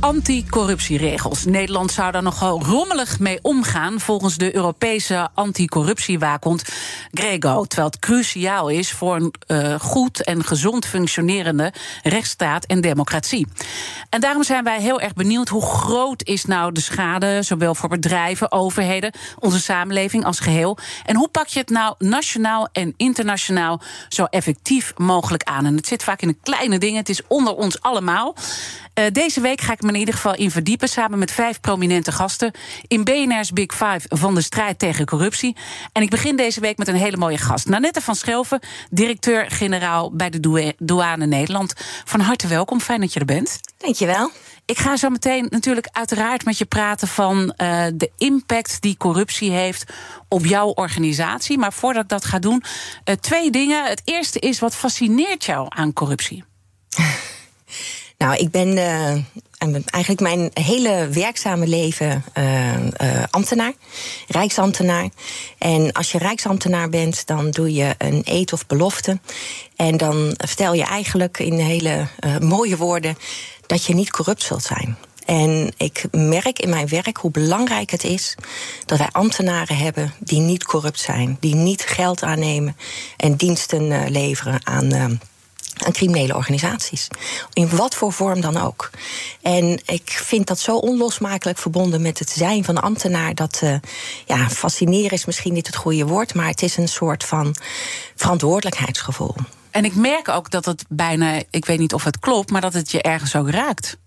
anticorruptieregels. 0.00 1.44
Nederland 1.44 1.92
zou 1.92 2.12
daar 2.12 2.22
nogal 2.22 2.62
rommelig 2.62 3.18
mee 3.18 3.38
omgaan 3.42 4.00
volgens 4.00 4.36
de 4.36 4.54
Europese 4.54 5.28
anticorruptiewaakhond 5.34 6.64
Grego. 7.12 7.64
Terwijl 7.64 7.88
het 7.88 7.98
cruciaal 7.98 8.68
is 8.68 8.92
voor 8.92 9.16
een 9.16 9.34
uh, 9.46 9.80
goed 9.80 10.24
en 10.24 10.44
gezond 10.44 10.86
functionerende 10.86 11.72
rechtsstaat 12.02 12.64
en 12.64 12.80
democratie. 12.80 13.46
En 14.10 14.20
daarom 14.20 14.42
zijn 14.42 14.64
wij 14.64 14.80
heel 14.80 15.00
erg 15.00 15.12
benieuwd 15.12 15.48
hoe 15.48 15.62
groot 15.62 16.22
is 16.24 16.44
nou 16.44 16.72
de 16.72 16.80
schade, 16.80 17.42
zowel 17.42 17.74
voor 17.74 17.88
bedrijven, 17.88 18.52
overheden, 18.52 19.12
onze 19.38 19.60
samenleving 19.60 20.24
als 20.24 20.40
geheel. 20.40 20.78
En 21.04 21.16
hoe 21.16 21.28
pak 21.28 21.46
je 21.46 21.58
het 21.58 21.70
nou 21.70 21.94
nationaal 21.98 22.68
en 22.72 22.94
internationaal 22.96 23.80
zo 24.08 24.24
effectief 24.24 24.92
mogelijk 24.96 25.42
aan? 25.42 25.66
En 25.66 25.76
het 25.76 25.86
zit 25.86 26.04
vaak 26.04 26.22
in 26.22 26.28
de 26.28 26.36
kleine 26.42 26.78
dingen, 26.78 26.98
het 26.98 27.08
is 27.08 27.26
onder 27.26 27.54
ons 27.54 27.80
allemaal. 27.80 28.36
Uh, 28.94 29.06
deze 29.12 29.40
week 29.40 29.60
ga 29.60 29.72
ik 29.72 29.82
me 29.90 29.98
in 29.98 30.06
ieder 30.06 30.20
geval 30.20 30.34
in 30.34 30.50
verdiepen. 30.50 30.88
Samen 30.88 31.18
met 31.18 31.30
vijf 31.30 31.60
prominente 31.60 32.12
gasten. 32.12 32.52
In 32.86 33.04
BNR's 33.04 33.52
Big 33.52 33.72
Five 33.72 34.00
van 34.08 34.34
de 34.34 34.40
strijd 34.40 34.78
tegen 34.78 35.06
corruptie. 35.06 35.56
En 35.92 36.02
ik 36.02 36.10
begin 36.10 36.36
deze 36.36 36.60
week 36.60 36.78
met 36.78 36.88
een 36.88 36.94
hele 36.94 37.16
mooie 37.16 37.38
gast. 37.38 37.68
Nanette 37.68 38.00
van 38.00 38.14
Schelven, 38.14 38.60
directeur-generaal 38.90 40.12
bij 40.12 40.30
de 40.30 40.74
Douane 40.78 41.26
Nederland. 41.26 41.74
Van 42.04 42.20
harte 42.20 42.46
welkom, 42.46 42.80
fijn 42.80 43.00
dat 43.00 43.12
je 43.12 43.20
er 43.20 43.26
bent. 43.26 43.60
Dankjewel. 43.76 44.30
Ik 44.64 44.78
ga 44.78 44.96
zo 44.96 45.08
meteen 45.08 45.46
natuurlijk 45.50 45.88
uiteraard 45.92 46.44
met 46.44 46.58
je 46.58 46.64
praten 46.64 47.08
van 47.08 47.54
uh, 47.56 47.86
de 47.94 48.10
impact 48.16 48.82
die 48.82 48.96
corruptie 48.96 49.50
heeft 49.50 49.92
op 50.28 50.46
jouw 50.46 50.68
organisatie. 50.68 51.58
Maar 51.58 51.72
voordat 51.72 52.02
ik 52.02 52.08
dat 52.08 52.24
ga 52.24 52.38
doen, 52.38 52.62
uh, 53.04 53.14
twee 53.14 53.50
dingen. 53.50 53.84
Het 53.84 54.02
eerste 54.04 54.38
is, 54.38 54.58
wat 54.58 54.76
fascineert 54.76 55.44
jou 55.44 55.66
aan 55.68 55.92
corruptie? 55.92 56.44
Nou, 58.20 58.36
ik 58.36 58.50
ben 58.50 58.68
uh, 58.68 59.82
eigenlijk 59.86 60.20
mijn 60.20 60.50
hele 60.52 61.08
werkzame 61.08 61.66
leven 61.66 62.24
uh, 62.38 62.74
uh, 62.74 63.22
ambtenaar, 63.30 63.72
rijksambtenaar. 64.28 65.08
En 65.58 65.92
als 65.92 66.12
je 66.12 66.18
rijksambtenaar 66.18 66.88
bent, 66.88 67.26
dan 67.26 67.50
doe 67.50 67.74
je 67.74 67.94
een 67.98 68.22
eet 68.24 68.52
of 68.52 68.66
belofte. 68.66 69.20
En 69.76 69.96
dan 69.96 70.34
vertel 70.36 70.74
je 70.74 70.84
eigenlijk 70.84 71.38
in 71.38 71.58
hele 71.58 72.06
mooie 72.40 72.76
woorden 72.76 73.18
dat 73.66 73.84
je 73.84 73.94
niet 73.94 74.10
corrupt 74.10 74.42
zult 74.42 74.62
zijn. 74.62 74.96
En 75.24 75.72
ik 75.76 76.04
merk 76.10 76.58
in 76.58 76.68
mijn 76.68 76.88
werk 76.88 77.16
hoe 77.16 77.30
belangrijk 77.30 77.90
het 77.90 78.04
is 78.04 78.34
dat 78.86 78.98
wij 78.98 79.08
ambtenaren 79.12 79.76
hebben 79.76 80.12
die 80.18 80.40
niet 80.40 80.64
corrupt 80.64 81.00
zijn, 81.00 81.36
die 81.40 81.54
niet 81.54 81.82
geld 81.82 82.22
aannemen 82.22 82.76
en 83.16 83.36
diensten 83.36 84.10
leveren 84.10 84.66
aan 84.66 85.18
aan 85.84 85.92
criminele 85.92 86.36
organisaties. 86.36 87.08
In 87.52 87.76
wat 87.76 87.94
voor 87.94 88.12
vorm 88.12 88.40
dan 88.40 88.56
ook. 88.56 88.90
En 89.42 89.80
ik 89.86 90.10
vind 90.10 90.46
dat 90.46 90.58
zo 90.58 90.76
onlosmakelijk 90.76 91.58
verbonden 91.58 92.02
met 92.02 92.18
het 92.18 92.30
zijn 92.30 92.64
van 92.64 92.82
ambtenaar. 92.82 93.34
Dat 93.34 93.60
uh, 93.64 93.74
ja, 94.26 94.48
fascineren 94.48 95.10
is 95.10 95.24
misschien 95.24 95.52
niet 95.52 95.66
het 95.66 95.76
goede 95.76 96.06
woord, 96.06 96.34
maar 96.34 96.46
het 96.46 96.62
is 96.62 96.76
een 96.76 96.88
soort 96.88 97.24
van 97.24 97.54
verantwoordelijkheidsgevoel. 98.16 99.34
En 99.70 99.84
ik 99.84 99.94
merk 99.94 100.28
ook 100.28 100.50
dat 100.50 100.64
het 100.64 100.84
bijna, 100.88 101.42
ik 101.50 101.64
weet 101.64 101.78
niet 101.78 101.94
of 101.94 102.04
het 102.04 102.18
klopt, 102.18 102.50
maar 102.50 102.60
dat 102.60 102.72
het 102.72 102.90
je 102.90 103.02
ergens 103.02 103.36
ook 103.36 103.50
raakt. 103.50 103.98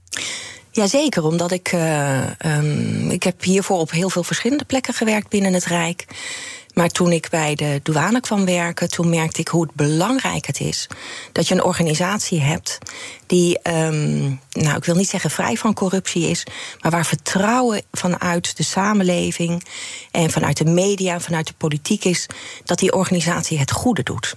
Jazeker, 0.71 1.23
omdat 1.23 1.51
ik. 1.51 1.71
Uh, 1.71 2.29
um, 2.45 3.09
ik 3.09 3.23
heb 3.23 3.43
hiervoor 3.43 3.79
op 3.79 3.91
heel 3.91 4.09
veel 4.09 4.23
verschillende 4.23 4.65
plekken 4.65 4.93
gewerkt 4.93 5.29
binnen 5.29 5.53
het 5.53 5.65
Rijk. 5.65 6.05
Maar 6.73 6.89
toen 6.89 7.11
ik 7.11 7.29
bij 7.29 7.55
de 7.55 7.79
douane 7.83 8.21
kwam 8.21 8.45
werken, 8.45 8.89
toen 8.89 9.09
merkte 9.09 9.41
ik 9.41 9.47
hoe 9.47 9.67
belangrijk 9.73 10.45
het 10.47 10.59
is 10.59 10.87
dat 11.31 11.47
je 11.47 11.53
een 11.53 11.63
organisatie 11.63 12.41
hebt 12.41 12.77
die, 13.27 13.59
um, 13.69 14.39
nou 14.51 14.77
ik 14.77 14.85
wil 14.85 14.95
niet 14.95 15.09
zeggen 15.09 15.29
vrij 15.29 15.55
van 15.55 15.73
corruptie 15.73 16.29
is, 16.29 16.45
maar 16.81 16.91
waar 16.91 17.05
vertrouwen 17.05 17.81
vanuit 17.91 18.57
de 18.57 18.63
samenleving 18.63 19.63
en 20.11 20.29
vanuit 20.29 20.57
de 20.57 20.65
media, 20.65 21.19
vanuit 21.19 21.47
de 21.47 21.53
politiek 21.57 22.03
is, 22.03 22.27
dat 22.65 22.79
die 22.79 22.93
organisatie 22.93 23.59
het 23.59 23.71
goede 23.71 24.03
doet. 24.03 24.35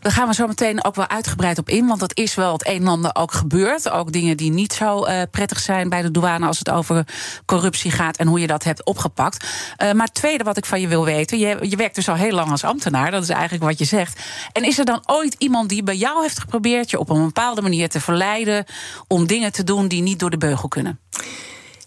Daar 0.00 0.12
gaan 0.12 0.28
we 0.28 0.34
zo 0.34 0.46
meteen 0.46 0.84
ook 0.84 0.94
wel 0.94 1.08
uitgebreid 1.08 1.58
op 1.58 1.68
in. 1.68 1.86
Want 1.86 2.00
dat 2.00 2.16
is 2.16 2.34
wel 2.34 2.52
het 2.52 2.66
een 2.66 2.80
en 2.80 2.88
ander 2.88 3.10
ook 3.14 3.32
gebeurd. 3.32 3.90
Ook 3.90 4.12
dingen 4.12 4.36
die 4.36 4.50
niet 4.50 4.72
zo 4.72 5.06
uh, 5.06 5.22
prettig 5.30 5.60
zijn 5.60 5.88
bij 5.88 6.02
de 6.02 6.10
douane 6.10 6.46
als 6.46 6.58
het 6.58 6.70
over 6.70 7.06
corruptie 7.46 7.90
gaat 7.90 8.16
en 8.16 8.26
hoe 8.26 8.40
je 8.40 8.46
dat 8.46 8.64
hebt 8.64 8.84
opgepakt. 8.84 9.46
Uh, 9.82 9.92
maar 9.92 10.06
het 10.06 10.14
tweede 10.14 10.44
wat 10.44 10.56
ik 10.56 10.64
van 10.64 10.80
je 10.80 10.88
wil 10.88 11.04
weten. 11.04 11.38
Je, 11.38 11.58
je 11.60 11.76
werkt 11.76 11.94
dus 11.94 12.08
al 12.08 12.14
heel 12.14 12.34
lang 12.34 12.50
als 12.50 12.64
ambtenaar. 12.64 13.10
Dat 13.10 13.22
is 13.22 13.28
eigenlijk 13.28 13.64
wat 13.64 13.78
je 13.78 13.84
zegt. 13.84 14.20
En 14.52 14.64
is 14.64 14.78
er 14.78 14.84
dan 14.84 15.02
ooit 15.06 15.34
iemand 15.38 15.68
die 15.68 15.82
bij 15.82 15.96
jou 15.96 16.22
heeft 16.22 16.40
geprobeerd 16.40 16.90
je 16.90 16.98
op 16.98 17.10
een 17.10 17.24
bepaalde 17.24 17.62
manier 17.62 17.88
te 17.88 18.00
verleiden 18.00 18.64
om 19.06 19.26
dingen 19.26 19.52
te 19.52 19.64
doen 19.64 19.88
die 19.88 20.02
niet 20.02 20.18
door 20.18 20.30
de 20.30 20.38
beugel 20.38 20.68
kunnen? 20.68 20.98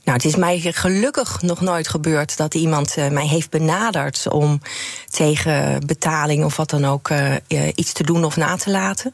Nou, 0.04 0.18
het 0.18 0.26
is 0.26 0.36
mij 0.36 0.60
gelukkig 0.60 1.42
nog 1.42 1.62
nooit 1.62 1.88
gebeurd 1.88 2.38
dat 2.38 2.54
iemand 2.54 2.98
uh, 2.98 3.08
mij 3.08 3.28
heeft 3.28 3.50
benaderd 3.50 4.28
om 4.30 4.62
tegen 5.10 5.86
betaling 5.86 6.44
of 6.44 6.56
wat 6.56 6.70
dan 6.70 6.86
ook 6.86 7.10
uh, 7.10 7.36
iets 7.76 7.94
te 7.94 8.04
doen 8.04 8.24
of 8.24 8.38
na 8.38 8.56
te 8.56 8.72
laten. 8.72 9.14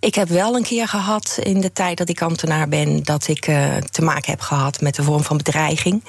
Ik 0.00 0.14
heb 0.14 0.28
wel 0.28 0.56
een 0.56 0.62
keer 0.62 0.88
gehad 0.88 1.38
in 1.42 1.60
de 1.60 1.72
tijd 1.72 1.98
dat 1.98 2.08
ik 2.08 2.22
ambtenaar 2.22 2.68
ben, 2.68 3.02
dat 3.02 3.28
ik 3.28 3.40
te 3.90 4.02
maken 4.02 4.30
heb 4.30 4.40
gehad 4.40 4.80
met 4.80 4.98
een 4.98 5.04
vorm 5.04 5.22
van 5.22 5.36
bedreiging. 5.36 6.04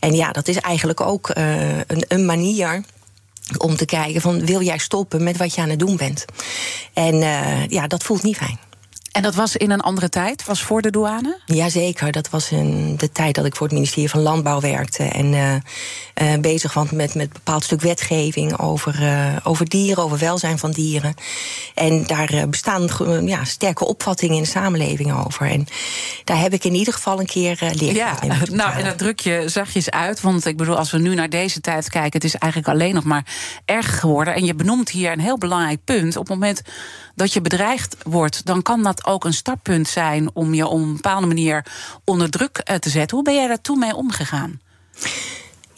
En 0.00 0.14
ja, 0.14 0.30
dat 0.32 0.48
is 0.48 0.56
eigenlijk 0.56 1.00
ook 1.00 1.30
een, 1.34 2.04
een 2.08 2.26
manier 2.26 2.82
om 3.56 3.76
te 3.76 3.84
kijken 3.84 4.20
van 4.20 4.46
wil 4.46 4.62
jij 4.62 4.78
stoppen 4.78 5.22
met 5.22 5.36
wat 5.36 5.54
je 5.54 5.60
aan 5.60 5.68
het 5.68 5.78
doen 5.78 5.96
bent. 5.96 6.24
En 6.92 7.16
ja, 7.68 7.86
dat 7.86 8.02
voelt 8.02 8.22
niet 8.22 8.36
fijn. 8.36 8.58
En 9.10 9.22
dat 9.22 9.34
was 9.34 9.56
in 9.56 9.70
een 9.70 9.80
andere 9.80 10.08
tijd? 10.08 10.44
Was 10.44 10.62
voor 10.62 10.82
de 10.82 10.90
douane? 10.90 11.38
Jazeker, 11.46 12.12
dat 12.12 12.30
was 12.30 12.50
in 12.50 12.96
de 12.96 13.12
tijd 13.12 13.34
dat 13.34 13.44
ik 13.44 13.56
voor 13.56 13.66
het 13.66 13.74
ministerie 13.74 14.10
van 14.10 14.20
Landbouw 14.20 14.60
werkte. 14.60 15.02
En 15.02 15.32
uh, 15.32 15.54
uh, 15.54 16.40
bezig 16.40 16.74
was 16.74 16.90
met, 16.90 17.14
met 17.14 17.26
een 17.26 17.30
bepaald 17.32 17.64
stuk 17.64 17.80
wetgeving 17.80 18.58
over, 18.58 19.02
uh, 19.02 19.36
over 19.42 19.68
dieren, 19.68 20.04
over 20.04 20.18
welzijn 20.18 20.58
van 20.58 20.70
dieren. 20.70 21.14
En 21.74 22.06
daar 22.06 22.48
bestaan 22.48 22.88
ja, 23.26 23.44
sterke 23.44 23.86
opvattingen 23.86 24.36
in 24.36 24.42
de 24.42 24.48
samenleving 24.48 25.24
over. 25.24 25.50
En 25.50 25.66
daar 26.24 26.40
heb 26.40 26.52
ik 26.52 26.64
in 26.64 26.74
ieder 26.74 26.94
geval 26.94 27.20
een 27.20 27.26
keer 27.26 27.58
leren. 27.72 27.94
Ja, 27.94 28.18
nou, 28.50 28.72
en 28.72 28.84
dat 28.84 28.98
druk 28.98 29.20
je 29.20 29.42
zachtjes 29.46 29.90
uit. 29.90 30.20
Want 30.20 30.46
ik 30.46 30.56
bedoel, 30.56 30.76
als 30.76 30.90
we 30.90 30.98
nu 30.98 31.14
naar 31.14 31.30
deze 31.30 31.60
tijd 31.60 31.90
kijken, 31.90 32.12
het 32.12 32.24
is 32.24 32.34
eigenlijk 32.34 32.72
alleen 32.72 32.94
nog 32.94 33.04
maar 33.04 33.26
erger 33.64 33.98
geworden. 33.98 34.34
En 34.34 34.44
je 34.44 34.54
benoemt 34.54 34.90
hier 34.90 35.12
een 35.12 35.20
heel 35.20 35.38
belangrijk 35.38 35.84
punt. 35.84 36.16
Op 36.16 36.28
het 36.28 36.38
moment 36.38 36.62
dat 37.20 37.32
je 37.32 37.40
bedreigd 37.40 37.96
wordt, 38.02 38.46
dan 38.46 38.62
kan 38.62 38.82
dat 38.82 39.06
ook 39.06 39.24
een 39.24 39.32
startpunt 39.32 39.88
zijn 39.88 40.30
om 40.32 40.54
je 40.54 40.66
op 40.66 40.78
een 40.78 40.94
bepaalde 40.94 41.26
manier 41.26 41.66
onder 42.04 42.30
druk 42.30 42.58
eh, 42.58 42.76
te 42.76 42.90
zetten. 42.90 43.16
Hoe 43.16 43.24
ben 43.26 43.34
jij 43.34 43.46
daar 43.46 43.60
toen 43.60 43.78
mee 43.78 43.94
omgegaan? 43.94 44.60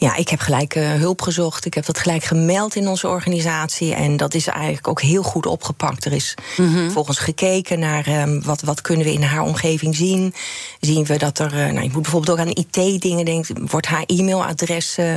Ja, 0.03 0.15
ik 0.15 0.29
heb 0.29 0.39
gelijk 0.39 0.75
uh, 0.75 0.93
hulp 0.93 1.21
gezocht. 1.21 1.65
Ik 1.65 1.73
heb 1.73 1.85
dat 1.85 1.99
gelijk 1.99 2.23
gemeld 2.23 2.75
in 2.75 2.87
onze 2.87 3.07
organisatie. 3.07 3.93
En 3.93 4.17
dat 4.17 4.33
is 4.33 4.47
eigenlijk 4.47 4.87
ook 4.87 5.01
heel 5.01 5.23
goed 5.23 5.45
opgepakt. 5.45 6.05
Er 6.05 6.11
is 6.11 6.35
mm 6.57 6.91
volgens 6.91 7.17
gekeken 7.17 7.79
naar 7.79 8.21
um, 8.21 8.43
wat, 8.43 8.61
wat 8.61 8.81
kunnen 8.81 9.05
we 9.05 9.13
in 9.13 9.21
haar 9.21 9.41
omgeving 9.41 9.95
zien. 9.95 10.33
Zien 10.79 11.05
we 11.05 11.17
dat 11.17 11.39
er, 11.39 11.53
uh, 11.53 11.59
nou, 11.59 11.83
je 11.83 11.89
moet 11.91 12.01
bijvoorbeeld 12.01 12.39
ook 12.39 12.45
aan 12.45 12.65
IT-dingen 12.65 13.25
denken. 13.25 13.67
Wordt 13.69 13.87
haar 13.87 14.03
e-mailadres 14.05 14.97
uh, 14.97 15.15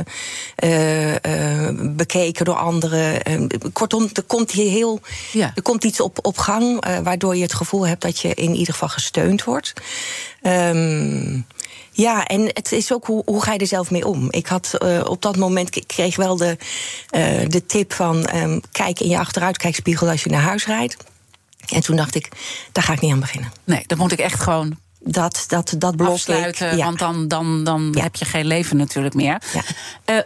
bekeken 1.95 2.45
door 2.45 2.55
anderen? 2.55 3.23
Ehm, 3.23 3.47
kortom, 3.73 4.09
er 4.13 4.23
komt 4.23 4.51
hier 4.51 4.71
heel. 4.71 4.99
Ja. 5.31 5.51
Er 5.55 5.61
komt 5.61 5.83
iets 5.83 5.99
op, 5.99 6.19
op 6.21 6.37
gang. 6.37 6.85
waardoor 7.03 7.35
je 7.35 7.41
het 7.41 7.53
gevoel 7.53 7.87
hebt 7.87 8.01
dat 8.01 8.19
je 8.19 8.33
in 8.33 8.55
ieder 8.55 8.73
geval 8.73 8.89
gesteund 8.89 9.43
wordt. 9.43 9.73
Um, 10.41 11.45
ja, 11.97 12.25
en 12.25 12.41
het 12.41 12.71
is 12.71 12.93
ook 12.93 13.05
hoe, 13.05 13.21
hoe 13.25 13.43
ga 13.43 13.53
je 13.53 13.59
er 13.59 13.67
zelf 13.67 13.91
mee 13.91 14.05
om? 14.05 14.27
Ik 14.29 14.47
had 14.47 14.73
uh, 14.79 15.01
op 15.05 15.21
dat 15.21 15.37
moment 15.37 15.75
ik 15.75 15.87
kreeg 15.87 16.15
wel 16.15 16.37
de, 16.37 16.57
uh, 17.11 17.49
de 17.49 17.65
tip 17.65 17.93
van 17.93 18.29
um, 18.35 18.61
kijk 18.71 18.99
in 18.99 19.09
je 19.09 19.17
achteruitkijkspiegel 19.17 20.09
als 20.09 20.23
je 20.23 20.29
naar 20.29 20.41
huis 20.41 20.65
rijdt. 20.65 20.97
En 21.73 21.81
toen 21.81 21.95
dacht 21.95 22.15
ik, 22.15 22.29
daar 22.71 22.83
ga 22.83 22.93
ik 22.93 23.01
niet 23.01 23.11
aan 23.11 23.19
beginnen. 23.19 23.51
Nee, 23.63 23.83
dat 23.87 23.97
moet 23.97 24.11
ik 24.11 24.19
echt 24.19 24.39
gewoon 24.39 24.77
dat, 24.99 25.45
dat, 25.47 25.75
dat 25.77 26.01
afsluiten, 26.01 26.77
want 26.77 26.99
dan, 26.99 27.27
dan, 27.27 27.63
dan 27.63 27.91
ja. 27.93 28.01
heb 28.01 28.15
je 28.15 28.25
geen 28.25 28.45
leven 28.45 28.77
natuurlijk 28.77 29.13
meer. 29.13 29.41
Ja. 29.53 29.61
Uh, 30.15 30.21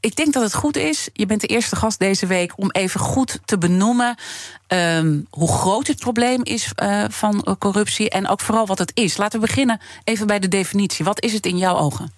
ik 0.00 0.16
denk 0.16 0.32
dat 0.32 0.42
het 0.42 0.54
goed 0.54 0.76
is, 0.76 1.08
je 1.12 1.26
bent 1.26 1.40
de 1.40 1.46
eerste 1.46 1.76
gast 1.76 1.98
deze 1.98 2.26
week, 2.26 2.52
om 2.56 2.70
even 2.70 3.00
goed 3.00 3.40
te 3.44 3.58
benoemen 3.58 4.16
um, 4.68 5.26
hoe 5.30 5.48
groot 5.48 5.86
het 5.86 5.98
probleem 5.98 6.40
is 6.44 6.72
uh, 6.82 7.04
van 7.08 7.56
corruptie 7.58 8.10
en 8.10 8.28
ook 8.28 8.40
vooral 8.40 8.66
wat 8.66 8.78
het 8.78 8.90
is. 8.94 9.16
Laten 9.16 9.40
we 9.40 9.46
beginnen 9.46 9.80
even 10.04 10.26
bij 10.26 10.38
de 10.38 10.48
definitie. 10.48 11.04
Wat 11.04 11.22
is 11.22 11.32
het 11.32 11.46
in 11.46 11.58
jouw 11.58 11.76
ogen? 11.76 12.12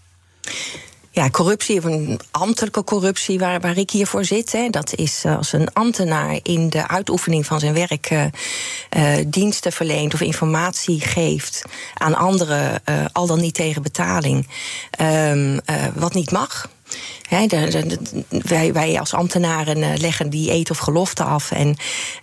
Ja, 1.10 1.30
corruptie, 1.30 1.78
of 1.78 1.84
een 1.84 2.20
ambtelijke 2.30 2.84
corruptie 2.84 3.38
waar, 3.38 3.60
waar 3.60 3.76
ik 3.76 3.90
hier 3.90 4.06
voor 4.06 4.24
zit. 4.24 4.52
Hè, 4.52 4.68
dat 4.70 4.94
is 4.94 5.24
eh, 5.24 5.36
als 5.36 5.52
een 5.52 5.72
ambtenaar 5.72 6.38
in 6.42 6.70
de 6.70 6.88
uitoefening 6.88 7.46
van 7.46 7.60
zijn 7.60 7.74
werk 7.74 8.10
uh, 8.10 8.24
diensten 9.26 9.72
verleent 9.72 10.14
of 10.14 10.20
informatie 10.20 11.00
geeft 11.00 11.62
aan 11.94 12.14
anderen, 12.14 12.82
al 13.12 13.26
dan 13.26 13.40
niet 13.40 13.54
tegen 13.54 13.82
betaling, 13.82 14.48
ehm, 14.90 15.58
wat 15.94 16.14
niet 16.14 16.30
mag 16.30 16.70
wij, 18.28 18.72
wij 18.72 18.98
als 18.98 19.14
ambtenaren 19.14 19.78
uh, 19.78 19.88
leggen 19.96 20.30
die 20.30 20.50
eet 20.50 20.70
of 20.70 20.78
gelofte 20.78 21.22
af. 21.22 21.50
En 21.50 21.76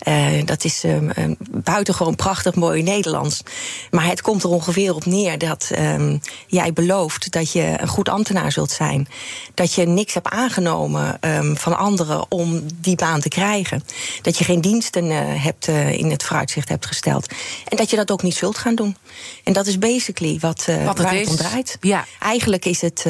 uh, 0.08 0.44
dat 0.44 0.64
is 0.64 0.84
um, 0.84 1.36
buitengewoon 1.50 2.16
prachtig 2.16 2.54
mooi 2.54 2.82
Nederlands. 2.82 3.42
Maar 3.90 4.06
het 4.06 4.20
komt 4.20 4.42
er 4.42 4.48
ongeveer 4.48 4.94
op 4.94 5.04
neer 5.04 5.38
dat 5.38 5.70
um, 5.78 6.20
jij 6.46 6.72
belooft 6.72 7.32
dat 7.32 7.52
je 7.52 7.74
een 7.76 7.88
goed 7.88 8.08
ambtenaar 8.08 8.52
zult 8.52 8.70
zijn. 8.70 9.08
Dat 9.54 9.74
je 9.74 9.86
niks 9.86 10.14
hebt 10.14 10.28
aangenomen 10.28 11.18
um, 11.20 11.56
van 11.56 11.78
anderen 11.78 12.30
om 12.30 12.62
die 12.74 12.96
baan 12.96 13.20
te 13.20 13.28
krijgen. 13.28 13.84
Dat 14.22 14.38
je 14.38 14.44
geen 14.44 14.60
diensten 14.60 15.04
uh, 15.04 15.18
hebt, 15.22 15.68
in 15.68 16.10
het 16.10 16.22
vooruitzicht 16.22 16.68
hebt 16.68 16.86
gesteld. 16.86 17.32
En 17.68 17.76
dat 17.76 17.90
je 17.90 17.96
dat 17.96 18.10
ook 18.10 18.22
niet 18.22 18.34
zult 18.34 18.58
gaan 18.58 18.74
doen. 18.74 18.96
En 19.44 19.52
dat 19.52 19.66
is 19.66 19.78
basically 19.78 20.38
wat, 20.40 20.68
wat 20.84 20.98
waar 20.98 21.14
het 21.14 21.28
om 21.28 21.36
draait. 21.36 21.76
Ja. 21.80 22.04
Eigenlijk 22.18 22.64
is 22.64 22.80
het 22.80 23.04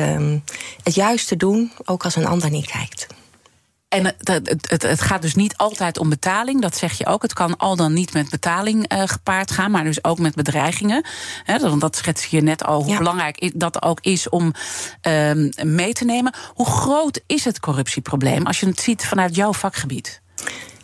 het 0.82 0.94
juiste 0.94 1.37
doen 1.37 1.73
ook 1.90 2.04
als 2.04 2.16
een 2.16 2.26
ander 2.26 2.50
niet 2.50 2.66
kijkt. 2.66 3.06
En 3.88 4.04
het, 4.04 4.28
het, 4.69 4.82
het, 4.82 5.00
gaat 5.00 5.22
dus 5.22 5.34
niet 5.34 5.56
altijd 5.56 5.98
om 5.98 6.08
betaling, 6.08 6.60
dat 6.60 6.76
zeg 6.76 6.98
je 6.98 7.06
ook. 7.06 7.22
Het 7.22 7.32
kan 7.32 7.56
al 7.56 7.76
dan 7.76 7.92
niet 7.92 8.12
met 8.12 8.31
betaling 8.31 8.92
uh, 8.92 9.02
gepaard 9.06 9.50
gaan, 9.50 9.70
maar 9.70 9.84
dus 9.84 10.04
ook 10.04 10.19
met 10.19 10.34
bedreigingen. 10.34 11.04
He, 11.44 11.58
dat, 11.58 11.81
dat 11.81 11.96
schets 11.96 12.26
je 12.26 12.40
net 12.40 12.64
al, 12.64 12.84
hoe 12.84 12.98
belangrijk 12.98 13.52
dat 13.54 13.82
ook 13.82 14.00
is 14.00 14.28
om 14.28 14.52
uh, 15.08 15.32
mee 15.64 15.92
te 15.92 16.04
nemen. 16.04 16.34
Hoe 16.54 16.66
groot 16.66 17.20
is 17.26 17.44
het 17.44 17.60
corruptieprobleem 17.60 18.46
als 18.46 18.60
je 18.60 18.66
het 18.66 18.81
ziet 18.81 19.06
vanuit 19.06 19.34
jouw 19.34 19.52
vakgebied? 19.52 20.20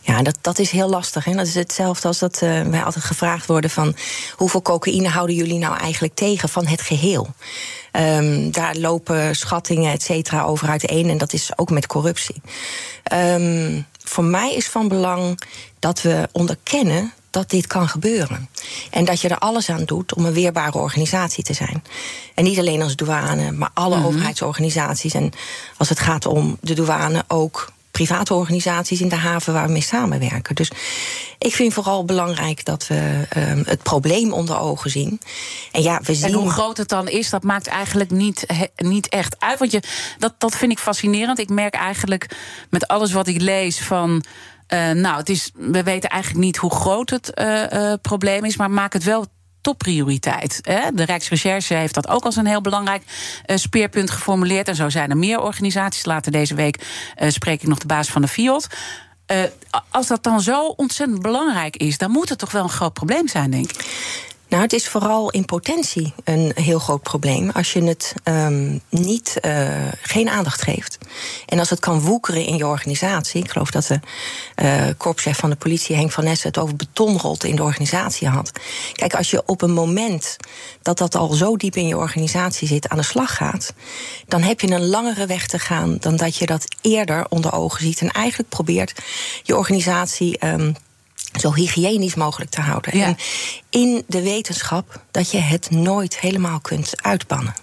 Ja, 0.07 0.23
dat, 0.23 0.39
dat 0.41 0.59
is 0.59 0.71
heel 0.71 0.89
lastig. 0.89 1.25
Hè? 1.25 1.33
Dat 1.33 1.47
is 1.47 1.55
hetzelfde 1.55 2.09
als 2.09 2.19
dat 2.19 2.41
uh, 2.43 2.63
wij 2.63 2.85
altijd 2.85 3.05
gevraagd 3.05 3.47
worden 3.47 3.71
van... 3.71 3.95
hoeveel 4.37 4.63
cocaïne 4.63 5.09
houden 5.09 5.37
jullie 5.37 5.59
nou 5.59 5.77
eigenlijk 5.77 6.15
tegen 6.15 6.49
van 6.49 6.67
het 6.67 6.81
geheel? 6.81 7.29
Um, 7.93 8.51
daar 8.51 8.77
lopen 8.77 9.37
schattingen, 9.37 9.93
et 9.93 10.03
cetera, 10.03 10.43
over 10.43 10.69
uiteen. 10.69 11.11
En 11.11 11.19
dat 11.19 11.33
is 11.33 11.51
ook 11.57 11.71
met 11.71 11.87
corruptie. 11.87 12.41
Um, 13.13 13.87
voor 14.05 14.25
mij 14.25 14.55
is 14.55 14.69
van 14.69 14.89
belang 14.89 15.41
dat 15.79 16.03
we 16.03 16.29
onderkennen 16.33 17.13
dat 17.31 17.51
dit 17.51 17.67
kan 17.67 17.89
gebeuren. 17.89 18.49
En 18.91 19.05
dat 19.05 19.21
je 19.21 19.29
er 19.29 19.39
alles 19.39 19.71
aan 19.71 19.85
doet 19.85 20.15
om 20.15 20.25
een 20.25 20.33
weerbare 20.33 20.79
organisatie 20.79 21.45
te 21.45 21.53
zijn. 21.53 21.85
En 22.35 22.45
niet 22.45 22.59
alleen 22.59 22.83
als 22.83 22.97
douane, 22.97 23.53
maar 23.53 23.71
alle 23.75 23.95
mm 23.95 24.03
-hmm. 24.03 24.11
overheidsorganisaties. 24.11 25.15
En 25.15 25.33
als 25.77 25.89
het 25.89 26.01
gaat 26.01 26.27
om 26.27 26.59
de 26.61 26.75
douane 26.75 27.25
ook 27.29 27.75
private 27.97 28.35
organisaties 28.35 29.01
in 29.01 29.09
de 29.09 29.17
haven 29.17 29.53
waar 29.53 29.67
we 29.67 29.73
mee 29.73 29.83
samenwerken. 29.83 30.55
Dus 30.55 30.71
ik 31.39 31.55
vind 31.55 31.73
vooral 31.73 32.05
belangrijk 32.05 32.65
dat 32.65 32.87
we 32.87 33.27
um, 33.37 33.63
het 33.67 33.83
probleem 33.83 34.33
onder 34.33 34.59
ogen 34.59 34.91
zien. 34.91 35.21
En 35.73 35.83
ja, 35.83 36.01
we 36.03 36.15
zien. 36.15 36.27
En 36.27 36.33
hoe 36.33 36.51
groot 36.51 36.77
het 36.77 36.89
dan 36.89 37.09
is, 37.09 37.31
dat 37.31 37.43
maakt 37.43 37.67
eigenlijk 37.67 38.11
niet, 38.11 38.45
he, 38.47 38.67
niet 38.77 39.09
echt 39.09 39.37
uit. 39.39 39.59
Want 39.59 39.71
je, 39.71 39.83
dat, 40.19 40.35
dat 40.39 40.57
vind 40.57 40.73
ik 40.73 40.79
fascinerend. 40.79 41.39
Ik 41.39 41.49
merk 41.49 41.75
eigenlijk 41.75 42.37
met 42.71 42.89
alles 42.89 43.13
wat 43.13 43.27
ik 43.27 43.41
lees 43.41 43.81
van. 43.81 44.25
Uh, 44.69 44.91
nou, 44.91 45.17
het 45.17 45.29
is, 45.29 45.51
we 45.55 45.83
weten 45.83 46.11
eigenlijk 46.11 46.45
niet 46.45 46.57
hoe 46.57 46.75
groot 46.75 47.11
het 47.11 47.33
uh, 47.35 47.63
uh, 47.73 47.93
probleem 48.03 48.45
is, 48.45 48.57
maar 48.57 48.71
maak 48.71 48.93
het 48.93 49.05
wel 49.05 49.27
topprioriteit. 49.67 50.61
De 50.95 51.05
Rijksrecherche 51.05 51.75
heeft 51.75 51.95
dat 51.95 52.09
ook 52.09 52.25
als 52.25 52.37
een 52.37 52.47
heel 52.47 52.61
belangrijk 52.61 53.03
uh, 53.47 53.57
speerpunt 53.57 54.11
geformuleerd. 54.11 54.69
En 54.69 54.75
zo 54.75 54.89
zijn 54.89 55.11
er 55.11 55.17
meer 55.17 55.41
organisaties. 55.41 56.05
Later 56.05 56.33
deze 56.33 56.55
week 56.55 56.77
uh, 57.23 57.31
spreek 57.31 57.63
ik 57.63 57.69
nog 57.69 57.79
de 57.79 57.87
baas 57.87 58.09
van 58.09 58.23
de 58.23 58.29
FIOD. 58.29 58.67
Uh, 59.33 59.43
als 59.91 60.07
dat 60.07 60.23
dan 60.23 60.41
zo 60.41 60.67
ontzettend 60.67 61.23
belangrijk 61.23 61.77
is, 61.77 61.99
dan 61.99 62.11
moet 62.11 62.29
het 62.29 62.39
toch 62.39 62.53
wel 62.53 62.63
een 62.63 62.69
groot 62.69 62.93
probleem 62.93 63.29
zijn, 63.29 63.51
denk 63.51 63.71
ik. 63.71 63.85
Nou, 64.49 64.63
het 64.63 64.73
is 64.73 64.89
vooral 64.89 65.31
in 65.31 65.45
potentie 65.45 66.15
een 66.25 66.53
heel 66.55 66.79
groot 66.79 67.03
probleem 67.03 67.51
als 67.51 67.73
je 67.73 67.83
het 67.85 68.15
um, 68.25 68.81
niet, 68.89 69.37
uh, 69.43 69.69
geen 70.03 70.29
aandacht 70.29 70.63
geeft. 70.63 70.99
En 71.47 71.59
als 71.59 71.71
het 71.71 71.81
kan 71.81 72.01
woekeren 72.01 72.45
in 72.45 72.57
je 72.57 72.67
organisatie. 72.67 73.43
Ik 73.43 73.51
geloof 73.51 73.71
dat 73.71 73.87
de 73.87 74.01
uh, 74.63 74.95
korpschef 74.97 75.39
van 75.39 75.51
de 75.51 75.57
politie, 75.57 75.97
Henk 75.97 76.13
van 76.13 76.25
Nessen, 76.25 76.49
het 76.49 76.59
over 76.59 76.77
betonrot 76.77 77.45
in 77.45 77.57
de 77.57 77.63
organisatie 77.63 78.29
had. 78.29 78.53
Kijk, 78.93 79.15
als 79.15 79.31
je 79.31 79.43
op 79.47 79.63
een 79.63 79.73
moment 79.73 80.37
dat 80.83 80.99
dat 80.99 81.15
al 81.15 81.33
zo 81.33 81.57
diep 81.57 81.77
in 81.77 81.87
je 81.87 81.97
organisatie 81.97 82.69
zit 82.69 82.89
aan 82.89 82.99
de 82.99 83.05
slag 83.05 83.37
gaat, 83.37 83.73
dan 84.27 84.43
heb 84.43 84.61
je 84.61 84.71
een 84.71 84.87
langere 84.87 85.27
weg 85.27 85.47
te 85.47 85.59
gaan 85.59 85.97
dan 86.01 86.17
dat 86.17 86.37
je 86.37 86.47
dat 86.47 86.65
eerder 86.81 87.27
onder 87.29 87.53
ogen 87.53 87.81
ziet. 87.81 88.01
En 88.01 88.11
eigenlijk 88.11 88.49
probeert 88.49 88.93
je 89.43 89.57
organisatie. 89.57 90.47
Um, 90.47 90.75
zo 91.41 91.55
hygiënisch 91.55 92.15
mogelijk 92.15 92.51
te 92.51 92.61
houden. 92.61 92.99
Ja. 92.99 93.07
En 93.07 93.17
in 93.71 94.05
de 94.07 94.23
wetenschap 94.23 95.03
dat 95.11 95.31
je 95.31 95.39
het 95.39 95.71
nooit 95.71 96.19
helemaal 96.19 96.61
kunt 96.61 97.03
uitbannen. 97.03 97.55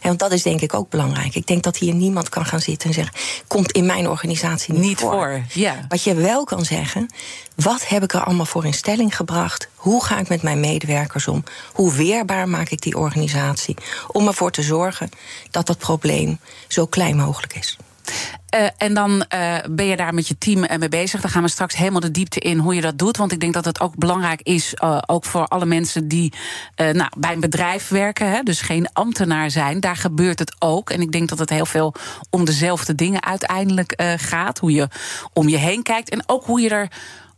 En 0.00 0.08
want 0.08 0.18
dat 0.18 0.32
is 0.32 0.42
denk 0.42 0.60
ik 0.60 0.74
ook 0.74 0.90
belangrijk. 0.90 1.34
Ik 1.34 1.46
denk 1.46 1.62
dat 1.62 1.76
hier 1.76 1.94
niemand 1.94 2.28
kan 2.28 2.46
gaan 2.46 2.60
zitten 2.60 2.88
en 2.88 2.94
zeggen: 2.94 3.14
komt 3.46 3.72
in 3.72 3.86
mijn 3.86 4.08
organisatie 4.08 4.74
niet, 4.74 4.82
niet 4.82 4.98
voor. 5.00 5.10
voor. 5.10 5.42
Ja. 5.52 5.86
Wat 5.88 6.02
je 6.02 6.14
wel 6.14 6.44
kan 6.44 6.64
zeggen: 6.64 7.10
wat 7.54 7.88
heb 7.88 8.02
ik 8.02 8.12
er 8.12 8.24
allemaal 8.24 8.46
voor 8.46 8.64
in 8.64 8.74
stelling 8.74 9.16
gebracht? 9.16 9.68
Hoe 9.74 10.04
ga 10.04 10.18
ik 10.18 10.28
met 10.28 10.42
mijn 10.42 10.60
medewerkers 10.60 11.28
om? 11.28 11.44
Hoe 11.72 11.92
weerbaar 11.92 12.48
maak 12.48 12.68
ik 12.68 12.80
die 12.80 12.98
organisatie? 12.98 13.76
Om 14.08 14.26
ervoor 14.26 14.50
te 14.50 14.62
zorgen 14.62 15.08
dat 15.50 15.66
dat 15.66 15.78
probleem 15.78 16.38
zo 16.68 16.86
klein 16.86 17.16
mogelijk 17.16 17.56
is. 17.56 17.76
Uh, 18.54 18.68
en 18.76 18.94
dan 18.94 19.24
uh, 19.34 19.56
ben 19.70 19.86
je 19.86 19.96
daar 19.96 20.14
met 20.14 20.28
je 20.28 20.38
team 20.38 20.64
uh, 20.64 20.76
mee 20.76 20.88
bezig. 20.88 21.20
Dan 21.20 21.30
gaan 21.30 21.42
we 21.42 21.48
straks 21.48 21.76
helemaal 21.76 22.00
de 22.00 22.10
diepte 22.10 22.40
in 22.40 22.58
hoe 22.58 22.74
je 22.74 22.80
dat 22.80 22.98
doet. 22.98 23.16
Want 23.16 23.32
ik 23.32 23.40
denk 23.40 23.54
dat 23.54 23.64
het 23.64 23.80
ook 23.80 23.96
belangrijk 23.96 24.42
is, 24.42 24.80
ook 25.06 25.24
voor 25.24 25.46
alle 25.46 25.66
mensen 25.66 26.08
die 26.08 26.32
nou, 26.76 27.08
bij 27.18 27.32
een 27.32 27.40
bedrijf 27.40 27.88
werken, 27.88 28.30
hè, 28.30 28.42
dus 28.42 28.60
geen 28.60 28.92
ambtenaar 28.92 29.50
zijn. 29.50 29.80
Daar 29.80 29.96
gebeurt 29.96 30.38
het 30.38 30.54
ook. 30.58 30.90
En 30.90 31.00
ik 31.00 31.12
denk 31.12 31.28
dat 31.28 31.38
het 31.38 31.50
heel 31.50 31.66
veel 31.66 31.94
om 32.30 32.44
dezelfde 32.44 32.94
dingen 32.94 33.22
uiteindelijk 33.22 34.02
gaat. 34.16 34.58
Hoe 34.58 34.72
je 34.72 34.88
om 35.32 35.48
je 35.48 35.56
heen 35.56 35.82
kijkt 35.82 36.10
en 36.10 36.22
ook 36.26 36.44
hoe 36.44 36.60
je 36.60 36.88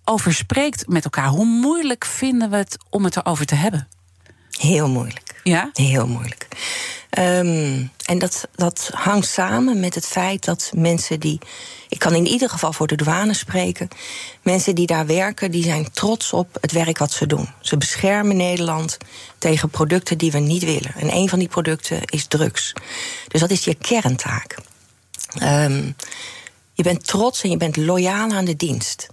erover 0.05 0.35
spreekt 0.35 0.89
met 0.89 1.05
elkaar. 1.05 1.29
Hoe 1.29 1.47
moeilijk 1.47 2.05
vinden 2.05 2.51
we 2.51 2.57
het 2.57 2.77
om 2.91 3.05
het 3.05 3.17
erover 3.17 3.47
te 3.47 3.55
hebben? 3.55 3.89
Heel 4.51 4.89
moeilijk. 4.89 5.41
Ja? 5.43 5.71
Heel 5.73 6.07
moeilijk. 6.07 6.49
Um, 7.19 7.91
en 8.05 8.19
dat, 8.19 8.49
dat 8.55 8.91
hangt 8.93 9.27
samen 9.27 9.81
met 9.81 9.95
het 9.95 10.07
feit 10.07 10.45
dat 10.45 10.71
mensen 10.75 11.21
die. 11.21 11.39
Ik 11.89 11.99
kan 11.99 12.15
in 12.15 12.27
ieder 12.27 12.49
geval 12.51 12.73
voor 12.73 12.87
de 12.87 12.97
douane 12.97 13.35
spreken. 13.35 13.89
Mensen 14.43 14.75
die 14.75 14.87
daar 14.87 15.07
werken, 15.07 15.51
die 15.51 15.63
zijn 15.63 15.91
trots 15.93 16.33
op 16.33 16.59
het 16.61 16.73
werk 16.73 16.99
wat 16.99 17.13
ze 17.13 17.27
doen. 17.27 17.49
Ze 17.61 17.77
beschermen 17.77 18.37
Nederland 18.37 18.99
tegen 19.39 19.71
producten 19.71 20.19
die 20.19 20.33
we 20.33 20.39
niet 20.39 20.65
willen. 20.65 20.95
En 20.95 21.15
een 21.15 21.29
van 21.29 21.39
die 21.39 21.49
producten 21.49 22.05
is 22.05 22.27
drugs. 22.27 22.73
Dus 23.29 23.41
dat 23.41 23.51
is 23.51 23.65
je 23.65 23.75
kerntaak. 23.75 24.57
Um, 25.43 25.97
je 26.73 26.83
bent 26.83 27.07
trots 27.07 27.43
en 27.43 27.51
je 27.51 27.57
bent 27.57 27.77
loyaal 27.77 28.31
aan 28.31 28.45
de 28.45 28.57
dienst. 28.57 29.07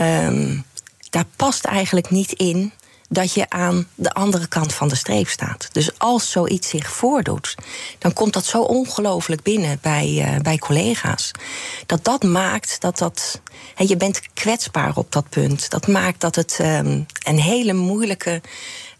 Um, 0.00 0.64
daar 1.10 1.26
past 1.36 1.64
eigenlijk 1.64 2.10
niet 2.10 2.32
in 2.32 2.72
dat 3.08 3.32
je 3.32 3.50
aan 3.50 3.88
de 3.94 4.12
andere 4.12 4.46
kant 4.46 4.74
van 4.74 4.88
de 4.88 4.94
streep 4.94 5.28
staat. 5.28 5.68
Dus 5.72 5.98
als 5.98 6.30
zoiets 6.30 6.68
zich 6.68 6.90
voordoet, 6.90 7.54
dan 7.98 8.12
komt 8.12 8.32
dat 8.32 8.44
zo 8.44 8.62
ongelooflijk 8.62 9.42
binnen 9.42 9.78
bij, 9.82 10.34
uh, 10.34 10.40
bij 10.40 10.58
collega's. 10.58 11.30
Dat 11.86 12.04
dat 12.04 12.22
maakt 12.22 12.80
dat 12.80 12.98
dat. 12.98 13.40
He, 13.74 13.84
je 13.88 13.96
bent 13.96 14.20
kwetsbaar 14.34 14.96
op 14.96 15.12
dat 15.12 15.28
punt. 15.28 15.70
Dat 15.70 15.86
maakt 15.86 16.20
dat 16.20 16.34
het 16.34 16.58
um, 16.60 17.06
een 17.22 17.38
hele 17.38 17.72
moeilijke 17.72 18.40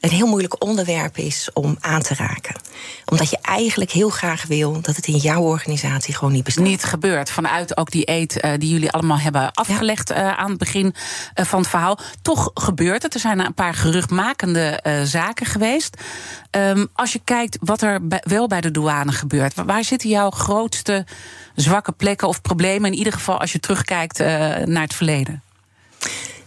een 0.05 0.11
heel 0.11 0.27
moeilijk 0.27 0.65
onderwerp 0.65 1.19
is 1.19 1.49
om 1.53 1.77
aan 1.81 2.03
te 2.03 2.15
raken. 2.15 2.57
Omdat 3.05 3.31
je 3.31 3.39
eigenlijk 3.43 3.91
heel 3.91 4.09
graag 4.09 4.47
wil 4.47 4.81
dat 4.81 4.97
het 4.97 5.07
in 5.07 5.17
jouw 5.17 5.43
organisatie 5.43 6.15
gewoon 6.15 6.33
niet 6.33 6.45
bestaat. 6.45 6.65
Niet 6.65 6.85
gebeurt. 6.85 7.31
Vanuit 7.31 7.77
ook 7.77 7.91
die 7.91 8.11
eet 8.11 8.45
uh, 8.45 8.53
die 8.59 8.71
jullie 8.71 8.91
allemaal 8.91 9.19
hebben 9.19 9.53
afgelegd 9.53 10.09
ja. 10.09 10.17
uh, 10.17 10.39
aan 10.39 10.49
het 10.49 10.59
begin 10.59 10.95
uh, 11.35 11.45
van 11.45 11.59
het 11.59 11.69
verhaal. 11.69 11.99
Toch 12.23 12.51
gebeurt 12.55 13.03
het. 13.03 13.15
Er 13.15 13.21
zijn 13.21 13.39
een 13.39 13.55
paar 13.55 13.75
geruchtmakende 13.75 14.81
zaken 15.05 15.47
geweest. 15.47 15.97
Um, 16.51 16.89
als 16.93 17.13
je 17.13 17.21
kijkt 17.25 17.57
wat 17.61 17.83
er 17.83 18.07
bij, 18.07 18.23
wel 18.25 18.47
bij 18.47 18.61
de 18.61 18.71
douane 18.71 19.13
gebeurt, 19.13 19.55
waar 19.55 19.85
zitten 19.85 20.09
jouw 20.09 20.31
grootste 20.31 21.07
zwakke 21.55 21.93
plekken 21.93 22.29
of 22.29 22.41
problemen? 22.41 22.93
In 22.93 22.99
ieder 22.99 23.13
geval 23.13 23.41
als 23.41 23.53
je 23.53 23.61
terugkijkt 23.61 24.19
naar 24.65 24.83
het 24.83 24.95
verleden. 24.95 25.44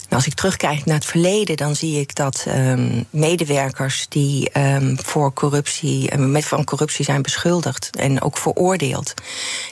Als 0.09 0.25
ik 0.25 0.33
terugkijk 0.33 0.85
naar 0.85 0.95
het 0.95 1.05
verleden, 1.05 1.57
dan 1.57 1.75
zie 1.75 1.99
ik 1.99 2.15
dat 2.15 2.45
um, 2.47 3.05
medewerkers 3.09 4.05
die 4.09 4.49
um, 4.57 4.97
voor 5.03 5.33
corruptie, 5.33 6.17
met 6.17 6.45
van 6.45 6.63
corruptie 6.63 7.05
zijn 7.05 7.21
beschuldigd 7.21 7.89
en 7.95 8.21
ook 8.21 8.37
veroordeeld, 8.37 9.13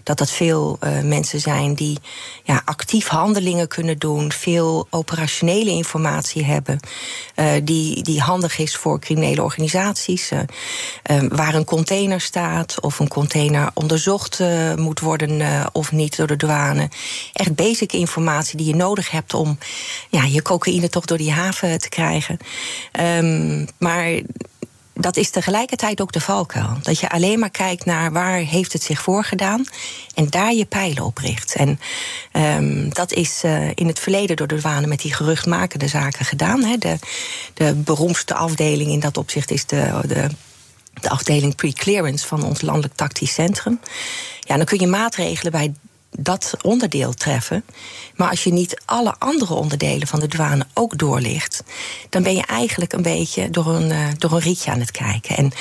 dat 0.04 0.18
dat 0.18 0.32
veel 0.32 0.78
uh, 0.84 1.02
mensen 1.02 1.40
zijn 1.40 1.74
die 1.74 1.98
ja, 2.44 2.62
actief 2.66 3.08
handelingen 3.08 3.68
kunnen 3.68 3.98
doen, 3.98 4.32
veel 4.32 4.88
operationele 4.90 5.70
informatie 5.70 6.44
hebben, 6.44 6.80
uh, 7.36 7.52
die, 7.64 8.04
die 8.04 8.22
handig 8.22 8.58
is 8.58 8.76
voor 8.76 9.00
criminele 9.00 9.44
organisaties, 9.44 10.32
uh, 10.32 10.40
waar 11.30 11.54
een 11.54 11.66
container 11.66 12.22
staat 12.22 12.82
of 12.82 13.00
een 13.00 13.08
container 13.08 13.70
onderzocht 13.74 14.44
moet 14.76 15.00
worden 15.00 15.42
of 15.72 15.92
niet 15.92 16.18
door 16.18 16.28
de 16.28 16.36
douane. 16.36 16.90
Echt 17.34 17.56
basic 17.56 17.94
informatie 17.94 18.58
die 18.58 18.68
je 18.68 18.76
nodig 18.76 19.12
hebt 19.12 19.34
om 19.34 19.58
ja, 20.10 20.25
je 20.32 20.42
cocaïne 20.42 20.90
toch 20.90 21.06
door 21.06 21.18
die 21.18 21.32
haven 21.32 21.80
te 21.80 21.90
krijgen. 21.90 22.38
Um, 23.00 23.68
maar 23.78 24.22
dat 24.94 25.18
is 25.18 25.30
tegelijkertijd 25.30 26.02
ook 26.02 26.12
de 26.12 26.22
valkuil. 26.22 26.78
Dat 26.82 27.00
je 27.00 27.10
alleen 27.10 27.40
maar 27.40 27.50
kijkt 27.50 27.86
naar 27.86 28.12
waar 28.12 28.38
heeft 28.38 28.74
het 28.74 28.84
zich 28.84 29.02
voorgedaan 29.02 29.66
en 30.14 30.28
daar 30.30 30.54
je 30.54 30.66
pijlen 30.66 31.04
op 31.04 31.18
richt. 31.18 31.56
En 31.56 31.80
um, 32.34 32.94
dat 32.94 33.12
is 33.14 33.42
uh, 33.46 33.70
in 33.74 33.88
het 33.88 34.00
verleden 34.00 34.36
door 34.36 34.48
de 34.48 34.62
douane 34.62 34.88
met 34.88 35.02
die 35.02 35.14
geruchtmakende 35.14 35.88
zaken 35.88 36.26
gedaan. 36.26 36.64
Hè. 36.64 36.78
De, 36.78 36.98
de 37.54 37.74
beroemdste 37.74 38.34
afdeling 38.34 38.92
in 38.92 39.00
dat 39.00 39.18
opzicht 39.18 39.52
is 39.52 39.66
de, 39.66 40.02
de 40.08 40.28
de 41.02 41.10
afdeling 41.10 41.56
pre-clearance 41.56 42.28
van 42.28 42.44
ons 42.44 42.62
landelijk 42.62 42.94
tactisch 42.94 43.34
centrum. 43.34 43.80
Ja, 44.40 44.58
dan 44.58 44.66
kun 44.66 44.80
je 44.80 44.88
maatregelen 44.88 45.52
bij 45.52 45.74
dat 46.20 46.54
onderdeel 46.62 47.14
treffen. 47.14 47.66
Maar 48.16 48.30
als 48.30 48.44
je 48.44 48.52
niet 48.52 48.82
alle 48.86 49.16
andere 49.18 49.54
onderdelen 49.54 50.08
van 50.08 50.20
de 50.20 50.28
douane 50.28 50.66
ook 50.74 50.98
doorlicht, 50.98 51.64
dan 52.10 52.24
ben 52.24 52.36
je 52.36 52.46
eigenlijk 52.46 52.94
een 52.94 53.02
beetje 53.02 53.50
door 53.50 53.68
een, 53.68 53.90
uh, 53.90 54.08
door 54.18 54.32
een 54.32 54.40
rietje 54.40 54.72
aan 54.72 54.80
het 54.80 54.92
kijken. 54.92 55.38
En 55.38 55.52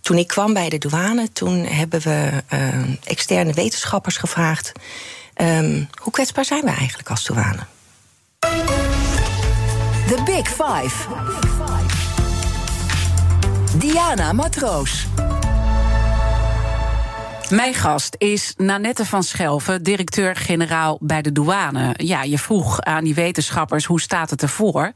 toen 0.00 0.18
ik 0.18 0.26
kwam 0.26 0.52
bij 0.52 0.68
de 0.68 0.78
douane, 0.78 1.32
toen 1.32 1.64
hebben 1.64 2.00
we 2.00 2.30
uh, 2.52 2.68
externe 3.04 3.52
wetenschappers 3.52 4.16
gevraagd: 4.16 4.72
um, 5.36 5.88
hoe 6.02 6.12
kwetsbaar 6.12 6.44
zijn 6.44 6.64
we 6.64 6.70
eigenlijk 6.70 7.10
als 7.10 7.24
douane? 7.24 7.66
The 10.06 10.22
Big 10.24 10.48
Five. 10.48 11.08
Diana 13.78 14.32
Matroos. 14.32 15.06
Mijn 17.50 17.74
gast 17.74 18.14
is 18.18 18.54
Nanette 18.56 19.04
van 19.04 19.22
Schelven, 19.22 19.82
directeur-generaal 19.82 20.98
bij 21.00 21.22
de 21.22 21.32
douane. 21.32 21.94
Ja, 21.96 22.22
je 22.22 22.38
vroeg 22.38 22.80
aan 22.80 23.04
die 23.04 23.14
wetenschappers 23.14 23.84
hoe 23.84 24.00
staat 24.00 24.30
het 24.30 24.42
ervoor. 24.42 24.92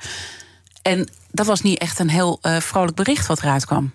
En 0.82 1.08
dat 1.30 1.46
was 1.46 1.60
niet 1.60 1.78
echt 1.78 1.98
een 1.98 2.08
heel 2.08 2.38
uh, 2.42 2.56
vrolijk 2.56 2.96
bericht 2.96 3.26
wat 3.26 3.38
eruit 3.38 3.66
kwam. 3.66 3.92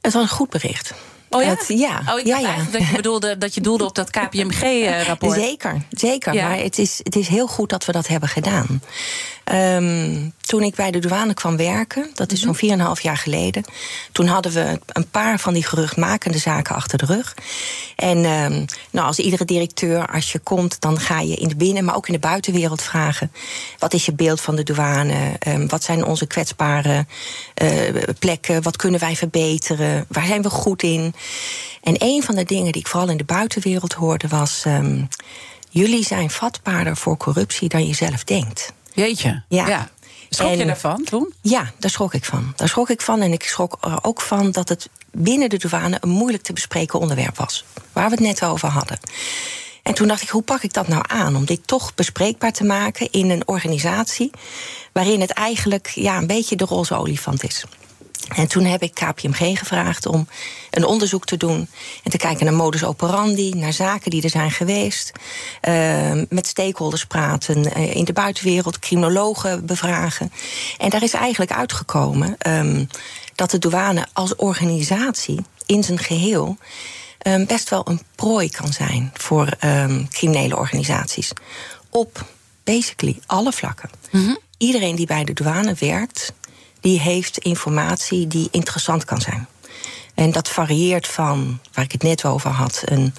Het 0.00 0.12
was 0.12 0.22
een 0.22 0.28
goed 0.28 0.50
bericht. 0.50 0.94
Oh 1.30 1.42
ja? 1.42 1.48
Het, 1.48 1.64
ja. 1.68 2.02
Oh, 2.08 2.18
ik 2.18 2.26
ja, 2.26 2.38
ja. 2.38 2.56
dat 2.70 2.88
je, 2.88 2.96
bedoelde, 2.96 3.38
dat 3.38 3.54
je 3.54 3.60
doelde 3.60 3.84
op 3.84 3.94
dat 3.94 4.10
KPMG-rapport. 4.10 5.34
zeker, 5.34 5.82
zeker. 5.90 6.34
Ja. 6.34 6.48
Maar 6.48 6.58
het 6.58 6.78
is, 6.78 7.00
het 7.02 7.16
is 7.16 7.28
heel 7.28 7.46
goed 7.46 7.70
dat 7.70 7.84
we 7.84 7.92
dat 7.92 8.06
hebben 8.06 8.28
gedaan. 8.28 8.80
Um, 9.52 10.32
toen 10.40 10.62
ik 10.62 10.74
bij 10.74 10.90
de 10.90 10.98
douane 10.98 11.34
kwam 11.34 11.56
werken, 11.56 12.10
dat 12.14 12.32
is 12.32 12.40
zo'n 12.40 12.56
4,5 12.56 13.02
jaar 13.02 13.16
geleden, 13.16 13.64
toen 14.12 14.26
hadden 14.26 14.52
we 14.52 14.80
een 14.86 15.10
paar 15.10 15.38
van 15.38 15.54
die 15.54 15.64
geruchtmakende 15.64 16.38
zaken 16.38 16.74
achter 16.74 16.98
de 16.98 17.06
rug. 17.06 17.34
En 17.96 18.16
um, 18.24 18.64
nou, 18.90 19.06
als 19.06 19.18
iedere 19.18 19.44
directeur, 19.44 20.06
als 20.12 20.32
je 20.32 20.38
komt, 20.38 20.80
dan 20.80 21.00
ga 21.00 21.20
je 21.20 21.34
in 21.34 21.48
de 21.48 21.56
binnen, 21.56 21.84
maar 21.84 21.96
ook 21.96 22.06
in 22.06 22.12
de 22.12 22.18
buitenwereld 22.18 22.82
vragen: 22.82 23.32
wat 23.78 23.94
is 23.94 24.06
je 24.06 24.12
beeld 24.12 24.40
van 24.40 24.56
de 24.56 24.62
douane? 24.62 25.32
Um, 25.48 25.68
wat 25.68 25.84
zijn 25.84 26.04
onze 26.04 26.26
kwetsbare 26.26 27.06
uh, 27.62 27.70
plekken? 28.18 28.62
Wat 28.62 28.76
kunnen 28.76 29.00
wij 29.00 29.16
verbeteren? 29.16 30.04
Waar 30.08 30.26
zijn 30.26 30.42
we 30.42 30.50
goed 30.50 30.82
in? 30.82 31.14
En 31.82 31.94
een 31.98 32.22
van 32.22 32.34
de 32.34 32.44
dingen 32.44 32.72
die 32.72 32.80
ik 32.80 32.88
vooral 32.88 33.08
in 33.08 33.16
de 33.16 33.24
buitenwereld 33.24 33.92
hoorde 33.92 34.28
was: 34.28 34.64
um, 34.66 35.08
jullie 35.70 36.04
zijn 36.04 36.30
vatbaarder 36.30 36.96
voor 36.96 37.16
corruptie 37.16 37.68
dan 37.68 37.86
je 37.86 37.94
zelf 37.94 38.24
denkt. 38.24 38.72
Jeetje. 38.92 39.42
Ja. 39.48 39.66
ja. 39.68 39.90
Schrok 40.28 40.50
en, 40.50 40.58
je 40.58 40.66
daarvan 40.66 41.04
toen? 41.04 41.34
Ja, 41.40 41.72
daar 41.78 41.90
schrok 41.90 42.14
ik 42.14 42.24
van. 42.24 42.52
Daar 42.56 42.68
schrok 42.68 42.90
ik 42.90 43.00
van. 43.00 43.20
En 43.20 43.32
ik 43.32 43.42
schrok 43.42 43.76
er 43.80 43.98
ook 44.02 44.20
van 44.20 44.50
dat 44.50 44.68
het 44.68 44.88
binnen 45.12 45.48
de 45.48 45.56
douane 45.56 45.96
een 46.00 46.08
moeilijk 46.08 46.42
te 46.42 46.52
bespreken 46.52 46.98
onderwerp 46.98 47.36
was. 47.36 47.64
Waar 47.92 48.04
we 48.04 48.10
het 48.10 48.20
net 48.20 48.44
over 48.44 48.68
hadden. 48.68 48.98
En 49.82 49.94
toen 49.94 50.08
dacht 50.08 50.22
ik, 50.22 50.28
hoe 50.28 50.42
pak 50.42 50.62
ik 50.62 50.72
dat 50.72 50.88
nou 50.88 51.04
aan? 51.06 51.36
Om 51.36 51.44
dit 51.44 51.66
toch 51.66 51.94
bespreekbaar 51.94 52.52
te 52.52 52.64
maken 52.64 53.10
in 53.10 53.30
een 53.30 53.48
organisatie 53.48 54.30
waarin 54.92 55.20
het 55.20 55.30
eigenlijk 55.30 55.88
ja, 55.88 56.16
een 56.16 56.26
beetje 56.26 56.56
de 56.56 56.64
roze 56.64 56.94
olifant 56.94 57.44
is. 57.44 57.64
En 58.34 58.48
toen 58.48 58.64
heb 58.64 58.82
ik 58.82 58.94
KPMG 58.94 59.58
gevraagd 59.58 60.06
om 60.06 60.28
een 60.70 60.84
onderzoek 60.84 61.24
te 61.24 61.36
doen 61.36 61.68
en 62.02 62.10
te 62.10 62.16
kijken 62.16 62.44
naar 62.44 62.54
modus 62.54 62.84
operandi, 62.84 63.54
naar 63.54 63.72
zaken 63.72 64.10
die 64.10 64.22
er 64.22 64.30
zijn 64.30 64.50
geweest, 64.50 65.12
uh, 65.68 66.12
met 66.28 66.46
stakeholders 66.46 67.04
praten, 67.04 67.78
uh, 67.78 67.94
in 67.94 68.04
de 68.04 68.12
buitenwereld, 68.12 68.78
criminologen 68.78 69.66
bevragen. 69.66 70.32
En 70.78 70.90
daar 70.90 71.02
is 71.02 71.12
eigenlijk 71.12 71.52
uitgekomen 71.52 72.36
um, 72.46 72.88
dat 73.34 73.50
de 73.50 73.58
douane 73.58 74.06
als 74.12 74.36
organisatie 74.36 75.44
in 75.66 75.84
zijn 75.84 75.98
geheel 75.98 76.56
um, 77.26 77.46
best 77.46 77.70
wel 77.70 77.88
een 77.88 78.00
prooi 78.14 78.50
kan 78.50 78.72
zijn 78.72 79.10
voor 79.14 79.48
um, 79.64 80.08
criminele 80.08 80.56
organisaties. 80.56 81.32
Op 81.90 82.26
basically 82.64 83.18
alle 83.26 83.52
vlakken. 83.52 83.90
Mm 84.10 84.24
-hmm. 84.24 84.38
Iedereen 84.58 84.96
die 84.96 85.06
bij 85.06 85.24
de 85.24 85.32
douane 85.32 85.74
werkt, 85.78 86.32
die 86.80 87.00
heeft 87.00 87.38
informatie 87.38 88.26
die 88.26 88.48
interessant 88.50 89.04
kan 89.04 89.20
zijn. 89.20 89.46
En 90.14 90.30
dat 90.30 90.48
varieert 90.48 91.06
van, 91.06 91.58
waar 91.72 91.84
ik 91.84 91.92
het 91.92 92.02
net 92.02 92.24
over 92.24 92.50
had, 92.50 92.82
een, 92.84 93.14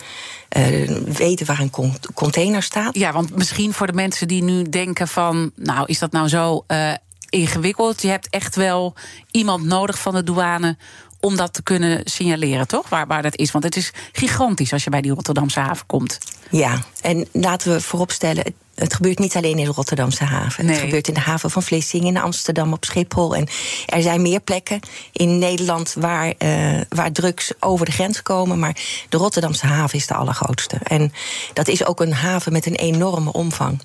uh, 0.58 0.98
weten 0.98 1.46
waar 1.46 1.60
een 1.60 1.94
container 2.14 2.64
staat. 2.64 2.96
Ja, 2.96 3.12
want 3.12 3.36
misschien 3.36 3.74
voor 3.74 3.88
de 3.88 3.94
mensen 3.94 4.28
die 4.28 4.44
nu 4.44 4.70
denken 4.70 5.08
van, 5.08 5.52
nou 5.56 5.86
is 5.86 6.00
dat 6.00 6.12
nou 6.12 6.28
zo 6.28 6.64
uh, 6.68 6.94
ingewikkeld? 7.30 8.02
Je 8.02 8.08
hebt 8.08 8.30
echt 8.30 8.56
wel 8.56 8.94
iemand 9.32 9.64
nodig 9.64 10.00
van 10.00 10.14
de 10.14 10.24
douane 10.24 10.78
om 11.20 11.36
dat 11.36 11.54
te 11.54 11.64
kunnen 11.64 12.02
signaleren, 12.04 12.68
toch? 12.68 12.90
Waar, 12.90 13.08
waar 13.08 13.22
dat 13.22 13.38
is. 13.38 13.52
Want 13.52 13.64
het 13.64 13.76
is 13.76 13.92
gigantisch 14.12 14.74
als 14.74 14.84
je 14.84 14.90
bij 14.90 15.02
die 15.02 15.14
Rotterdamse 15.14 15.60
haven 15.60 15.86
komt. 15.86 16.18
Ja, 16.52 16.82
en 17.02 17.28
laten 17.32 17.72
we 17.72 17.82
vooropstellen. 17.82 18.56
Het 18.79 18.93
gebeurt 18.93 19.19
niet 19.19 19.36
alleen 19.36 19.57
in 19.57 19.65
de 19.65 19.72
Rotterdamse 19.72 20.24
haven. 20.24 20.65
Nee. 20.65 20.75
Het 20.75 20.84
gebeurt 20.84 21.07
in 21.07 21.13
de 21.13 21.19
haven 21.19 21.51
van 21.51 21.63
Vlissingen, 21.63 22.07
in 22.07 22.17
Amsterdam, 22.17 22.74
op 22.74 22.86
Schiphol. 22.86 23.36
En 23.36 23.48
er 23.86 24.01
zijn 24.01 24.22
meer 24.22 24.39
plekken 24.39 24.79
in 25.12 25.38
Nederland 25.38 25.96
waar, 26.00 26.34
uh, 26.39 26.81
waar 26.89 27.12
drugs 27.12 27.51
over 27.60 27.86
de 27.86 27.91
grens 27.91 28.22
komen. 28.22 28.60
Maar 28.60 28.77
de 29.10 29.17
Rotterdamse 29.17 29.65
haven 29.65 29.98
is 29.98 30.07
de 30.07 30.13
allergrootste. 30.13 30.77
En 30.84 31.13
dat 31.53 31.67
is 31.67 31.86
ook 31.86 32.00
een 32.00 32.13
haven 32.13 32.51
met 32.51 32.65
een 32.65 32.75
enorme 32.75 33.31
omvang. 33.31 33.79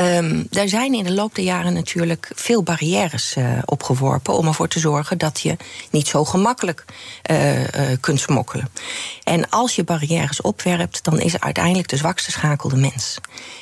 Um, 0.00 0.46
daar 0.50 0.68
zijn 0.68 0.94
in 0.94 1.04
de 1.04 1.14
loop 1.14 1.34
der 1.34 1.44
jaren 1.44 1.72
natuurlijk 1.72 2.30
veel 2.34 2.62
barrières 2.62 3.36
uh, 3.36 3.58
opgeworpen 3.64 4.34
om 4.34 4.46
ervoor 4.46 4.68
te 4.68 4.78
zorgen 4.78 5.18
dat 5.18 5.40
je 5.40 5.56
niet 5.90 6.08
zo 6.08 6.24
gemakkelijk 6.24 6.84
uh, 7.30 7.60
uh, 7.60 7.66
kunt 8.00 8.20
smokkelen. 8.20 8.70
En 9.24 9.50
als 9.50 9.76
je 9.76 9.84
barrières 9.84 10.40
opwerpt, 10.40 11.04
dan 11.04 11.20
is 11.20 11.40
uiteindelijk 11.40 11.88
de 11.88 11.96
zwakste 11.96 12.30
schakel 12.30 12.68
de 12.68 12.76
mens. 12.76 13.18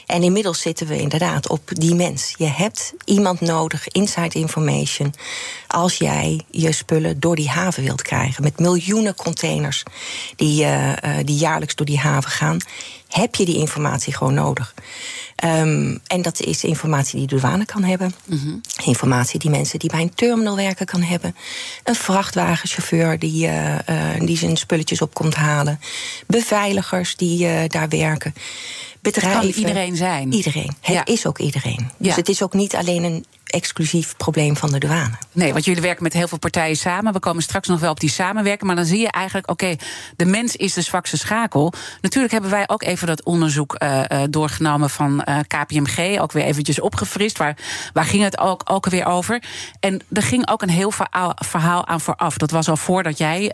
En 0.07 0.23
inmiddels 0.23 0.61
zitten 0.61 0.87
we 0.87 1.01
inderdaad 1.01 1.49
op 1.49 1.71
die 1.73 1.95
mens. 1.95 2.35
Je 2.39 2.49
hebt 2.49 2.93
iemand 3.05 3.41
nodig, 3.41 3.89
inside 3.89 4.39
information, 4.39 5.15
als 5.67 5.97
jij 5.97 6.41
je 6.51 6.73
spullen 6.73 7.21
door 7.21 7.37
die 7.37 7.49
haven 7.49 7.83
wilt 7.83 8.03
krijgen. 8.03 8.43
Met 8.43 8.59
miljoenen 8.59 9.15
containers 9.15 9.83
die, 10.37 10.67
die 11.25 11.37
jaarlijks 11.37 11.75
door 11.75 11.87
die 11.87 11.99
haven 11.99 12.31
gaan, 12.31 12.59
heb 13.09 13.35
je 13.35 13.45
die 13.45 13.57
informatie 13.57 14.15
gewoon 14.15 14.35
nodig. 14.35 14.75
Um, 15.45 16.01
en 16.07 16.23
dat 16.23 16.41
is 16.41 16.65
informatie 16.65 17.19
die 17.19 17.27
de 17.27 17.37
douane 17.41 17.65
kan 17.65 17.85
hebben. 17.85 18.15
Mm 18.25 18.39
-hmm. 18.39 18.61
Informatie 18.85 19.39
die 19.39 19.51
mensen 19.51 19.79
die 19.79 19.91
bij 19.91 20.01
een 20.01 20.15
terminal 20.15 20.57
werken 20.57 20.87
kan 20.87 21.03
hebben. 21.03 21.37
Een 21.85 21.95
vrachtwagenchauffeur 21.95 23.19
die, 23.19 23.47
uh, 23.47 23.75
uh, 23.75 23.79
die 24.21 24.37
zijn 24.37 24.57
spulletjes 24.57 25.01
op 25.01 25.15
komt 25.15 25.35
halen. 25.35 25.81
Beveiligers 26.27 27.17
die 27.17 27.47
uh, 27.47 27.61
daar 27.69 27.89
bedrijven. 29.13 29.41
Het 29.41 29.55
kan 29.55 29.65
iedereen 29.65 29.97
zijn. 29.97 30.33
Iedereen. 30.33 30.77
Het 30.81 30.95
ja. 30.95 31.05
is 31.05 31.27
ook 31.27 31.39
iedereen. 31.39 31.91
Dus 31.99 32.09
ja. 32.09 32.15
het 32.15 32.29
is 32.29 32.43
ook 32.43 32.53
niet 32.53 32.77
alleen 32.77 33.05
een 33.05 33.25
exclusief 33.47 34.17
probleem 34.17 34.57
van 34.57 34.71
de 34.71 34.79
douane. 34.79 35.19
Nee, 35.33 35.53
want 35.53 35.65
jullie 35.65 35.83
werken 35.83 36.03
met 36.03 36.13
heel 36.13 36.29
veel 36.29 36.39
partijen 36.39 36.77
samen. 36.77 37.13
We 37.13 37.19
komen 37.19 37.43
straks 37.43 37.69
nog 37.69 37.81
wel 37.81 37.91
op 37.91 38.01
die 38.01 38.11
samenwerken. 38.11 38.67
Maar 38.67 38.77
dan 38.77 38.85
zie 38.85 39.01
je 39.01 39.11
eigenlijk, 39.11 39.51
oké, 39.51 39.77
de 40.17 40.25
mens 40.25 40.57
is 40.57 40.73
de 40.73 40.81
zwakste 40.81 41.17
schakel. 41.17 41.73
Natuurlijk 42.01 42.33
hebben 42.33 42.51
wij 42.51 42.65
ook 42.67 42.83
even 42.83 43.07
dat 43.07 43.25
onderzoek 43.25 43.77
uh, 43.83 44.03
doorgenomen 44.31 44.91
van 44.91 45.25
uh, 45.29 45.39
KPMG. 45.47 46.21
Ook 46.21 46.33
weer 46.33 46.45
eventjes 46.45 46.81
opgefrist. 46.81 47.39
Waar, 47.39 47.57
waar 47.93 48.05
ging 48.05 48.23
het 48.23 48.39
ook, 48.39 48.63
ook 48.65 48.87
weer 48.87 49.07
over? 49.07 49.43
En 49.81 50.01
er 50.13 50.23
ging 50.23 50.49
ook 50.51 50.63
een 50.63 50.71
heel 50.71 50.91
verhaal, 50.91 51.33
verhaal 51.35 51.87
aan 51.87 52.01
vooraf. 52.01 52.37
Dat 52.37 52.51
was 52.51 52.69
al 52.69 52.77
voordat 52.77 53.19
jij 53.19 53.53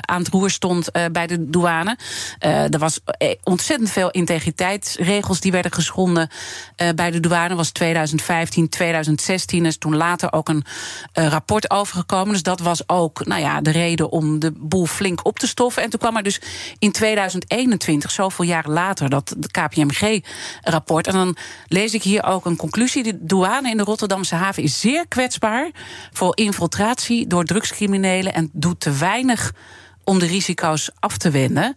aan 0.00 0.18
het 0.18 0.28
roer 0.28 0.50
stond 0.50 0.90
bij 1.12 1.26
de 1.26 1.50
douane. 1.50 1.98
er 2.38 2.78
was 2.78 3.00
ontzettend 3.42 3.90
veel 3.90 4.10
integriteitsregels 4.88 5.40
die 5.40 5.52
werden 5.52 5.72
geschonden 5.72 6.28
bij 6.94 7.10
de 7.10 7.20
douane. 7.20 7.54
was 7.54 7.70
2015, 7.70 8.68
2016. 8.68 9.66
is 9.66 9.78
toen 9.78 9.96
later 9.96 10.32
ook 10.32 10.48
een 10.48 10.64
rapport 11.12 11.70
overgekomen. 11.70 12.32
Dus 12.32 12.42
dat 12.42 12.60
was 12.60 12.88
ook 12.88 13.26
nou 13.26 13.40
ja, 13.40 13.60
de 13.60 13.70
reden 13.70 14.10
om 14.10 14.38
de 14.38 14.52
boel 14.56 14.86
flink 14.86 15.26
op 15.26 15.38
te 15.38 15.46
stoffen. 15.46 15.82
En 15.82 15.90
toen 15.90 16.00
kwam 16.00 16.16
er 16.16 16.22
dus 16.22 16.40
in 16.78 16.92
2021, 16.92 18.10
zoveel 18.10 18.44
jaren 18.44 18.72
later, 18.72 19.10
dat 19.10 19.36
KPMG-rapport. 19.50 21.06
En 21.06 21.12
dan 21.12 21.36
lees 21.66 21.94
ik 21.94 22.02
hier 22.02 22.24
ook 22.24 22.44
een 22.44 22.56
conclusie. 22.56 23.02
De 23.02 23.18
douane 23.20 23.70
in 23.70 23.76
de 23.76 23.82
Rotterdamse 23.82 24.34
haven 24.34 24.62
is 24.62 24.80
zeer 24.80 25.08
kwetsbaar 25.08 25.70
voor 26.12 26.36
infiltratie 26.36 27.26
door 27.26 27.44
drugscriminelen 27.44 28.34
en 28.34 28.50
doet 28.52 28.80
te 28.80 28.92
weinig 28.92 29.52
om 30.04 30.18
de 30.18 30.26
risico's 30.26 30.90
af 30.98 31.16
te 31.16 31.30
wenden. 31.30 31.76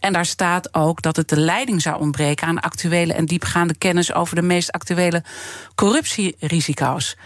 En 0.00 0.12
daar 0.12 0.26
staat 0.26 0.74
ook 0.74 1.02
dat 1.02 1.16
het 1.16 1.28
de 1.28 1.40
leiding 1.40 1.82
zou 1.82 2.00
ontbreken 2.00 2.46
aan 2.46 2.60
actuele 2.60 3.12
en 3.12 3.24
diepgaande 3.24 3.74
kennis 3.74 4.12
over 4.12 4.34
de 4.34 4.42
meest 4.42 4.72
actuele 4.72 5.24
corruptierisico's. 5.74 7.16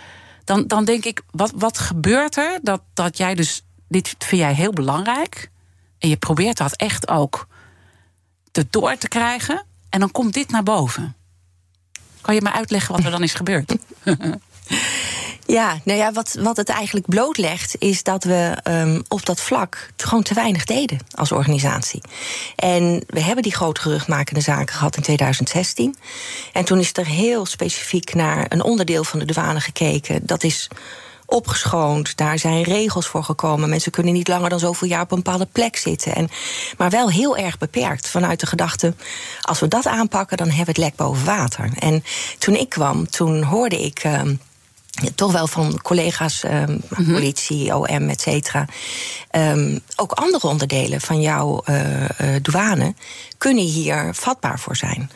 Dan, 0.44 0.66
dan 0.66 0.84
denk 0.84 1.04
ik, 1.04 1.22
wat, 1.30 1.52
wat 1.54 1.78
gebeurt 1.78 2.36
er 2.36 2.58
dat, 2.62 2.82
dat 2.94 3.16
jij 3.16 3.34
dus, 3.34 3.64
dit 3.88 4.14
vind 4.18 4.40
jij 4.40 4.54
heel 4.54 4.72
belangrijk. 4.72 5.50
En 5.98 6.08
je 6.08 6.16
probeert 6.16 6.56
dat 6.56 6.76
echt 6.76 7.08
ook 7.08 7.46
te 8.50 8.66
door 8.70 8.96
te 8.96 9.08
krijgen. 9.08 9.64
En 9.88 10.00
dan 10.00 10.10
komt 10.10 10.34
dit 10.34 10.50
naar 10.50 10.62
boven. 10.62 11.14
Kan 12.20 12.34
je 12.34 12.42
me 12.42 12.52
uitleggen 12.52 12.94
wat 12.94 13.04
er 13.04 13.10
dan 13.10 13.22
is 13.22 13.34
gebeurd? 13.34 13.76
Ja, 15.46 15.78
nou 15.84 15.98
ja, 15.98 16.12
wat, 16.12 16.36
wat 16.40 16.56
het 16.56 16.68
eigenlijk 16.68 17.06
blootlegt, 17.06 17.76
is 17.78 18.02
dat 18.02 18.24
we 18.24 18.58
um, 18.64 19.02
op 19.08 19.26
dat 19.26 19.40
vlak 19.40 19.90
gewoon 19.96 20.22
te 20.22 20.34
weinig 20.34 20.64
deden 20.64 20.98
als 21.10 21.32
organisatie. 21.32 22.00
En 22.56 23.04
we 23.06 23.20
hebben 23.20 23.42
die 23.42 23.54
grote 23.54 23.80
geruchtmakende 23.80 24.40
zaken 24.40 24.74
gehad 24.74 24.96
in 24.96 25.02
2016. 25.02 25.96
En 26.52 26.64
toen 26.64 26.78
is 26.78 26.90
er 26.92 27.06
heel 27.06 27.46
specifiek 27.46 28.14
naar 28.14 28.46
een 28.48 28.62
onderdeel 28.62 29.04
van 29.04 29.18
de 29.18 29.24
douane 29.24 29.60
gekeken. 29.60 30.20
Dat 30.26 30.42
is 30.42 30.68
opgeschoond. 31.26 32.16
Daar 32.16 32.38
zijn 32.38 32.62
regels 32.62 33.06
voor 33.06 33.24
gekomen. 33.24 33.68
Mensen 33.68 33.92
kunnen 33.92 34.12
niet 34.12 34.28
langer 34.28 34.50
dan 34.50 34.58
zoveel 34.58 34.88
jaar 34.88 35.02
op 35.02 35.10
een 35.10 35.22
bepaalde 35.22 35.48
plek 35.52 35.76
zitten. 35.76 36.14
En, 36.14 36.28
maar 36.76 36.90
wel 36.90 37.10
heel 37.10 37.36
erg 37.36 37.58
beperkt 37.58 38.08
vanuit 38.08 38.40
de 38.40 38.46
gedachte: 38.46 38.94
als 39.40 39.60
we 39.60 39.68
dat 39.68 39.86
aanpakken, 39.86 40.36
dan 40.36 40.46
hebben 40.46 40.74
we 40.74 40.80
het 40.80 40.90
lek 40.90 40.96
boven 40.96 41.24
water. 41.24 41.70
En 41.78 42.04
toen 42.38 42.54
ik 42.54 42.68
kwam, 42.68 43.10
toen 43.10 43.42
hoorde 43.42 43.82
ik. 43.82 44.04
Uh, 44.04 44.20
toch 45.14 45.32
wel 45.32 45.46
van 45.46 45.80
collega's, 45.82 46.44
um, 46.44 46.80
politie, 46.88 47.76
OM, 47.76 48.08
et 48.08 48.20
cetera. 48.20 48.66
Um, 49.32 49.80
ook 49.96 50.12
andere 50.12 50.46
onderdelen 50.46 51.00
van 51.00 51.20
jouw 51.20 51.62
uh, 51.68 52.00
uh, 52.02 52.08
douane 52.42 52.94
kunnen 53.38 53.64
hier 53.64 54.14
vatbaar 54.14 54.58
voor 54.58 54.76
zijn. 54.76 55.10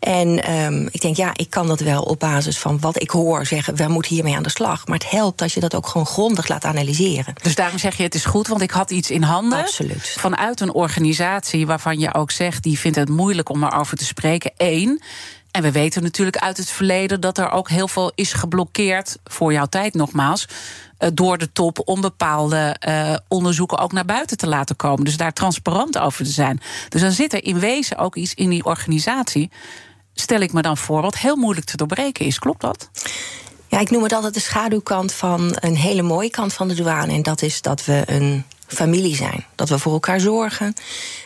En 0.00 0.52
um, 0.52 0.88
ik 0.90 1.00
denk, 1.00 1.16
ja, 1.16 1.30
ik 1.34 1.50
kan 1.50 1.66
dat 1.66 1.80
wel 1.80 2.02
op 2.02 2.18
basis 2.18 2.58
van 2.58 2.80
wat 2.80 3.02
ik 3.02 3.10
hoor 3.10 3.46
zeggen, 3.46 3.76
we 3.76 3.88
moeten 3.88 4.14
hiermee 4.14 4.36
aan 4.36 4.42
de 4.42 4.50
slag. 4.50 4.86
Maar 4.86 4.98
het 4.98 5.10
helpt 5.10 5.42
als 5.42 5.54
je 5.54 5.60
dat 5.60 5.74
ook 5.74 5.86
gewoon 5.86 6.06
grondig 6.06 6.48
laat 6.48 6.64
analyseren. 6.64 7.34
Dus 7.42 7.54
daarom 7.54 7.78
zeg 7.78 7.96
je, 7.96 8.02
het 8.02 8.14
is 8.14 8.24
goed, 8.24 8.48
want 8.48 8.60
ik 8.60 8.70
had 8.70 8.90
iets 8.90 9.10
in 9.10 9.22
handen. 9.22 9.58
Absoluut. 9.58 10.14
Vanuit 10.18 10.60
een 10.60 10.72
organisatie 10.72 11.66
waarvan 11.66 11.98
je 11.98 12.14
ook 12.14 12.30
zegt, 12.30 12.62
die 12.62 12.78
vindt 12.78 12.96
het 12.96 13.08
moeilijk 13.08 13.48
om 13.48 13.64
erover 13.64 13.96
te 13.96 14.04
spreken. 14.04 14.52
Eén. 14.56 15.02
En 15.56 15.62
we 15.62 15.72
weten 15.72 16.02
natuurlijk 16.02 16.36
uit 16.36 16.56
het 16.56 16.70
verleden 16.70 17.20
dat 17.20 17.38
er 17.38 17.50
ook 17.50 17.68
heel 17.68 17.88
veel 17.88 18.12
is 18.14 18.32
geblokkeerd, 18.32 19.16
voor 19.24 19.52
jouw 19.52 19.66
tijd 19.66 19.94
nogmaals, 19.94 20.48
eh, 20.98 21.08
door 21.14 21.38
de 21.38 21.52
top 21.52 21.82
om 21.84 22.00
bepaalde 22.00 22.76
uh, 22.88 23.14
onderzoeken 23.28 23.78
ook 23.78 23.92
naar 23.92 24.04
buiten 24.04 24.36
te 24.36 24.48
laten 24.48 24.76
komen. 24.76 25.04
Dus 25.04 25.16
daar 25.16 25.32
transparant 25.32 25.98
over 25.98 26.24
te 26.24 26.30
zijn. 26.30 26.60
Dus 26.88 27.00
dan 27.00 27.12
zit 27.12 27.32
er 27.32 27.44
in 27.44 27.58
wezen 27.58 27.98
ook 27.98 28.16
iets 28.16 28.34
in 28.34 28.48
die 28.48 28.64
organisatie, 28.64 29.50
stel 30.14 30.40
ik 30.40 30.52
me 30.52 30.62
dan 30.62 30.76
voor, 30.76 31.02
wat 31.02 31.18
heel 31.18 31.36
moeilijk 31.36 31.66
te 31.66 31.76
doorbreken 31.76 32.26
is. 32.26 32.38
Klopt 32.38 32.60
dat? 32.60 32.90
Ja, 33.68 33.78
ik 33.78 33.90
noem 33.90 34.02
het 34.02 34.12
altijd 34.12 34.34
de 34.34 34.40
schaduwkant 34.40 35.12
van 35.12 35.56
een 35.60 35.76
hele 35.76 36.02
mooie 36.02 36.30
kant 36.30 36.52
van 36.52 36.68
de 36.68 36.74
douane. 36.74 37.12
En 37.12 37.22
dat 37.22 37.42
is 37.42 37.62
dat 37.62 37.84
we 37.84 38.02
een 38.06 38.44
familie 38.66 39.16
zijn. 39.16 39.44
Dat 39.54 39.68
we 39.68 39.78
voor 39.78 39.92
elkaar 39.92 40.20
zorgen. 40.20 40.74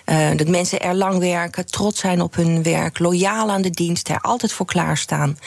Uh, 0.07 0.31
dat 0.37 0.49
mensen 0.49 0.81
er 0.81 0.95
lang 0.95 1.19
werken, 1.19 1.67
trots 1.67 2.01
zijn 2.01 2.21
op 2.21 2.35
hun 2.35 2.63
werk, 2.63 2.99
loyaal 2.99 3.51
aan 3.51 3.63
de 3.63 3.71
dienst, 3.71 4.09
er 4.09 4.21
altijd 4.21 4.53
voor 4.53 4.67
klaarstaan. 4.67 5.39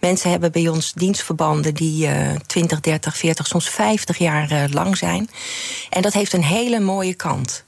Mensen 0.00 0.30
hebben 0.30 0.52
bij 0.52 0.68
ons 0.68 0.92
dienstverbanden 0.92 1.74
die 1.74 2.06
uh, 2.06 2.30
20, 2.46 2.80
30, 2.80 3.16
40, 3.16 3.46
soms 3.46 3.68
50 3.68 4.18
jaar 4.18 4.52
uh, 4.52 4.64
lang 4.70 4.96
zijn. 4.96 5.30
En 5.90 6.02
dat 6.02 6.12
heeft 6.12 6.32
een 6.32 6.44
hele 6.44 6.80
mooie 6.80 7.14
kant. 7.14 7.64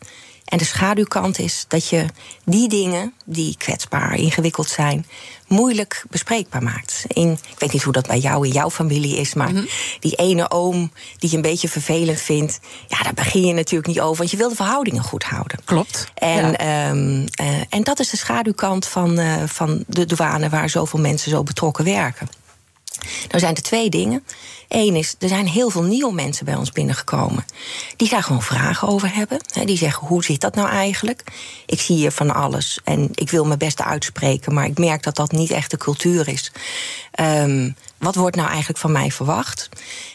En 0.50 0.59
de 0.59 0.64
schaduwkant 0.64 1.38
is 1.38 1.64
dat 1.69 1.88
je 1.88 2.04
die 2.45 2.69
dingen 2.69 3.12
die 3.25 3.54
kwetsbaar, 3.59 4.14
ingewikkeld 4.14 4.69
zijn, 4.69 5.07
moeilijk 5.47 6.04
bespreekbaar 6.11 6.62
maakt. 6.62 7.04
In, 7.07 7.30
ik 7.33 7.59
weet 7.59 7.73
niet 7.73 7.83
hoe 7.83 7.92
dat 7.92 8.07
bij 8.07 8.19
jou 8.19 8.47
in 8.47 8.52
jouw 8.52 8.71
familie 8.71 9.17
is, 9.17 9.34
maar 9.34 9.49
mm 9.50 9.56
-hmm. 9.56 9.69
die 10.00 10.15
ene 10.15 10.50
oom 10.50 10.93
die 11.19 11.30
je 11.30 11.36
een 11.36 11.43
beetje 11.43 11.69
vervelend 11.69 12.21
vindt, 12.21 12.60
ja, 12.89 13.02
daar 13.02 13.15
begin 13.15 13.47
je 13.47 13.52
natuurlijk 13.52 13.89
niet 13.89 14.00
over, 14.00 14.17
want 14.17 14.30
je 14.30 14.36
wil 14.36 14.49
de 14.49 14.54
verhoudingen 14.54 15.02
goed 15.02 15.25
houden. 15.25 15.58
Klopt. 15.65 16.06
En, 16.15 16.50
ja. 16.58 16.91
um, 16.91 17.25
uh, 17.41 17.47
en 17.69 17.82
dat 17.82 17.99
is 17.99 18.10
de 18.10 18.17
schaduwkant 18.17 18.86
van, 18.86 19.21
uh, 19.21 19.34
van 19.47 19.84
de 19.86 20.06
douane 20.06 20.49
waar 20.49 20.71
zoveel 20.71 21.00
mensen 21.00 21.30
zo 21.30 21.43
betrokken 21.43 21.84
werken. 21.84 22.28
Nou 23.28 23.39
zijn 23.41 23.54
er 23.54 23.63
twee 23.63 23.91
dingen. 23.91 24.25
Eén 24.69 24.97
is, 24.97 25.15
er 25.19 25.28
zijn 25.28 25.49
heel 25.49 25.71
veel 25.71 25.82
nieuwe 25.82 26.13
mensen 26.13 26.45
bij 26.45 26.54
ons 26.54 26.73
binnengekomen. 26.73 27.45
Die 27.97 28.08
daar 28.08 28.23
gewoon 28.23 28.43
vragen 28.43 28.89
over 28.89 29.15
hebben. 29.15 29.39
Die 29.65 29.76
zeggen, 29.76 30.06
hoe 30.06 30.25
zit 30.25 30.41
dat 30.41 30.54
nou 30.54 30.69
eigenlijk? 30.69 31.23
Ik 31.67 31.80
zie 31.80 31.97
hier 31.97 32.10
van 32.10 32.34
alles 32.34 32.78
en 32.84 33.08
ik 33.15 33.30
wil 33.30 33.45
mijn 33.45 33.58
beste 33.58 33.84
uitspreken... 33.84 34.54
maar 34.54 34.67
ik 34.67 34.78
merk 34.78 35.02
dat 35.02 35.17
dat 35.17 35.32
niet 35.32 35.50
echt 35.50 35.71
de 35.71 35.76
cultuur 35.76 36.28
is. 36.28 36.52
Um, 37.21 37.76
wat 38.00 38.15
wordt 38.15 38.36
nou 38.36 38.49
eigenlijk 38.49 38.78
van 38.78 38.93
mij 38.93 39.10
verwacht? 39.10 39.69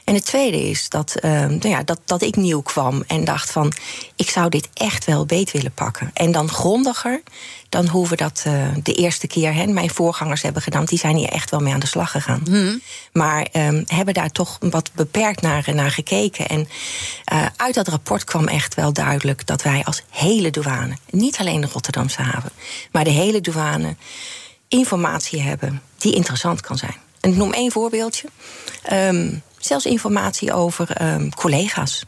En 0.04 0.14
het 0.14 0.26
tweede 0.26 0.70
is 0.70 0.90
dat, 0.90 1.16
uh, 1.22 1.32
nou 1.32 1.68
ja, 1.68 1.84
dat, 1.84 2.00
dat 2.06 2.22
ik 2.22 2.36
nieuw 2.36 2.62
kwam 2.62 3.04
en 3.08 3.24
dacht 3.26 3.52
van... 3.52 3.74
ik 4.16 4.30
zou 4.30 4.50
dit 4.50 4.70
echt 4.74 5.06
wel 5.06 5.26
beet 5.26 5.52
willen 5.52 5.72
pakken. 5.72 6.12
En 6.14 6.32
dan 6.32 6.50
grondiger 6.50 7.22
dan 7.70 7.88
hoe 7.88 8.08
we 8.08 8.16
dat 8.16 8.44
uh, 8.48 8.54
de 8.84 8.94
eerste 8.94 9.28
keer... 9.28 9.54
Hè, 9.54 9.66
mijn 9.66 9.90
voorgangers 9.90 10.42
hebben 10.42 10.62
gedaan, 10.62 10.86
die 10.86 10.98
zijn 10.98 11.16
hier 11.16 11.30
echt 11.30 11.50
wel 11.50 11.60
mee 11.60 11.74
aan 11.74 11.80
de 11.80 11.88
slag 11.88 12.12
gegaan. 12.12 12.42
Hmm. 12.46 12.82
Maar 13.12 13.48
um, 13.54 13.84
hebben 13.88 14.14
daar 14.14 14.32
toch 14.32 14.58
wat 14.60 14.92
beperkt 14.94 15.42
naar, 15.42 15.66
naar 15.74 15.92
gekeken. 15.92 16.48
En 16.48 16.68
uh, 17.34 17.46
uit 17.56 17.76
dat 17.76 17.88
rapport 17.88 18.24
kwam 18.24 18.48
echt 18.48 18.76
wel 18.76 18.94
duidelijk... 18.94 19.46
dat 19.46 19.62
wij 19.62 19.84
als 19.84 20.04
hele 20.10 20.52
douane, 20.52 20.98
niet 21.10 21.38
alleen 21.38 21.62
de 21.62 21.70
Rotterdamse 21.74 22.22
haven... 22.22 22.52
maar 22.92 23.04
de 23.04 23.10
hele 23.10 23.42
douane 23.42 23.96
informatie 24.68 25.42
hebben 25.42 25.82
die 25.98 26.14
interessant 26.14 26.62
kan 26.62 26.78
zijn. 26.78 27.04
En 27.26 27.32
ik 27.32 27.38
noem 27.38 27.54
één 27.54 27.72
voorbeeldje. 27.72 28.28
Um, 28.92 29.42
zelfs 29.58 29.86
informatie 29.86 30.54
over 30.54 31.02
um, 31.02 31.34
collega's. 31.34 32.04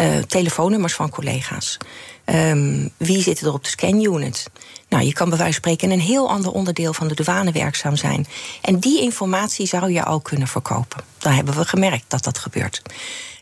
Uh, 0.00 0.16
telefoonnummers 0.16 0.94
van 0.94 1.10
collega's. 1.10 1.76
Um, 2.24 2.90
wie 2.96 3.22
zit 3.22 3.40
er 3.40 3.52
op 3.52 3.64
de 3.64 3.70
scanunit? 3.70 4.50
Nou, 4.88 5.04
je 5.04 5.12
kan 5.12 5.28
bij 5.28 5.38
wijze 5.38 5.60
van 5.60 5.62
spreken 5.62 5.90
een 5.90 6.04
heel 6.04 6.28
ander 6.28 6.52
onderdeel 6.52 6.92
van 6.92 7.08
de 7.08 7.14
douane 7.14 7.52
werkzaam 7.52 7.96
zijn. 7.96 8.26
En 8.62 8.78
die 8.78 9.02
informatie 9.02 9.66
zou 9.66 9.92
je 9.92 10.04
al 10.04 10.20
kunnen 10.20 10.48
verkopen. 10.48 11.04
Dan 11.18 11.32
hebben 11.32 11.54
we 11.54 11.64
gemerkt 11.64 12.04
dat 12.08 12.24
dat 12.24 12.38
gebeurt. 12.38 12.82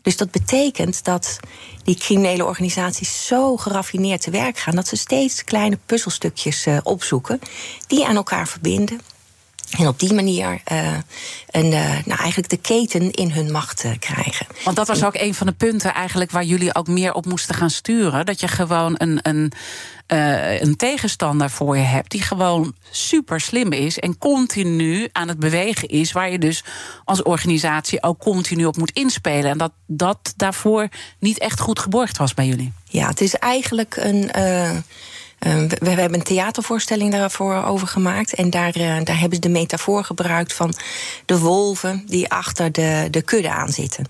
Dus 0.03 0.17
dat 0.17 0.31
betekent 0.31 1.05
dat 1.05 1.39
die 1.85 1.97
criminele 1.97 2.45
organisaties 2.45 3.27
zo 3.27 3.57
geraffineerd 3.57 4.23
te 4.23 4.31
werk 4.31 4.59
gaan 4.59 4.75
dat 4.75 4.89
ze 4.89 4.97
steeds 4.97 5.45
kleine 5.45 5.79
puzzelstukjes 5.87 6.67
uh, 6.67 6.79
opzoeken 6.83 7.41
die 7.87 8.07
aan 8.07 8.17
elkaar 8.17 8.49
verbinden 8.49 9.01
en 9.71 9.87
op 9.87 9.99
die 9.99 10.13
manier 10.13 10.61
uh, 10.73 10.97
een, 11.51 11.67
uh, 11.73 11.91
nou 12.05 12.21
eigenlijk 12.21 12.49
de 12.49 12.57
keten 12.57 13.11
in 13.11 13.31
hun 13.31 13.53
macht 13.53 13.85
uh, 13.85 13.91
krijgen. 13.99 14.47
Want 14.65 14.77
dat 14.77 14.89
was 14.89 15.05
ook 15.05 15.15
een 15.15 15.35
van 15.35 15.47
de 15.47 15.53
punten 15.53 15.95
eigenlijk 15.95 16.31
waar 16.31 16.45
jullie 16.45 16.75
ook 16.75 16.89
meer 16.89 17.13
op 17.13 17.27
moesten 17.27 17.55
gaan 17.55 17.71
sturen. 17.71 18.27
Dat 18.27 18.41
je 18.41 18.49
gewoon 18.49 18.95
een, 18.99 19.19
een, 19.23 19.53
een 20.61 20.77
tegenstander 20.77 21.51
voor 21.51 21.77
je 21.77 21.83
hebt 21.83 22.11
die 22.11 22.23
gewoon 22.23 22.75
super 22.91 23.41
slim 23.41 23.73
is 23.73 23.99
en 23.99 24.19
continu 24.19 25.09
aan 25.13 25.29
het 25.29 25.39
bewegen 25.39 25.89
is. 25.89 26.13
Waar 26.13 26.31
je 26.31 26.39
dus 26.39 26.65
als 27.05 27.23
organisatie 27.23 28.03
ook 28.03 28.19
continu 28.19 28.65
op 28.65 28.77
moet 28.77 28.91
inspelen. 28.91 29.51
En 29.51 29.59
dat 29.59 29.73
dat 29.87 30.33
daarvoor 30.37 30.89
niet 31.19 31.39
echt 31.39 31.61
goed 31.61 31.79
geborgd 31.79 32.17
was 32.17 32.35
bij 32.35 32.47
jullie. 32.47 32.73
Ja, 32.85 33.09
het 33.09 33.21
is 33.21 33.35
eigenlijk 33.35 33.97
een 33.97 34.31
we, 35.39 35.77
we, 35.79 35.91
hebben 35.91 36.15
een 36.15 36.23
theatervoorstelling 36.23 37.13
daarvoor 37.13 37.65
over 37.65 37.87
gemaakt. 37.87 38.35
En 38.35 38.51
daar, 38.51 38.73
daar 38.73 39.19
hebben 39.19 39.35
ze 39.35 39.41
de 39.41 39.49
metafoor 39.49 40.05
gebruikt 40.05 40.53
van 40.53 40.75
de 41.25 41.39
wolven 41.39 42.03
die 42.07 42.29
achter 42.31 42.73
de, 42.73 43.09
de 43.11 43.23
kudde 43.23 43.51
aan 43.51 43.69
zitten. 43.69 44.05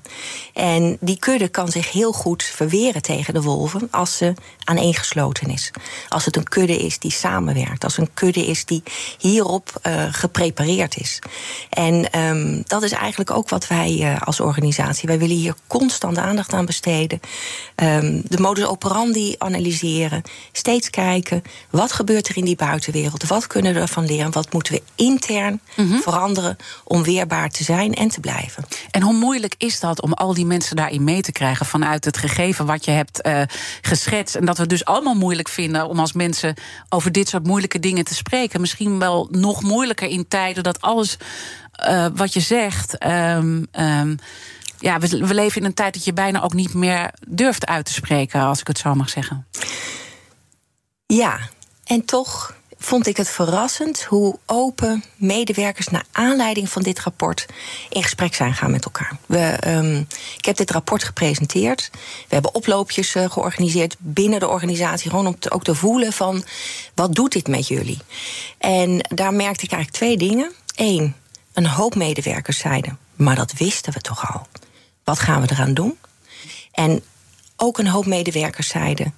En 0.54 0.96
die 1.00 1.18
kudde 1.18 1.48
kan 1.48 1.68
zich 1.68 1.92
heel 1.92 2.12
goed 2.12 2.42
verweren 2.42 3.02
tegen 3.02 3.34
de 3.34 3.42
wolven 3.42 3.88
als 3.90 4.16
ze 4.16 4.34
aaneengesloten 4.64 5.50
is. 5.50 5.70
Als 6.08 6.24
het 6.24 6.36
een 6.36 6.48
kudde 6.48 6.76
is 6.76 6.98
die 6.98 7.10
samenwerkt. 7.10 7.84
Als 7.84 7.98
een 7.98 8.14
kudde 8.14 8.46
is 8.46 8.64
die 8.64 8.82
hierop 9.18 9.80
uh, 9.82 10.04
geprepareerd 10.10 10.96
is. 10.96 11.18
En 11.70 12.20
um, 12.20 12.62
dat 12.66 12.82
is 12.82 12.92
eigenlijk 12.92 13.30
ook 13.30 13.48
wat 13.48 13.66
wij 13.66 13.98
uh, 14.00 14.20
als 14.20 14.40
organisatie. 14.40 15.08
Wij 15.08 15.18
willen 15.18 15.36
hier 15.36 15.54
constant 15.66 16.18
aandacht 16.18 16.52
aan 16.52 16.66
besteden. 16.66 17.20
Um, 17.76 18.22
de 18.28 18.40
modus 18.40 18.64
operandi 18.64 19.34
analyseren. 19.38 20.22
Steeds 20.52 20.90
kijken. 20.90 21.15
Wat 21.70 21.92
gebeurt 21.92 22.29
er 22.29 22.37
in 22.37 22.44
die 22.44 22.57
buitenwereld? 22.57 23.26
Wat 23.26 23.46
kunnen 23.46 23.74
we 23.74 23.81
ervan 23.81 24.07
leren? 24.07 24.33
Wat 24.33 24.52
moeten 24.52 24.72
we 24.72 24.83
intern 24.94 25.61
mm 25.76 25.90
-hmm. 25.90 26.00
veranderen 26.00 26.57
om 26.85 27.02
weerbaar 27.02 27.50
te 27.50 27.64
zijn 27.64 27.94
en 27.94 28.09
te 28.09 28.20
blijven? 28.20 28.64
En 28.90 29.02
hoe 29.02 29.14
moeilijk 29.14 29.55
is 29.59 29.81
dat 29.81 30.02
om 30.02 30.12
al 30.12 30.35
die 30.35 30.46
mensen 30.46 30.76
daarin 30.76 31.05
mee 31.05 31.22
te 31.22 31.33
krijgen 31.33 31.66
vanuit 31.66 32.05
het 32.05 32.16
gegeven 32.16 32.66
wat 32.66 32.85
je 32.85 32.90
hebt 32.90 33.26
uh, 33.26 33.42
geschetst? 33.83 34.35
En 34.35 34.44
dat 34.44 34.59
we 34.59 34.66
dus 34.66 34.85
allemaal 34.85 35.14
moeilijk 35.14 35.48
vinden 35.48 35.88
om 35.88 35.98
als 35.98 36.12
mensen 36.12 36.55
over 36.88 37.12
dit 37.12 37.29
soort 37.29 37.46
moeilijke 37.46 37.81
dingen 37.81 38.05
te 38.05 38.14
spreken. 38.14 38.61
Misschien 38.61 38.98
wel 38.98 39.29
nog 39.31 39.62
moeilijker 39.62 40.09
in 40.09 40.29
tijden 40.29 40.62
dat 40.62 40.81
alles 40.81 41.16
uh, 41.88 42.07
wat 42.14 42.33
je 42.33 42.40
zegt. 42.40 43.05
Um, 43.07 43.66
um, 43.72 44.18
ja, 44.79 44.98
we, 44.98 45.26
we 45.26 45.35
leven 45.35 45.61
in 45.61 45.66
een 45.66 45.74
tijd 45.74 45.94
dat 45.94 46.05
je 46.05 46.12
bijna 46.12 46.42
ook 46.42 46.52
niet 46.52 46.74
meer 46.74 47.11
durft 47.29 47.66
uit 47.66 47.85
te 47.85 47.92
spreken, 47.92 48.40
als 48.40 48.61
ik 48.61 48.66
het 48.66 48.79
zo 48.79 48.94
mag 48.94 49.11
zeggen. 49.11 49.46
Ja, 51.07 51.38
en 51.85 52.05
toch 52.05 52.57
vond 52.79 53.07
ik 53.07 53.16
het 53.16 53.29
verrassend 53.29 54.03
hoe 54.03 54.38
open 54.47 55.05
medewerkers 55.16 55.88
naar 55.88 56.05
aanleiding 56.12 56.69
van 56.69 56.83
dit 56.83 57.01
rapport 57.01 57.47
in 57.88 58.03
gesprek 58.03 58.35
zijn 58.35 58.55
gaan 58.55 58.71
met 58.71 58.85
elkaar. 58.85 59.16
We, 59.27 59.59
um, 59.66 60.07
ik 60.37 60.45
heb 60.45 60.57
dit 60.57 60.71
rapport 60.71 61.05
gepresenteerd. 61.05 61.90
We 62.29 62.35
hebben 62.35 62.55
oploopjes 62.55 63.14
uh, 63.14 63.31
georganiseerd 63.31 63.97
binnen 63.99 64.40
de 64.40 64.49
organisatie, 64.49 65.11
gewoon 65.11 65.27
om 65.27 65.38
te, 65.38 65.51
ook 65.51 65.64
te 65.64 65.75
voelen 65.75 66.12
van 66.12 66.45
wat 66.95 67.14
doet 67.14 67.33
dit 67.33 67.49
met 67.49 67.69
jullie. 67.69 67.99
En 68.59 68.99
daar 68.99 69.35
merkte 69.35 69.64
ik 69.64 69.73
eigenlijk 69.73 70.03
twee 70.03 70.16
dingen. 70.29 70.53
Eén, 70.75 71.14
een 71.53 71.66
hoop 71.66 71.95
medewerkers 71.95 72.59
zeiden, 72.59 72.99
maar 73.14 73.37
dat 73.37 73.53
wisten 73.53 73.92
we 73.92 74.01
toch 74.01 74.33
al. 74.33 74.47
Wat 75.05 75.19
gaan 75.19 75.40
we 75.40 75.49
eraan 75.51 75.75
doen? 75.75 75.99
En 76.73 77.03
ook 77.57 77.79
een 77.79 77.88
hoop 77.88 78.07
medewerkers 78.07 78.69
zeiden. 78.69 79.14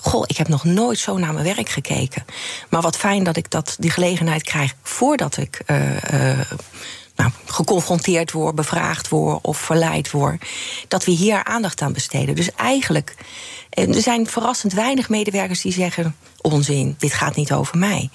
Goh, 0.00 0.24
ik 0.26 0.36
heb 0.36 0.48
nog 0.48 0.64
nooit 0.64 0.98
zo 0.98 1.18
naar 1.18 1.32
mijn 1.32 1.54
werk 1.54 1.68
gekeken. 1.68 2.24
Maar 2.68 2.80
wat 2.80 2.96
fijn 2.96 3.24
dat 3.24 3.36
ik 3.36 3.50
dat, 3.50 3.76
die 3.78 3.90
gelegenheid 3.90 4.42
krijg 4.42 4.74
voordat 4.82 5.36
ik 5.36 5.62
uh, 5.66 5.90
uh, 5.90 6.40
nou, 7.16 7.30
geconfronteerd 7.44 8.32
word, 8.32 8.54
bevraagd 8.54 9.08
word 9.08 9.38
of 9.42 9.58
verleid 9.58 10.10
word. 10.10 10.44
Dat 10.88 11.04
we 11.04 11.10
hier 11.10 11.44
aandacht 11.44 11.82
aan 11.82 11.92
besteden. 11.92 12.34
Dus 12.34 12.54
eigenlijk, 12.54 13.14
er 13.70 14.00
zijn 14.00 14.26
verrassend 14.26 14.72
weinig 14.72 15.08
medewerkers 15.08 15.60
die 15.60 15.72
zeggen: 15.72 16.16
onzin, 16.42 16.94
dit 16.98 17.12
gaat 17.12 17.36
niet 17.36 17.52
over 17.52 17.78
mij. 17.78 18.10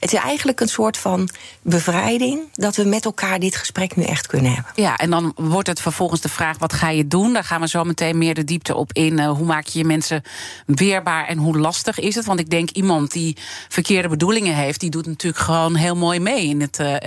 Het 0.00 0.12
is 0.12 0.18
eigenlijk 0.18 0.60
een 0.60 0.68
soort 0.68 0.96
van 0.96 1.28
bevrijding 1.62 2.42
dat 2.52 2.76
we 2.76 2.84
met 2.84 3.04
elkaar 3.04 3.38
dit 3.38 3.56
gesprek 3.56 3.96
nu 3.96 4.02
echt 4.04 4.26
kunnen 4.26 4.52
hebben. 4.52 4.72
Ja, 4.74 4.96
en 4.96 5.10
dan 5.10 5.32
wordt 5.36 5.68
het 5.68 5.80
vervolgens 5.80 6.20
de 6.20 6.28
vraag: 6.28 6.58
wat 6.58 6.72
ga 6.72 6.88
je 6.88 7.08
doen? 7.08 7.32
Daar 7.32 7.44
gaan 7.44 7.60
we 7.60 7.68
zo 7.68 7.84
meteen 7.84 8.18
meer 8.18 8.34
de 8.34 8.44
diepte 8.44 8.74
op 8.74 8.92
in. 8.92 9.18
Uh, 9.18 9.30
hoe 9.30 9.46
maak 9.46 9.66
je 9.66 9.78
je 9.78 9.84
mensen 9.84 10.22
weerbaar 10.66 11.26
en 11.26 11.38
hoe 11.38 11.58
lastig 11.58 11.98
is 11.98 12.14
het? 12.14 12.24
Want 12.24 12.40
ik 12.40 12.50
denk 12.50 12.70
iemand 12.70 13.12
die 13.12 13.36
verkeerde 13.68 14.08
bedoelingen 14.08 14.54
heeft, 14.54 14.80
die 14.80 14.90
doet 14.90 15.06
natuurlijk 15.06 15.44
gewoon 15.44 15.74
heel 15.74 15.96
mooi 15.96 16.20
mee 16.20 16.48
in 16.48 16.60
het 16.60 16.78
uh, 16.78 16.92
uh, 16.92 16.98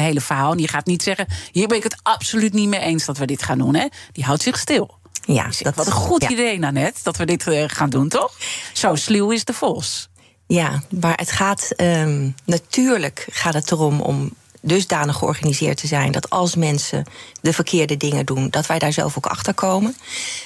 hele 0.00 0.20
verhaal. 0.20 0.50
En 0.50 0.56
die 0.56 0.68
gaat 0.68 0.86
niet 0.86 1.02
zeggen: 1.02 1.26
hier 1.52 1.66
ben 1.66 1.76
ik 1.76 1.82
het 1.82 1.96
absoluut 2.02 2.52
niet 2.52 2.68
mee 2.68 2.80
eens 2.80 3.04
dat 3.04 3.18
we 3.18 3.26
dit 3.26 3.42
gaan 3.42 3.58
doen. 3.58 3.74
Hè? 3.74 3.86
Die 4.12 4.24
houdt 4.24 4.42
zich 4.42 4.58
stil. 4.58 4.94
Ja, 5.24 5.50
dat 5.58 5.74
wat 5.74 5.86
een 5.86 5.92
goed 5.92 6.22
ja. 6.22 6.28
idee, 6.28 6.58
Nanette, 6.58 7.00
dat 7.02 7.16
we 7.16 7.24
dit 7.24 7.46
gaan 7.66 7.90
doen, 7.90 8.08
toch? 8.08 8.32
Zo 8.72 8.94
sluw 8.94 9.30
is 9.30 9.44
de 9.44 9.52
vos. 9.52 10.08
Ja, 10.46 10.82
maar 11.00 11.16
het 11.16 11.30
gaat 11.32 11.72
um, 11.76 12.34
natuurlijk 12.44 13.26
gaat 13.30 13.54
het 13.54 13.70
erom 13.70 14.00
om 14.00 14.34
dusdanig 14.60 15.16
georganiseerd 15.16 15.76
te 15.76 15.86
zijn 15.86 16.12
dat 16.12 16.30
als 16.30 16.54
mensen 16.54 17.04
de 17.40 17.52
verkeerde 17.52 17.96
dingen 17.96 18.26
doen, 18.26 18.50
dat 18.50 18.66
wij 18.66 18.78
daar 18.78 18.92
zelf 18.92 19.16
ook 19.16 19.26
achter 19.26 19.54
komen. 19.54 19.96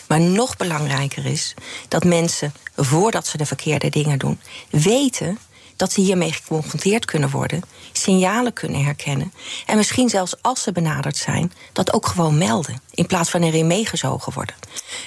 Maar 0.09 0.21
nog 0.21 0.57
belangrijker 0.57 1.27
is 1.27 1.55
dat 1.89 2.05
mensen, 2.05 2.53
voordat 2.77 3.27
ze 3.27 3.37
de 3.37 3.47
verkeerde 3.47 3.89
dingen 3.89 4.19
doen, 4.19 4.41
weten 4.71 5.39
dat 5.81 5.93
ze 5.93 6.01
hiermee 6.01 6.33
geconfronteerd 6.33 7.05
kunnen 7.05 7.31
worden, 7.31 7.63
signalen 7.93 8.53
kunnen 8.53 8.85
herkennen 8.85 9.33
en 9.67 9.77
misschien 9.77 10.09
zelfs 10.09 10.43
als 10.43 10.63
ze 10.63 10.73
benaderd 10.73 11.17
zijn, 11.17 11.53
dat 11.73 11.93
ook 11.93 12.07
gewoon 12.07 12.39
melden, 12.39 12.81
in 12.91 13.07
plaats 13.07 13.31
van 13.31 13.43
erin 13.43 13.67
meegezogen 13.67 14.33
worden. 14.33 14.55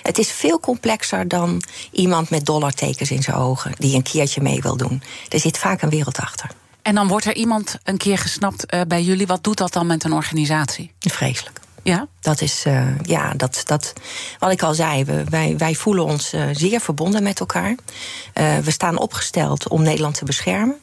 Het 0.03 0.17
is 0.17 0.31
veel 0.31 0.59
complexer 0.59 1.27
dan 1.27 1.63
iemand 1.91 2.29
met 2.29 2.45
dollartekens 2.45 3.11
in 3.11 3.23
zijn 3.23 3.37
ogen 3.37 3.71
die 3.77 3.95
een 3.95 4.03
keertje 4.03 4.41
mee 4.41 4.61
wil 4.61 4.77
doen. 4.77 5.03
Er 5.29 5.39
zit 5.39 5.57
vaak 5.57 5.81
een 5.81 5.89
wereld 5.89 6.17
achter. 6.17 6.49
En 6.81 6.95
dan 6.95 7.07
wordt 7.07 7.25
er 7.25 7.35
iemand 7.35 7.77
een 7.83 7.97
keer 7.97 8.17
gesnapt 8.17 8.73
uh, 8.73 8.81
bij 8.87 9.03
jullie. 9.03 9.27
Wat 9.27 9.43
doet 9.43 9.57
dat 9.57 9.73
dan 9.73 9.87
met 9.87 10.03
een 10.03 10.13
organisatie? 10.13 10.91
Vreselijk. 10.99 11.62
Ja? 11.83 12.07
Dat 12.19 12.41
is, 12.41 12.65
uh, 12.67 12.99
ja, 13.01 13.33
dat, 13.33 13.61
dat, 13.65 13.93
wat 14.39 14.51
ik 14.51 14.63
al 14.63 14.73
zei, 14.73 15.03
we, 15.03 15.23
wij, 15.29 15.57
wij 15.57 15.75
voelen 15.75 16.05
ons 16.05 16.33
uh, 16.33 16.43
zeer 16.51 16.79
verbonden 16.79 17.23
met 17.23 17.39
elkaar. 17.39 17.69
Uh, 17.69 18.57
we 18.57 18.71
staan 18.71 18.99
opgesteld 18.99 19.67
om 19.67 19.81
Nederland 19.81 20.15
te 20.15 20.25
beschermen. 20.25 20.75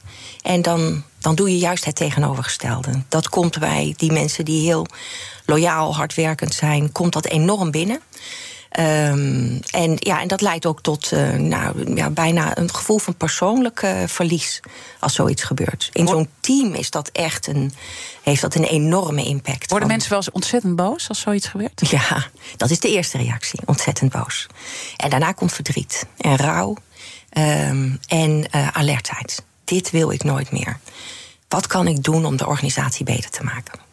En 0.43 0.63
dan, 0.63 1.03
dan 1.19 1.35
doe 1.35 1.51
je 1.51 1.59
juist 1.59 1.85
het 1.85 1.97
tegenovergestelde. 1.97 3.03
Dat 3.09 3.29
komt 3.29 3.59
bij 3.59 3.95
die 3.97 4.13
mensen 4.13 4.45
die 4.45 4.63
heel 4.65 4.87
loyaal, 5.47 5.95
hardwerkend 5.95 6.55
zijn, 6.55 6.93
komt 6.93 7.13
dat 7.13 7.27
enorm 7.27 7.71
binnen. 7.71 8.01
Um, 8.79 9.61
en, 9.71 9.95
ja, 9.97 10.21
en 10.21 10.29
dat 10.29 10.41
leidt 10.41 10.67
ook 10.67 10.83
tot 10.83 11.13
uh, 11.13 11.31
nou, 11.31 11.95
ja, 11.95 12.11
bijna 12.11 12.59
een 12.59 12.75
gevoel 12.75 12.99
van 12.99 13.15
persoonlijk 13.15 13.83
uh, 13.83 14.03
verlies 14.07 14.61
als 15.01 15.15
zoiets 15.15 15.43
gebeurt. 15.43 15.91
In 15.93 16.09
zo'n 16.09 16.29
team 16.41 16.75
is 16.75 16.91
dat 16.91 17.09
echt 17.09 17.47
een, 17.47 17.73
heeft 18.23 18.41
dat 18.41 18.55
een 18.55 18.65
enorme 18.65 19.25
impact. 19.25 19.71
Worden 19.71 19.79
van... 19.79 19.89
mensen 19.89 20.11
wel 20.11 20.19
eens 20.19 20.31
ontzettend 20.31 20.77
boos 20.77 21.09
als 21.09 21.21
zoiets 21.21 21.47
gebeurt? 21.47 21.83
Ja, 21.91 22.27
dat 22.57 22.71
is 22.71 22.81
de 22.81 22.89
eerste 22.89 23.19
reactie. 23.19 23.61
Ontzettend 23.65 24.13
boos. 24.13 24.47
En 24.97 25.11
daarna 25.11 25.33
komt 25.33 25.53
verdriet 25.53 26.07
en 26.17 26.37
rouw 26.37 26.77
um, 27.39 27.99
en 28.07 28.47
uh, 28.55 28.69
alertheid. 28.69 29.43
Dit 29.65 29.91
wil 29.91 30.11
ik 30.11 30.25
nooit 30.25 30.51
meer. 30.51 30.79
Wat 31.49 31.67
kan 31.67 31.87
ik 31.87 32.03
doen 32.03 32.25
om 32.25 32.37
de 32.37 32.47
organisatie 32.47 33.05
beter 33.05 33.31
te 33.31 33.45
maken? 33.45 33.90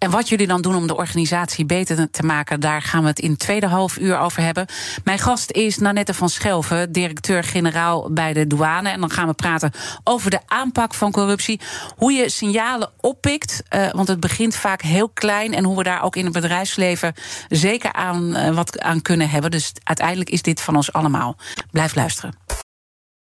En 0.00 0.10
wat 0.10 0.28
jullie 0.28 0.46
dan 0.46 0.62
doen 0.62 0.74
om 0.74 0.86
de 0.86 0.96
organisatie 0.96 1.64
beter 1.64 2.10
te 2.10 2.22
maken, 2.22 2.60
daar 2.60 2.82
gaan 2.82 3.02
we 3.02 3.08
het 3.08 3.18
in 3.18 3.36
tweede 3.36 3.66
half 3.66 3.98
uur 3.98 4.18
over 4.18 4.42
hebben. 4.42 4.66
Mijn 5.04 5.18
gast 5.18 5.50
is 5.50 5.78
Nanette 5.78 6.14
van 6.14 6.28
Schelven, 6.28 6.92
directeur-generaal 6.92 8.12
bij 8.12 8.32
de 8.32 8.46
douane. 8.46 8.88
En 8.88 9.00
dan 9.00 9.10
gaan 9.10 9.26
we 9.26 9.34
praten 9.34 9.72
over 10.04 10.30
de 10.30 10.40
aanpak 10.46 10.94
van 10.94 11.12
corruptie. 11.12 11.60
Hoe 11.96 12.12
je 12.12 12.28
signalen 12.28 12.90
oppikt, 13.00 13.62
uh, 13.74 13.90
want 13.90 14.08
het 14.08 14.20
begint 14.20 14.56
vaak 14.56 14.82
heel 14.82 15.08
klein. 15.08 15.54
En 15.54 15.64
hoe 15.64 15.76
we 15.76 15.82
daar 15.82 16.02
ook 16.02 16.16
in 16.16 16.24
het 16.24 16.32
bedrijfsleven 16.32 17.14
zeker 17.48 17.92
aan 17.92 18.36
uh, 18.36 18.54
wat 18.54 18.80
aan 18.80 19.02
kunnen 19.02 19.30
hebben. 19.30 19.50
Dus 19.50 19.72
uiteindelijk 19.82 20.30
is 20.30 20.42
dit 20.42 20.60
van 20.60 20.76
ons 20.76 20.92
allemaal. 20.92 21.36
Blijf 21.70 21.94
luisteren. 21.94 22.34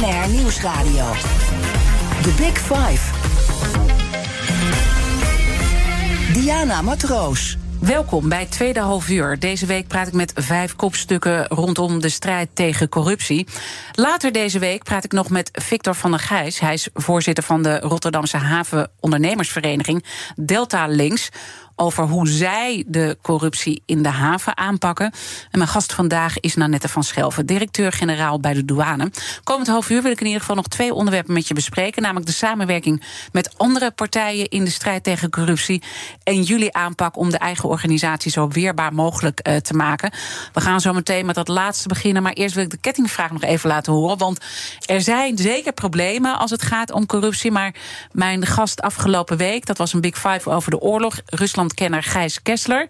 BNR 0.00 0.28
Nieuwsradio. 0.28 1.12
The 2.22 2.34
Big 2.36 2.58
Five. 2.58 3.12
Diana 6.32 6.82
Matroos. 6.82 7.56
Welkom 7.80 8.28
bij 8.28 8.46
tweede 8.46 8.80
half 8.80 9.08
uur. 9.08 9.38
Deze 9.38 9.66
week 9.66 9.86
praat 9.86 10.06
ik 10.06 10.12
met 10.12 10.32
vijf 10.34 10.76
kopstukken 10.76 11.46
rondom 11.46 12.00
de 12.00 12.08
strijd 12.08 12.48
tegen 12.52 12.88
corruptie. 12.88 13.46
Later 13.92 14.32
deze 14.32 14.58
week 14.58 14.82
praat 14.82 15.04
ik 15.04 15.12
nog 15.12 15.30
met 15.30 15.50
Victor 15.52 15.94
van 15.94 16.10
der 16.10 16.20
Gijs. 16.20 16.58
Hij 16.60 16.74
is 16.74 16.88
voorzitter 16.94 17.44
van 17.44 17.62
de 17.62 17.78
Rotterdamse 17.78 18.36
Havenondernemersvereniging 18.36 20.04
Delta 20.36 20.86
Links 20.86 21.28
over 21.80 22.04
hoe 22.04 22.28
zij 22.28 22.84
de 22.86 23.18
corruptie 23.22 23.82
in 23.86 24.02
de 24.02 24.08
haven 24.08 24.56
aanpakken. 24.56 25.12
En 25.50 25.58
mijn 25.58 25.70
gast 25.70 25.92
vandaag 25.92 26.40
is 26.40 26.54
Nanette 26.54 26.88
van 26.88 27.04
Schelven, 27.04 27.46
directeur-generaal 27.46 28.40
bij 28.40 28.54
de 28.54 28.64
douane. 28.64 29.10
Komend 29.44 29.68
half 29.68 29.90
uur 29.90 30.02
wil 30.02 30.10
ik 30.10 30.20
in 30.20 30.26
ieder 30.26 30.40
geval 30.40 30.56
nog 30.56 30.66
twee 30.66 30.94
onderwerpen 30.94 31.34
met 31.34 31.48
je 31.48 31.54
bespreken. 31.54 32.02
Namelijk 32.02 32.26
de 32.26 32.32
samenwerking 32.32 33.02
met 33.32 33.58
andere 33.58 33.90
partijen 33.90 34.48
in 34.48 34.64
de 34.64 34.70
strijd 34.70 35.04
tegen 35.04 35.30
corruptie. 35.30 35.82
En 36.22 36.42
jullie 36.42 36.74
aanpak 36.74 37.16
om 37.16 37.30
de 37.30 37.38
eigen 37.38 37.68
organisatie 37.68 38.30
zo 38.30 38.48
weerbaar 38.48 38.94
mogelijk 38.94 39.48
uh, 39.48 39.56
te 39.56 39.74
maken. 39.74 40.12
We 40.52 40.60
gaan 40.60 40.80
zo 40.80 40.92
meteen 40.92 41.26
met 41.26 41.34
dat 41.34 41.48
laatste 41.48 41.88
beginnen. 41.88 42.22
Maar 42.22 42.32
eerst 42.32 42.54
wil 42.54 42.64
ik 42.64 42.70
de 42.70 42.76
kettingvraag 42.76 43.30
nog 43.30 43.42
even 43.42 43.68
laten 43.68 43.92
horen. 43.92 44.18
Want 44.18 44.38
er 44.86 45.00
zijn 45.00 45.38
zeker 45.38 45.72
problemen 45.72 46.38
als 46.38 46.50
het 46.50 46.62
gaat 46.62 46.92
om 46.92 47.06
corruptie. 47.06 47.50
Maar 47.50 47.74
mijn 48.12 48.46
gast 48.46 48.80
afgelopen 48.80 49.36
week, 49.36 49.66
dat 49.66 49.78
was 49.78 49.92
een 49.92 50.00
Big 50.00 50.18
Five 50.18 50.50
over 50.50 50.70
de 50.70 50.80
oorlog. 50.80 51.20
Rusland 51.26 51.69
kenner 51.74 52.02
Gijs 52.02 52.42
Kessler. 52.42 52.86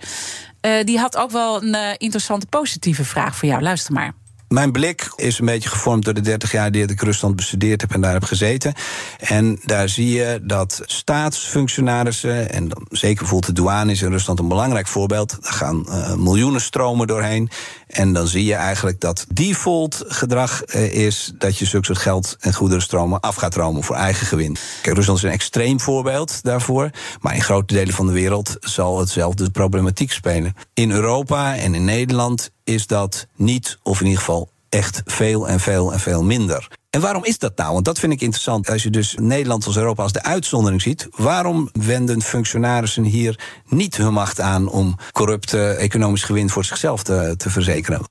Uh, 0.66 0.84
die 0.84 0.98
had 0.98 1.16
ook 1.16 1.30
wel 1.30 1.62
een 1.62 1.74
uh, 1.74 1.88
interessante 1.96 2.46
positieve 2.46 3.04
vraag 3.04 3.36
voor 3.36 3.48
jou. 3.48 3.62
Luister 3.62 3.92
maar. 3.92 4.12
Mijn 4.50 4.72
blik 4.72 5.12
is 5.16 5.38
een 5.38 5.46
beetje 5.46 5.68
gevormd 5.68 6.04
door 6.04 6.14
de 6.14 6.20
30 6.20 6.52
jaar 6.52 6.70
die 6.70 6.86
ik 6.86 7.00
Rusland 7.00 7.36
bestudeerd 7.36 7.80
heb 7.80 7.92
en 7.92 8.00
daar 8.00 8.12
heb 8.12 8.24
gezeten. 8.24 8.74
En 9.18 9.60
daar 9.64 9.88
zie 9.88 10.12
je 10.12 10.40
dat 10.42 10.80
staatsfunctionarissen, 10.84 12.52
en 12.52 12.68
dan 12.68 12.86
zeker 12.90 13.18
bijvoorbeeld 13.18 13.56
de 13.56 13.62
douane 13.62 13.92
in 13.92 14.10
Rusland 14.10 14.38
een 14.38 14.48
belangrijk 14.48 14.86
voorbeeld. 14.86 15.38
Daar 15.40 15.52
gaan 15.52 15.86
uh, 15.88 16.14
miljoenen 16.14 16.60
stromen 16.60 17.06
doorheen. 17.06 17.50
En 17.90 18.12
dan 18.12 18.26
zie 18.26 18.44
je 18.44 18.54
eigenlijk 18.54 19.00
dat 19.00 19.26
default 19.28 20.04
gedrag 20.06 20.62
uh, 20.74 20.94
is 20.94 21.32
dat 21.38 21.58
je 21.58 21.64
zulke 21.64 21.86
soort 21.86 21.98
geld 21.98 22.36
en 22.40 22.54
goederenstromen 22.54 23.20
af 23.20 23.34
gaat 23.34 23.54
romen 23.54 23.82
voor 23.82 23.96
eigen 23.96 24.26
gewin. 24.26 24.56
Kijk, 24.82 24.96
Rusland 24.96 25.18
is 25.18 25.24
een 25.24 25.30
extreem 25.30 25.80
voorbeeld 25.80 26.42
daarvoor. 26.42 26.90
Maar 27.20 27.34
in 27.34 27.42
grote 27.42 27.74
delen 27.74 27.94
van 27.94 28.06
de 28.06 28.12
wereld 28.12 28.56
zal 28.60 28.98
hetzelfde 28.98 29.50
problematiek 29.50 30.12
spelen. 30.12 30.54
In 30.74 30.90
Europa 30.90 31.56
en 31.56 31.74
in 31.74 31.84
Nederland 31.84 32.50
is 32.64 32.86
dat 32.86 33.26
niet, 33.36 33.78
of 33.82 34.00
in 34.00 34.06
ieder 34.06 34.20
geval 34.20 34.50
echt 34.68 35.02
veel 35.04 35.48
en 35.48 35.60
veel 35.60 35.92
en 35.92 36.00
veel 36.00 36.24
minder. 36.24 36.68
En 36.90 37.00
waarom 37.00 37.24
is 37.24 37.38
dat 37.38 37.56
nou? 37.56 37.72
Want 37.72 37.84
dat 37.84 37.98
vind 37.98 38.12
ik 38.12 38.20
interessant. 38.20 38.70
Als 38.70 38.82
je 38.82 38.90
dus 38.90 39.14
Nederland 39.20 39.66
als 39.66 39.76
Europa 39.76 40.02
als 40.02 40.12
de 40.12 40.22
uitzondering 40.22 40.82
ziet, 40.82 41.08
waarom 41.10 41.68
wenden 41.72 42.22
functionarissen 42.22 43.04
hier 43.04 43.62
niet 43.66 43.96
hun 43.96 44.12
macht 44.12 44.40
aan 44.40 44.68
om 44.68 44.96
corrupte 45.12 45.68
economisch 45.68 46.22
gewin 46.22 46.50
voor 46.50 46.64
zichzelf 46.64 47.02
te, 47.02 47.34
verzekeren? 47.36 48.08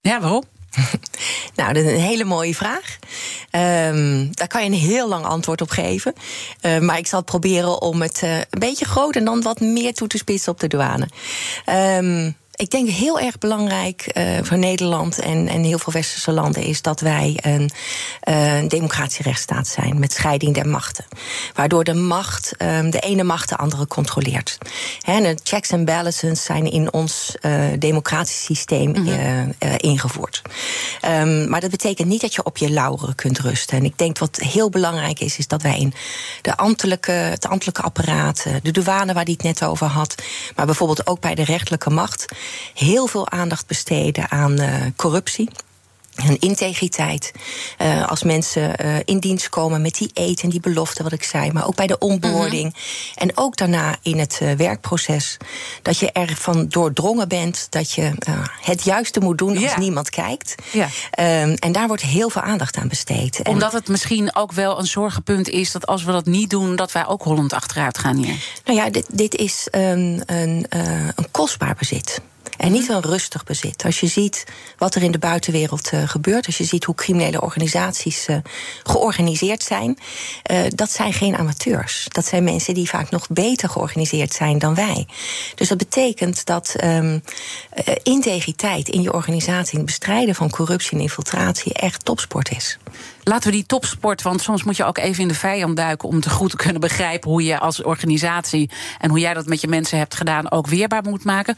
Ja, 0.00 0.20
waarom? 0.20 0.44
Nou, 1.54 1.72
dat 1.72 1.84
is 1.84 1.92
een 1.92 2.00
hele 2.00 2.24
mooie 2.24 2.54
vraag. 2.54 2.98
Um, 3.50 4.34
daar 4.34 4.48
kan 4.48 4.62
je 4.62 4.70
een 4.70 4.76
heel 4.76 5.08
lang 5.08 5.24
antwoord 5.24 5.60
op 5.60 5.70
geven. 5.70 6.14
Uh, 6.62 6.78
maar 6.78 6.98
ik 6.98 7.06
zal 7.06 7.22
proberen 7.22 7.82
om 7.82 8.02
het 8.02 8.20
uh, 8.24 8.36
een 8.36 8.58
beetje 8.58 8.84
groot 8.84 9.16
en 9.16 9.24
dan 9.24 9.42
wat 9.42 9.60
meer 9.60 9.94
toe 9.94 10.08
te 10.08 10.16
spitsen 10.16 10.52
op 10.52 10.60
de 10.60 10.66
douane. 10.66 11.08
Um, 11.66 12.36
ik 12.58 12.70
denk 12.70 12.88
heel 12.88 13.20
erg 13.20 13.38
belangrijk 13.38 14.10
uh, 14.14 14.38
voor 14.42 14.58
Nederland 14.58 15.18
en, 15.18 15.48
en 15.48 15.62
heel 15.62 15.78
veel 15.78 15.92
westerse 15.92 16.32
landen 16.32 16.62
is 16.62 16.82
dat 16.82 17.00
wij 17.00 17.38
een, 17.42 17.70
uh, 18.28 18.56
een 18.56 18.68
democratische 18.68 19.22
rechtsstaat 19.22 19.66
zijn 19.66 19.98
met 19.98 20.12
scheiding 20.12 20.54
der 20.54 20.68
machten. 20.68 21.04
Waardoor 21.54 21.84
de 21.84 21.94
macht, 21.94 22.54
um, 22.58 22.90
de 22.90 22.98
ene 22.98 23.22
macht 23.22 23.48
de 23.48 23.56
andere 23.56 23.86
controleert. 23.86 24.58
En 25.04 25.22
de 25.22 25.38
checks 25.42 25.72
and 25.72 25.84
balances 25.84 26.44
zijn 26.44 26.70
in 26.70 26.92
ons 26.92 27.36
uh, 27.40 27.64
democratisch 27.78 28.44
systeem 28.44 28.90
mm 28.90 29.06
-hmm. 29.06 29.54
ingevoerd. 29.76 30.42
Um, 31.04 31.48
maar 31.48 31.60
dat 31.60 31.70
betekent 31.70 32.08
niet 32.08 32.20
dat 32.20 32.34
je 32.34 32.44
op 32.44 32.56
je 32.56 32.70
lauweren 32.70 33.14
kunt 33.14 33.38
rusten. 33.38 33.76
En 33.76 33.84
ik 33.84 33.98
denk 33.98 34.18
wat 34.18 34.36
heel 34.36 34.70
belangrijk 34.70 35.20
is, 35.20 35.38
is 35.38 35.46
dat 35.46 35.62
wij 35.62 35.78
in 35.78 35.94
de 36.42 36.56
ambtelijke, 36.56 37.12
het 37.12 37.46
ambtelijke 37.46 37.82
apparaat, 37.82 38.46
de 38.62 38.70
douane 38.70 39.12
waar 39.12 39.24
die 39.24 39.34
het 39.34 39.42
net 39.42 39.64
over 39.64 39.86
had, 39.86 40.14
maar 40.56 40.66
bijvoorbeeld 40.66 41.06
ook 41.06 41.20
bij 41.20 41.34
de 41.34 41.44
rechterlijke 41.44 41.90
macht 41.90 42.26
heel 42.74 43.06
veel 43.06 43.30
aandacht 43.30 43.66
besteden 43.66 44.30
aan 44.30 44.60
uh, 44.60 44.74
corruptie. 44.96 45.48
En 46.18 46.38
integriteit. 46.38 47.32
Uh, 47.82 48.08
als 48.08 48.22
mensen 48.22 48.84
uh, 48.84 48.96
in 49.04 49.18
dienst 49.18 49.48
komen 49.48 49.82
met 49.82 49.94
die 49.94 50.10
eten 50.14 50.44
en 50.44 50.50
die 50.50 50.60
belofte, 50.60 51.02
wat 51.02 51.12
ik 51.12 51.22
zei. 51.22 51.52
Maar 51.52 51.66
ook 51.66 51.76
bij 51.76 51.86
de 51.86 51.98
onboarding. 51.98 52.72
-hmm. 52.72 53.12
En 53.14 53.30
ook 53.34 53.56
daarna 53.56 53.96
in 54.02 54.18
het 54.18 54.40
werkproces. 54.56 55.36
Dat 55.82 55.98
je 55.98 56.12
ervan 56.12 56.68
doordrongen 56.68 57.28
bent 57.28 57.66
dat 57.70 57.92
je 57.92 58.12
het 58.60 58.84
juiste 58.84 59.20
moet 59.20 59.38
doen 59.38 59.62
als 59.62 59.76
niemand 59.76 60.10
kijkt. 60.10 60.54
Yeah. 60.72 61.42
Um, 61.42 61.54
en 61.54 61.72
daar 61.72 61.86
wordt 61.86 62.02
heel 62.02 62.30
veel 62.30 62.42
aandacht 62.42 62.76
aan 62.76 62.88
besteed. 62.88 63.40
Omdat 63.48 63.72
het 63.72 63.88
misschien 63.88 64.36
ook 64.36 64.52
wel 64.52 64.78
een 64.78 64.86
zorgenpunt 64.86 65.48
is 65.48 65.72
dat 65.72 65.86
als 65.86 66.04
we 66.04 66.12
dat 66.12 66.26
niet 66.26 66.50
doen, 66.50 66.76
dat 66.76 66.92
wij 66.92 67.06
ook 67.06 67.22
Holland 67.22 67.52
achteruit 67.52 67.98
gaan 67.98 68.16
hier. 68.16 68.44
Nou 68.64 68.78
ja, 68.78 68.90
dit, 68.90 69.06
dit 69.12 69.34
is 69.34 69.68
um, 69.72 70.20
een, 70.26 70.66
een 70.68 71.30
kostbaar 71.30 71.74
bezit. 71.78 72.20
En 72.58 72.72
niet 72.72 72.88
een 72.88 73.00
rustig 73.00 73.44
bezit. 73.44 73.84
Als 73.84 74.00
je 74.00 74.06
ziet 74.06 74.44
wat 74.78 74.94
er 74.94 75.02
in 75.02 75.10
de 75.10 75.18
buitenwereld 75.18 75.92
uh, 75.92 76.08
gebeurt, 76.08 76.46
als 76.46 76.58
je 76.58 76.64
ziet 76.64 76.84
hoe 76.84 76.94
criminele 76.94 77.40
organisaties 77.40 78.28
uh, 78.28 78.36
georganiseerd 78.82 79.62
zijn, 79.62 79.98
uh, 80.50 80.60
dat 80.68 80.90
zijn 80.90 81.12
geen 81.12 81.36
amateurs. 81.36 82.06
Dat 82.08 82.26
zijn 82.26 82.44
mensen 82.44 82.74
die 82.74 82.88
vaak 82.88 83.10
nog 83.10 83.28
beter 83.28 83.68
georganiseerd 83.68 84.32
zijn 84.32 84.58
dan 84.58 84.74
wij. 84.74 85.06
Dus 85.54 85.68
dat 85.68 85.78
betekent 85.78 86.44
dat 86.44 86.76
um, 86.84 87.22
integriteit 88.02 88.88
in 88.88 89.02
je 89.02 89.12
organisatie, 89.12 89.76
het 89.76 89.86
bestrijden 89.86 90.34
van 90.34 90.50
corruptie 90.50 90.96
en 90.96 91.02
infiltratie 91.02 91.72
echt 91.72 92.04
topsport 92.04 92.50
is. 92.50 92.78
Laten 93.28 93.50
we 93.50 93.56
die 93.56 93.66
topsport, 93.66 94.22
want 94.22 94.42
soms 94.42 94.62
moet 94.62 94.76
je 94.76 94.84
ook 94.84 94.98
even 94.98 95.22
in 95.22 95.28
de 95.28 95.34
vijand 95.34 95.76
duiken 95.76 96.08
om 96.08 96.20
te 96.20 96.30
goed 96.30 96.50
te 96.50 96.56
kunnen 96.56 96.80
begrijpen 96.80 97.30
hoe 97.30 97.44
je 97.44 97.58
als 97.58 97.82
organisatie 97.82 98.70
en 98.98 99.10
hoe 99.10 99.18
jij 99.18 99.34
dat 99.34 99.46
met 99.46 99.60
je 99.60 99.68
mensen 99.68 99.98
hebt 99.98 100.14
gedaan 100.14 100.50
ook 100.50 100.66
weerbaar 100.66 101.02
moet 101.02 101.24
maken. 101.24 101.56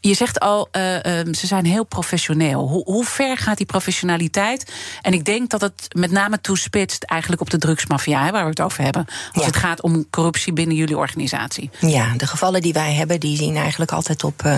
Je 0.00 0.14
zegt 0.14 0.40
al, 0.40 0.68
uh, 0.72 0.94
uh, 0.94 1.00
ze 1.34 1.46
zijn 1.46 1.64
heel 1.64 1.84
professioneel. 1.84 2.68
Hoe, 2.68 2.84
hoe 2.84 3.04
ver 3.04 3.38
gaat 3.38 3.56
die 3.56 3.66
professionaliteit? 3.66 4.72
En 5.02 5.12
ik 5.12 5.24
denk 5.24 5.50
dat 5.50 5.60
het 5.60 5.88
met 5.92 6.10
name 6.10 6.40
toespitst 6.40 7.02
eigenlijk 7.02 7.42
op 7.42 7.50
de 7.50 7.58
drugsmafia, 7.58 8.30
waar 8.30 8.42
we 8.42 8.48
het 8.48 8.60
over 8.60 8.82
hebben. 8.82 9.04
Als 9.06 9.42
ja. 9.42 9.44
het 9.44 9.56
gaat 9.56 9.82
om 9.82 10.10
corruptie 10.10 10.52
binnen 10.52 10.76
jullie 10.76 10.96
organisatie. 10.96 11.70
Ja, 11.80 12.14
de 12.16 12.26
gevallen 12.26 12.60
die 12.62 12.72
wij 12.72 12.94
hebben, 12.94 13.20
die 13.20 13.36
zien 13.36 13.56
eigenlijk 13.56 13.92
altijd 13.92 14.24
op 14.24 14.42
uh, 14.46 14.54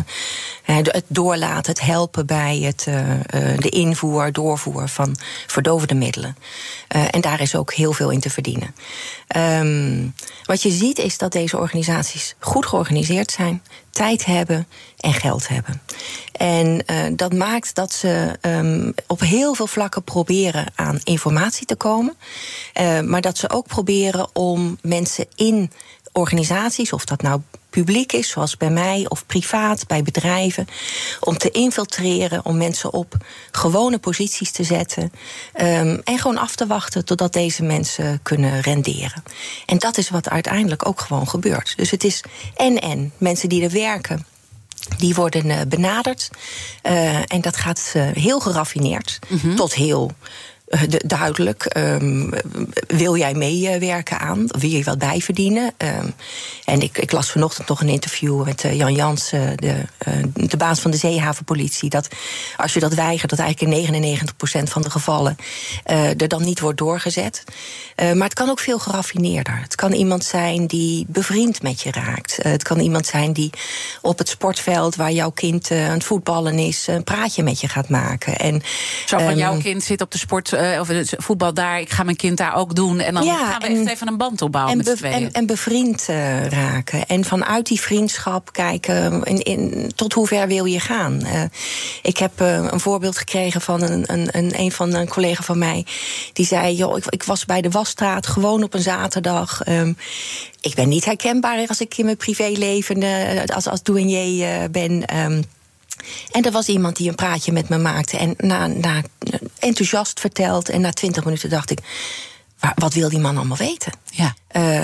het 0.65 1.05
doorlaten, 1.07 1.73
het 1.73 1.81
helpen 1.81 2.27
bij 2.27 2.59
het, 2.59 2.85
de 3.61 3.69
invoer, 3.69 4.33
doorvoer 4.33 4.89
van 4.89 5.17
verdovende 5.47 5.95
middelen. 5.95 6.37
Uh, 6.97 7.05
en 7.11 7.21
daar 7.21 7.41
is 7.41 7.55
ook 7.55 7.73
heel 7.73 7.93
veel 7.93 8.11
in 8.11 8.21
te 8.21 8.31
verdienen. 8.31 8.75
Um, 9.37 10.15
wat 10.45 10.63
je 10.63 10.71
ziet 10.71 10.99
is 10.99 11.19
dat 11.19 11.33
deze 11.33 11.59
organisaties 11.59 12.35
goed 12.39 12.67
georganiseerd 12.67 13.31
zijn, 13.31 13.63
tijd 13.91 14.25
hebben 14.25 14.67
en 15.01 15.13
geld 15.13 15.49
hebben. 15.49 15.83
En 16.33 16.83
uh, 16.87 16.97
dat 17.13 17.33
maakt 17.33 17.75
dat 17.75 17.93
ze 17.93 18.39
um, 18.43 18.95
op 19.07 19.21
heel 19.21 19.55
veel 19.55 19.67
vlakken 19.67 20.05
proberen 20.05 20.67
aan 20.75 21.01
informatie 21.05 21.67
te 21.67 21.77
komen. 21.77 22.17
Uh, 22.81 23.01
maar 23.01 23.21
dat 23.21 23.39
ze 23.39 23.51
ook 23.51 23.67
proberen 23.67 24.29
om 24.33 24.79
mensen 24.83 25.27
in 25.35 25.73
organisaties, 26.13 26.93
of 26.93 27.05
dat 27.05 27.23
nou 27.23 27.41
publiek 27.71 28.13
is, 28.13 28.29
zoals 28.29 28.57
bij 28.57 28.71
mij, 28.71 29.07
of 29.09 29.27
privaat, 29.27 29.87
bij 29.87 30.03
bedrijven, 30.03 30.67
om 31.21 31.39
te 31.39 31.51
infiltreren, 31.51 32.45
om 32.45 32.57
mensen 32.57 32.93
op 32.93 33.15
gewone 33.51 33.99
posities 33.99 34.51
te 34.51 34.65
zetten 34.65 35.03
um, 35.61 36.01
en 36.05 36.19
gewoon 36.19 36.39
af 36.39 36.55
te 36.55 36.67
wachten 36.67 37.05
totdat 37.05 37.33
deze 37.33 37.63
mensen 37.63 38.21
kunnen 38.23 38.61
renderen. 38.61 39.23
En 39.67 39.79
dat 39.79 39.99
is 39.99 40.11
wat 40.11 40.29
uiteindelijk 40.29 40.87
ook 40.87 41.01
gewoon 41.01 41.29
gebeurt. 41.29 41.77
Dus 41.77 41.91
het 41.91 42.05
is 42.05 42.23
en-en. 42.57 43.13
Mensen 43.19 43.49
die 43.49 43.63
er 43.63 43.71
werken, 43.71 44.27
die 44.97 45.15
worden 45.15 45.47
uh, 45.47 45.61
benaderd. 45.69 46.31
Uh, 46.83 47.33
en 47.33 47.41
dat 47.41 47.57
gaat 47.57 47.93
uh, 47.97 48.09
heel 48.13 48.41
geraffineerd 48.41 49.19
mm 49.29 49.39
-hmm. 49.39 49.57
tot 49.57 49.75
heel 49.75 50.13
duidelijk. 51.07 51.77
Um, 51.77 52.31
wil 52.87 53.17
jij 53.17 53.35
meewerken 53.35 54.19
aan? 54.19 54.45
Wil 54.47 54.71
je 54.71 54.85
wat 54.85 54.99
bijverdienen? 54.99 55.73
Um, 55.77 56.15
en 56.65 56.81
ik, 56.81 56.99
ik, 56.99 57.13
las 57.13 57.31
vanochtend 57.31 57.69
nog 57.69 57.81
een 57.81 57.89
interview 57.89 58.45
met 58.45 58.65
uh, 58.65 58.77
Jan 58.77 58.95
Jansen, 58.95 59.57
de, 59.57 59.85
uh, 60.09 60.25
de 60.35 60.57
baas 60.57 60.81
van 60.81 60.91
de 60.91 60.97
zeehavenpolitie. 60.97 61.91
Dat 61.91 62.09
als 62.57 62.75
je 62.75 62.81
dat 62.81 62.95
weigert, 62.95 63.31
dat 63.31 63.39
eigenlijk 63.39 63.89
in 63.89 64.29
99% 64.29 64.63
van 64.63 64.83
de 64.83 64.91
gevallen 64.91 65.37
uh, 65.91 66.09
er 66.09 66.29
dan 66.29 66.45
niet 66.45 66.61
wordt 66.61 66.79
doorgezet. 66.79 67.45
maar 67.97 68.29
het 68.29 68.35
kan 68.35 68.51
ook 68.51 68.61
veel 68.61 68.79
geraffineerder. 68.79 69.59
Het 69.63 69.75
kan 69.75 69.93
iemand 69.93 70.25
zijn 70.25 70.67
die 70.67 71.07
bevriend 71.09 71.63
met 71.63 71.81
je 71.81 71.91
raakt. 71.91 72.39
het 72.43 72.63
kan 72.63 72.79
iemand 72.79 73.07
zijn 73.07 73.33
die 73.33 73.51
op 74.01 74.19
het 74.19 74.29
sportveld 74.29 74.97
waar 74.97 75.13
jouw 75.13 75.31
kind 75.31 75.71
aan 75.71 75.79
het 75.79 76.05
voetballen 76.05 76.59
is, 76.59 76.87
een 76.87 77.05
praatje 77.05 77.43
met 77.43 77.61
je 77.61 77.69
gaat 77.69 77.89
maken. 77.89 78.37
En, 78.37 78.63
Zo 79.07 79.19
van 79.19 79.29
um, 79.29 79.37
jouw 79.37 79.59
kind 79.59 79.83
zit 79.83 80.01
op 80.01 80.11
de 80.11 80.19
sport 80.19 80.53
of 80.81 80.89
het 80.89 81.15
voetbal 81.17 81.55
daar, 81.55 81.81
ik 81.81 81.91
ga 81.91 82.03
mijn 82.03 82.17
kind 82.17 82.37
daar 82.37 82.55
ook 82.55 82.75
doen. 82.75 83.01
En 83.01 83.15
dan 83.15 83.23
gaan 83.23 83.61
we 83.61 83.67
echt 83.67 83.89
even 83.89 84.09
een 84.09 84.17
band 84.17 84.43
opbouwen 84.43 84.73
en, 84.73 84.79
met 84.79 85.01
en, 85.03 85.33
en, 85.33 85.47
bevriend 85.47 86.07
raken. 86.49 87.07
En 87.07 87.25
vanuit 87.25 87.67
die 87.67 87.81
vriendschap 87.81 88.53
kijken 88.53 89.23
in, 89.23 89.43
in, 89.43 89.93
tot 89.95 90.13
hoe 90.13 90.27
ver 90.27 90.47
wil 90.47 90.65
je 90.65 90.81
gaan. 90.81 91.23
ik 92.03 92.17
heb 92.17 92.41
een 92.41 92.81
voorbeeld 92.81 93.19
gekregen 93.19 93.61
van 93.61 93.83
een, 93.83 94.05
een, 94.07 94.29
een, 94.31 94.53
een 94.61 94.73
van 94.73 94.95
een 94.95 95.09
collega 95.09 95.43
van 95.43 95.59
mij. 95.59 95.87
Die 96.33 96.47
zei, 96.47 96.75
joh, 96.75 96.97
ik, 96.97 97.05
ik 97.07 97.23
was 97.23 97.45
bij 97.45 97.61
de 97.61 97.71
wasstraat 97.71 98.27
gewoon 98.27 98.63
op 98.63 98.75
een 98.75 98.83
zaterdag. 98.83 99.69
Um, 99.69 99.97
ik 100.61 100.75
ben 100.75 100.89
niet 100.89 101.05
herkenbaar 101.05 101.69
als 101.69 101.81
ik 101.81 101.99
in 101.99 102.05
mijn 102.05 102.17
privéleven 102.17 103.03
als, 103.55 103.67
als 103.67 103.83
douanier 103.83 104.71
ben. 104.71 105.17
Um, 105.17 105.45
en 106.31 106.45
er 106.45 106.53
was 106.53 106.69
iemand 106.69 106.97
die 106.97 107.09
een 107.09 107.15
praatje 107.15 107.53
met 107.53 107.69
me 107.69 107.79
maakte. 107.79 108.17
En 108.17 108.35
na, 108.37 108.67
na 108.67 109.03
enthousiast 109.59 110.21
verteld. 110.21 110.69
En 110.69 110.81
na 110.81 110.91
twintig 110.91 111.25
minuten 111.25 111.51
dacht 111.51 111.71
ik. 111.71 111.79
Wat 112.75 112.95
wil 112.95 113.09
die 113.09 113.19
man 113.19 113.37
allemaal 113.37 113.57
weten? 113.57 113.93
Ja. 114.11 114.35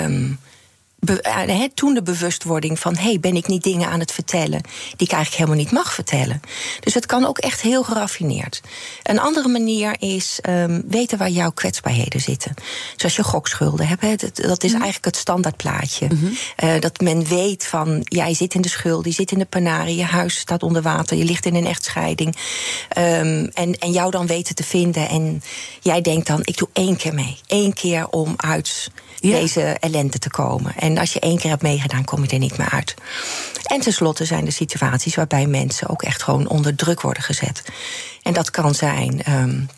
Um, 0.03 0.39
eh, 0.99 1.63
toen 1.73 1.93
de 1.93 2.01
bewustwording 2.01 2.79
van: 2.79 2.95
hey, 2.95 3.19
ben 3.19 3.35
ik 3.35 3.47
niet 3.47 3.63
dingen 3.63 3.89
aan 3.89 3.99
het 3.99 4.11
vertellen 4.11 4.61
die 4.95 5.07
ik 5.07 5.13
eigenlijk 5.13 5.33
helemaal 5.33 5.63
niet 5.63 5.71
mag 5.71 5.93
vertellen. 5.93 6.41
Dus 6.79 6.93
het 6.93 7.05
kan 7.05 7.25
ook 7.25 7.37
echt 7.37 7.61
heel 7.61 7.83
geraffineerd. 7.83 8.61
Een 9.03 9.19
andere 9.19 9.47
manier 9.47 9.95
is 9.99 10.39
um, 10.49 10.83
weten 10.87 11.17
waar 11.17 11.29
jouw 11.29 11.51
kwetsbaarheden 11.51 12.21
zitten. 12.21 12.53
Zoals 12.95 13.15
je 13.15 13.23
gokschulden 13.23 13.87
hebt. 13.87 14.01
Dat 14.35 14.63
is 14.63 14.71
mhm. 14.71 14.81
eigenlijk 14.81 15.05
het 15.05 15.15
standaardplaatje. 15.15 16.07
Mm 16.07 16.35
uh, 16.63 16.79
dat 16.79 16.99
men 16.99 17.25
weet 17.25 17.65
van: 17.65 18.01
jij 18.03 18.33
zit 18.33 18.53
in 18.53 18.61
de 18.61 18.69
schuld, 18.69 19.05
je 19.05 19.11
zit 19.11 19.31
in 19.31 19.39
de 19.39 19.45
panari, 19.45 19.95
je 19.95 20.03
huis 20.03 20.37
staat 20.37 20.63
onder 20.63 20.81
water, 20.81 21.17
je 21.17 21.23
ligt 21.23 21.45
in 21.45 21.55
een 21.55 21.65
echtscheiding. 21.65 22.35
Um, 22.97 23.45
en, 23.53 23.77
en 23.79 23.91
jou 23.91 24.11
dan 24.11 24.27
weten 24.27 24.55
te 24.55 24.63
vinden. 24.63 25.09
En 25.09 25.41
jij 25.81 26.01
denkt 26.01 26.27
dan: 26.27 26.41
ik 26.43 26.57
doe 26.57 26.69
één 26.73 26.95
keer 26.95 27.13
mee. 27.13 27.37
Eén 27.47 27.73
keer 27.73 28.09
om 28.09 28.33
uit 28.37 28.91
deze 29.19 29.61
ellende 29.61 30.19
te 30.19 30.29
komen. 30.29 30.75
En 30.87 30.97
als 30.97 31.13
je 31.13 31.19
één 31.19 31.37
keer 31.37 31.49
hebt 31.49 31.61
meegedaan, 31.61 32.03
kom 32.03 32.23
je 32.23 32.29
er 32.29 32.39
niet 32.39 32.57
meer 32.57 32.69
uit. 32.69 32.93
En 33.63 33.79
tenslotte 33.79 34.25
zijn 34.25 34.45
er 34.45 34.51
situaties 34.51 35.15
waarbij 35.15 35.45
mensen 35.45 35.89
ook 35.89 36.01
echt 36.01 36.23
gewoon 36.23 36.47
onder 36.47 36.75
druk 36.75 37.01
worden 37.01 37.23
gezet. 37.23 37.63
En 38.21 38.33
dat 38.33 38.51
kan 38.51 38.75
zijn. 38.75 39.21
Um, 39.33 39.69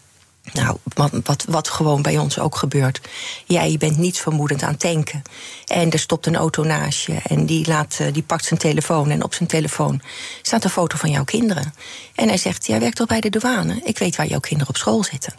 nou, 0.53 0.77
wat, 0.83 1.11
wat, 1.23 1.45
wat, 1.47 1.69
gewoon 1.69 2.01
bij 2.01 2.17
ons 2.17 2.39
ook 2.39 2.55
gebeurt. 2.55 3.01
Jij 3.45 3.75
bent 3.79 3.97
niets 3.97 4.19
vermoedend 4.19 4.63
aan 4.63 4.77
tanken. 4.77 5.21
En 5.65 5.91
er 5.91 5.99
stopt 5.99 6.25
een 6.25 6.35
auto 6.35 6.63
naast 6.63 7.05
je. 7.05 7.19
En 7.27 7.45
die, 7.45 7.67
laat, 7.67 7.97
eh, 7.99 8.13
die 8.13 8.23
pakt 8.23 8.45
zijn 8.45 8.59
telefoon. 8.59 9.09
En 9.09 9.23
op 9.23 9.33
zijn 9.33 9.49
telefoon 9.49 10.01
staat 10.41 10.63
een 10.63 10.69
foto 10.69 10.97
van 10.97 11.11
jouw 11.11 11.23
kinderen. 11.23 11.73
En 12.15 12.27
hij 12.27 12.37
zegt: 12.37 12.67
Jij 12.67 12.79
werkt 12.79 12.95
toch 12.95 13.07
bij 13.07 13.19
de 13.19 13.29
douane? 13.29 13.79
Ik 13.83 13.97
weet 13.97 14.15
waar 14.15 14.27
jouw 14.27 14.39
kinderen 14.39 14.69
op 14.69 14.77
school 14.77 15.03
zitten 15.03 15.33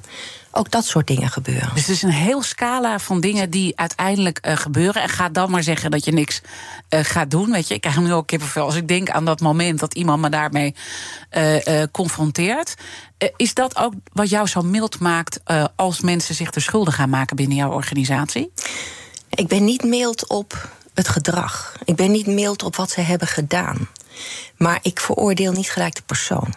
ook 0.52 0.70
dat 0.70 0.84
soort 0.84 1.06
dingen 1.06 1.28
gebeuren. 1.28 1.70
Dus 1.74 1.86
het 1.86 1.96
is 1.96 2.02
een 2.02 2.10
heel 2.10 2.42
scala 2.42 2.98
van 2.98 3.20
dingen 3.20 3.50
die 3.50 3.76
uiteindelijk 3.76 4.46
uh, 4.46 4.56
gebeuren. 4.56 5.02
En 5.02 5.08
ga 5.08 5.28
dan 5.28 5.50
maar 5.50 5.62
zeggen 5.62 5.90
dat 5.90 6.04
je 6.04 6.12
niks 6.12 6.40
uh, 6.90 7.00
gaat 7.02 7.30
doen. 7.30 7.50
Weet 7.50 7.68
je, 7.68 7.74
ik 7.74 7.80
krijg 7.80 7.98
nu 7.98 8.12
ook 8.12 8.26
kippenvel 8.26 8.64
als 8.64 8.74
ik 8.74 8.88
denk 8.88 9.10
aan 9.10 9.24
dat 9.24 9.40
moment 9.40 9.78
dat 9.78 9.94
iemand 9.94 10.20
me 10.20 10.28
daarmee 10.28 10.74
confronteert. 11.90 12.74
Is 13.36 13.54
dat 13.54 13.76
ook 13.76 13.92
wat 14.12 14.28
jou 14.28 14.46
zo 14.46 14.62
mild 14.62 14.98
maakt 14.98 15.40
als 15.76 16.00
mensen 16.00 16.34
zich 16.34 16.54
er 16.54 16.62
schuldig 16.62 16.94
gaan 16.94 17.10
maken 17.10 17.36
binnen 17.36 17.56
jouw 17.56 17.72
organisatie? 17.72 18.52
Ik 19.30 19.48
ben 19.48 19.64
niet 19.64 19.82
mild 19.82 20.28
op 20.28 20.68
het 20.94 21.08
gedrag. 21.08 21.76
Ik 21.84 21.96
ben 21.96 22.10
niet 22.10 22.26
mild 22.26 22.62
op 22.62 22.76
wat 22.76 22.90
ze 22.90 23.00
hebben 23.00 23.28
gedaan. 23.28 23.88
Maar 24.56 24.78
ik 24.82 25.00
veroordeel 25.00 25.52
niet 25.52 25.70
gelijk 25.70 25.94
de 25.94 26.02
persoon. 26.06 26.54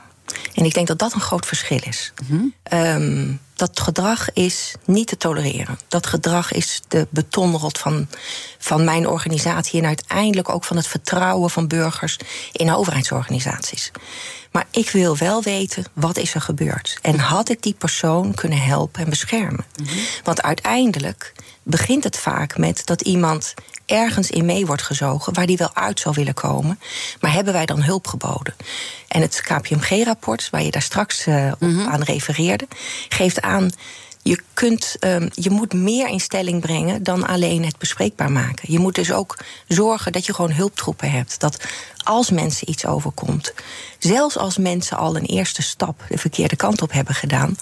En 0.54 0.66
ik 0.66 0.74
denk 0.74 0.88
dat 0.88 1.00
dat 1.00 1.14
een 1.14 1.22
groot 1.22 1.46
verschil 1.46 1.80
is. 1.84 2.14
Mm 2.28 2.54
um, 2.74 3.40
dat 3.68 3.80
gedrag 3.80 4.34
is 4.34 4.76
niet 4.86 5.08
te 5.08 5.18
tolereren. 5.18 5.80
Dat 5.88 6.06
gedrag 6.06 6.52
is 6.52 6.82
de 6.88 7.08
betonrot 7.10 7.78
van, 7.78 8.08
van 8.58 8.84
mijn 8.84 9.08
organisatie 9.08 9.80
en 9.80 9.86
uiteindelijk 9.86 10.50
ook 10.50 10.64
van 10.64 10.78
het 10.78 10.88
vertrouwen 10.88 11.50
van 11.50 11.68
burgers 11.68 12.18
in 12.52 12.74
overheidsorganisaties. 12.74 13.92
Maar 14.52 14.68
ik 14.72 14.90
wil 14.90 15.18
wel 15.18 15.42
weten 15.44 15.86
wat 15.94 16.18
is 16.18 16.34
er 16.34 16.42
gebeurd. 16.42 16.98
En 17.02 17.20
had 17.20 17.50
ik 17.50 17.62
die 17.62 17.74
persoon 17.74 18.34
kunnen 18.34 18.62
helpen 18.62 19.04
en 19.04 19.10
beschermen? 19.10 19.66
Mhm. 19.82 19.98
Want 20.24 20.42
uiteindelijk 20.42 21.34
begint 21.64 22.04
het 22.04 22.18
vaak 22.18 22.58
met 22.58 22.82
dat 22.86 23.02
iemand 23.02 23.54
ergens 23.86 24.30
in 24.32 24.46
mee 24.46 24.66
wordt 24.66 24.82
gezogen 24.82 25.34
waar 25.34 25.46
die 25.46 25.58
wel 25.58 25.72
uit 25.74 26.00
zou 26.00 26.16
willen 26.16 26.34
komen. 26.34 26.80
Maar 27.20 27.34
hebben 27.34 27.54
wij 27.54 27.66
dan 27.66 27.84
hulp 27.84 28.08
geboden? 28.08 28.56
En 29.08 29.22
het 29.22 29.42
KPMG-rapport, 29.42 30.50
waar 30.50 30.64
je 30.64 30.72
daar 30.72 30.82
straks 30.82 31.28
uh, 31.28 31.52
mm 31.60 31.88
aan 31.88 32.02
refereerde, 32.02 32.68
geeft 33.10 33.42
aan. 33.42 33.72
Je, 34.22 34.40
kunt, 34.54 34.96
um, 35.00 35.30
je 35.34 35.50
moet 35.50 35.74
meer 35.74 36.08
in 36.08 36.20
stelling 36.20 36.62
brengen 36.62 37.04
dan 37.04 37.28
alleen 37.28 37.66
het 37.66 37.78
bespreekbaar 37.78 38.32
maken. 38.32 38.72
Je 38.72 38.80
moet 38.80 38.96
dus 38.96 39.12
ook 39.12 39.38
zorgen 39.68 40.12
dat 40.12 40.26
je 40.26 40.34
gewoon 40.34 40.52
hulptroepen 40.52 41.12
hebt. 41.12 41.40
Dat 41.40 41.66
als 42.04 42.30
mensen 42.30 42.70
iets 42.70 42.86
overkomt, 42.86 43.54
zelfs 44.00 44.38
als 44.38 44.58
mensen 44.58 44.98
al 44.98 45.16
een 45.16 45.26
eerste 45.26 45.62
stap 45.62 46.04
de 46.10 46.18
verkeerde 46.18 46.56
kant 46.56 46.82
op 46.82 46.92
hebben 46.92 47.16
gedaan, 47.16 47.58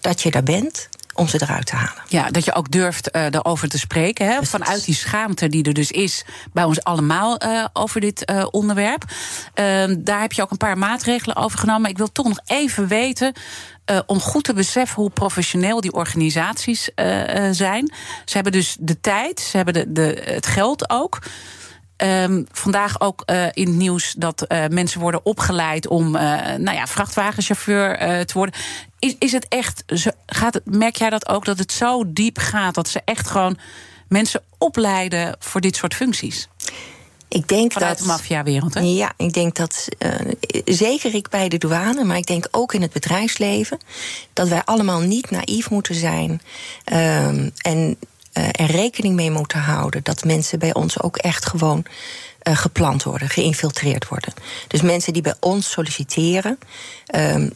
dat 0.00 0.22
je 0.22 0.30
daar 0.30 0.42
bent 0.42 0.88
om 1.14 1.28
ze 1.28 1.42
eruit 1.42 1.66
te 1.66 1.76
halen. 1.76 2.02
Ja, 2.08 2.30
dat 2.30 2.44
je 2.44 2.54
ook 2.54 2.70
durft 2.70 3.16
uh, 3.16 3.24
erover 3.24 3.68
te 3.68 3.78
spreken. 3.78 4.26
Hè? 4.26 4.42
Vanuit 4.42 4.84
die 4.84 4.94
schaamte 4.94 5.48
die 5.48 5.64
er 5.64 5.72
dus 5.72 5.90
is 5.90 6.24
bij 6.52 6.64
ons 6.64 6.82
allemaal 6.82 7.44
uh, 7.44 7.64
over 7.72 8.00
dit 8.00 8.30
uh, 8.30 8.46
onderwerp. 8.50 9.04
Ehm, 9.54 9.96
daar 9.98 10.20
heb 10.20 10.32
je 10.32 10.42
ook 10.42 10.50
een 10.50 10.56
paar 10.56 10.78
maatregelen 10.78 11.36
over 11.36 11.58
genomen. 11.58 11.90
Ik 11.90 11.98
wil 11.98 12.12
toch 12.12 12.28
nog 12.28 12.40
even 12.46 12.88
weten. 12.88 13.32
om 14.06 14.20
goed 14.20 14.44
te 14.44 14.52
beseffen 14.52 15.02
hoe 15.02 15.10
professioneel 15.10 15.80
die 15.80 15.92
organisaties 15.92 16.88
zijn. 17.50 17.92
Ze 18.24 18.34
hebben 18.34 18.52
dus 18.52 18.76
de 18.80 19.00
tijd, 19.00 19.40
ze 19.40 19.56
hebben 19.56 19.74
de, 19.74 19.92
de, 19.92 20.22
het 20.24 20.46
geld 20.46 20.90
ook. 20.90 21.18
Um, 21.96 22.46
vandaag 22.52 23.00
ook 23.00 23.22
uh, 23.26 23.46
in 23.52 23.66
het 23.66 23.76
nieuws 23.76 24.14
dat 24.18 24.44
uh, 24.48 24.66
mensen 24.66 25.00
worden 25.00 25.24
opgeleid 25.24 25.88
om 25.88 26.06
uh, 26.06 26.20
nou 26.56 26.72
ja, 26.72 26.86
vrachtwagenchauffeur 26.86 27.98
te 28.26 28.32
worden. 28.32 28.54
Is, 28.98 29.16
is 29.18 29.32
het 29.32 29.48
echt, 29.48 29.84
gaat 30.26 30.54
het, 30.54 30.62
merk 30.76 30.96
jij 30.96 31.10
dat 31.10 31.28
ook, 31.28 31.44
dat 31.44 31.58
het 31.58 31.72
zo 31.72 32.02
diep 32.06 32.38
gaat 32.38 32.74
dat 32.74 32.88
ze 32.88 33.00
echt 33.04 33.28
gewoon 33.28 33.58
mensen 34.08 34.42
opleiden 34.58 35.36
voor 35.38 35.60
dit 35.60 35.76
soort 35.76 35.94
functies? 35.94 36.48
Ik 37.28 37.48
denk 37.48 37.72
Vanuit 37.72 37.98
dat, 37.98 38.06
de 38.06 38.12
maffiawereld, 38.12 38.74
hè? 38.74 38.80
Ja, 38.80 39.12
ik 39.16 39.32
denk 39.32 39.56
dat, 39.56 39.88
uh, 39.98 40.32
zeker 40.64 41.14
ik 41.14 41.28
bij 41.28 41.48
de 41.48 41.58
douane, 41.58 42.04
maar 42.04 42.16
ik 42.16 42.26
denk 42.26 42.48
ook 42.50 42.74
in 42.74 42.82
het 42.82 42.92
bedrijfsleven, 42.92 43.78
dat 44.32 44.48
wij 44.48 44.62
allemaal 44.64 45.00
niet 45.00 45.30
naïef 45.30 45.70
moeten 45.70 45.94
zijn. 45.94 46.40
Uh, 46.92 47.26
en 47.56 47.96
er 48.34 48.70
rekening 48.70 49.14
mee 49.14 49.30
moeten 49.30 49.58
houden 49.58 50.02
dat 50.02 50.24
mensen 50.24 50.58
bij 50.58 50.74
ons 50.74 51.00
ook 51.00 51.16
echt 51.16 51.46
gewoon 51.46 51.84
uh, 52.48 52.56
gepland 52.56 53.02
worden, 53.02 53.28
geïnfiltreerd 53.28 54.08
worden. 54.08 54.32
Dus 54.68 54.82
mensen 54.82 55.12
die 55.12 55.22
bij 55.22 55.34
ons 55.40 55.70
solliciteren. 55.70 56.58
Um, 57.14 57.52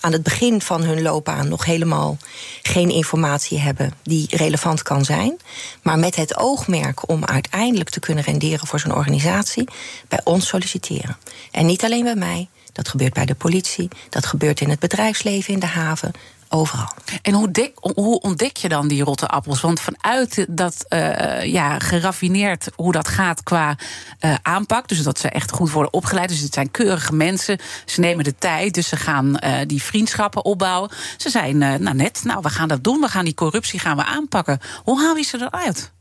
aan 0.00 0.12
het 0.12 0.22
begin 0.22 0.62
van 0.62 0.82
hun 0.82 1.02
loopbaan 1.02 1.48
nog 1.48 1.64
helemaal 1.64 2.16
geen 2.62 2.90
informatie 2.90 3.58
hebben 3.58 3.92
die 4.02 4.36
relevant 4.36 4.82
kan 4.82 5.04
zijn. 5.04 5.36
Maar 5.82 5.98
met 5.98 6.16
het 6.16 6.36
oogmerk 6.36 7.08
om 7.08 7.24
uiteindelijk 7.24 7.90
te 7.90 8.00
kunnen 8.00 8.24
renderen 8.24 8.66
voor 8.66 8.80
zo'n 8.80 8.94
organisatie, 8.94 9.68
bij 10.08 10.20
ons 10.24 10.46
solliciteren. 10.46 11.16
En 11.50 11.66
niet 11.66 11.84
alleen 11.84 12.04
bij 12.04 12.14
mij, 12.14 12.48
dat 12.72 12.88
gebeurt 12.88 13.12
bij 13.12 13.26
de 13.26 13.34
politie, 13.34 13.88
dat 14.08 14.26
gebeurt 14.26 14.60
in 14.60 14.70
het 14.70 14.78
bedrijfsleven, 14.78 15.54
in 15.54 15.60
de 15.60 15.66
haven, 15.66 16.12
overal. 16.50 16.88
En 17.22 17.32
hoe, 17.32 17.72
hoe, 17.94 18.20
ontdek 18.20 18.56
je 18.56 18.68
dan 18.68 18.88
die 18.88 19.04
rotte 19.04 19.28
appels? 19.28 19.60
Want 19.60 19.80
vanuit 19.80 20.46
dat 20.48 20.84
uh, 20.88 21.44
ja, 21.44 21.78
geraffineerd 21.78 22.68
hoe 22.76 22.92
dat 22.92 23.08
gaat 23.08 23.42
qua 23.42 23.76
uh, 24.20 24.34
aanpak, 24.42 24.88
dus 24.88 25.02
dat 25.02 25.18
ze 25.18 25.28
echt 25.28 25.50
goed 25.50 25.70
worden 25.70 25.92
opgeleid, 25.92 26.28
dus 26.28 26.40
het 26.40 26.54
zijn 26.54 26.70
keurige 26.70 27.14
mensen, 27.14 27.58
ze 27.84 28.00
nemen 28.00 28.24
de 28.24 28.34
tijd, 28.34 28.74
dus 28.74 28.88
ze 28.88 28.96
gaan 28.96 29.38
uh, 29.44 29.58
die 29.66 29.82
vriendschappen 29.82 30.44
opbouwen. 30.44 30.90
Ze 31.16 31.30
zijn 31.30 31.58
nou 31.58 31.94
net, 31.94 32.20
nou 32.24 32.40
we 32.42 32.50
gaan 32.50 32.68
dat 32.68 32.84
doen, 32.84 33.00
we 33.00 33.08
gaan 33.08 33.24
die 33.24 33.34
corruptie 33.34 33.80
gaan 33.80 33.96
we 33.96 34.04
aanpakken. 34.04 34.60
Hoe 34.84 35.00
haal 35.00 35.16
je 35.16 35.22
ze 35.22 35.38
eruit? 35.40 35.92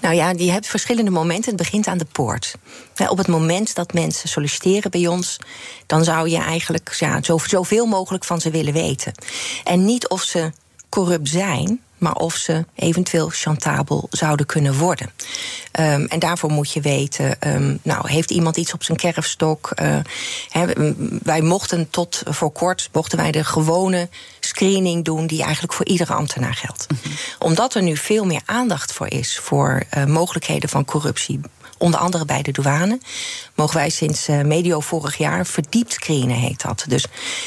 Nou 0.00 0.14
ja, 0.14 0.30
je 0.36 0.50
hebt 0.50 0.66
verschillende 0.66 1.10
momenten. 1.10 1.48
Het 1.48 1.62
begint 1.62 1.86
aan 1.86 1.98
de 1.98 2.06
poort. 2.12 2.54
Op 3.08 3.18
het 3.18 3.28
moment 3.28 3.74
dat 3.74 3.92
mensen 3.92 4.28
solliciteren 4.28 4.90
bij 4.90 5.06
ons, 5.06 5.38
dan 5.86 6.04
zou 6.04 6.28
je 6.28 6.38
eigenlijk 6.38 6.96
ja, 6.98 7.20
zoveel 7.42 7.86
mogelijk 7.86 8.24
van 8.24 8.40
ze 8.40 8.50
willen 8.50 8.72
weten. 8.72 9.12
En 9.64 9.84
niet 9.84 10.08
of 10.08 10.22
ze 10.22 10.52
corrupt 10.88 11.28
zijn, 11.28 11.80
maar 12.02 12.14
of 12.14 12.34
ze 12.34 12.64
eventueel 12.74 13.28
chantabel 13.28 14.06
zouden 14.10 14.46
kunnen 14.46 14.74
worden. 14.74 15.10
Um, 15.80 16.06
en 16.06 16.18
daarvoor 16.18 16.50
moet 16.50 16.72
je 16.72 16.80
weten, 16.80 17.36
um, 17.46 17.78
nou, 17.82 18.10
heeft 18.10 18.30
iemand 18.30 18.56
iets 18.56 18.72
op 18.72 18.82
zijn 18.82 18.98
kerfstok? 18.98 19.70
Uh, 19.82 19.98
wij 21.22 21.40
mochten 21.40 21.90
tot 21.90 22.22
voor 22.24 22.52
kort, 22.52 22.88
mochten 22.92 23.18
wij 23.18 23.32
de 23.32 23.44
gewone 23.44 24.08
screening 24.40 25.04
doen 25.04 25.26
die 25.26 25.42
eigenlijk 25.42 25.72
voor 25.72 25.86
iedere 25.86 26.12
ambtenaar 26.12 26.54
geldt. 26.54 26.86
Mm 26.88 26.98
-hmm. 27.02 27.12
Omdat 27.38 27.74
er 27.74 27.82
nu 27.82 27.96
veel 27.96 28.24
meer 28.24 28.42
aandacht 28.44 28.92
voor 28.92 29.10
is 29.10 29.38
voor 29.38 29.82
uh, 29.96 30.04
mogelijkheden 30.04 30.68
van 30.68 30.84
corruptie 30.84 31.40
onder 31.82 32.00
andere 32.00 32.24
bij 32.24 32.42
de 32.42 32.52
douane, 32.52 32.98
mogen 33.54 33.76
wij 33.76 33.90
sinds 33.90 34.28
uh, 34.28 34.40
medio 34.40 34.80
vorig 34.80 35.16
jaar 35.16 35.46
verdiept 35.46 35.92
screenen, 35.92 36.36
heet 36.36 36.62
dat. 36.62 36.84
Dus 36.88 37.02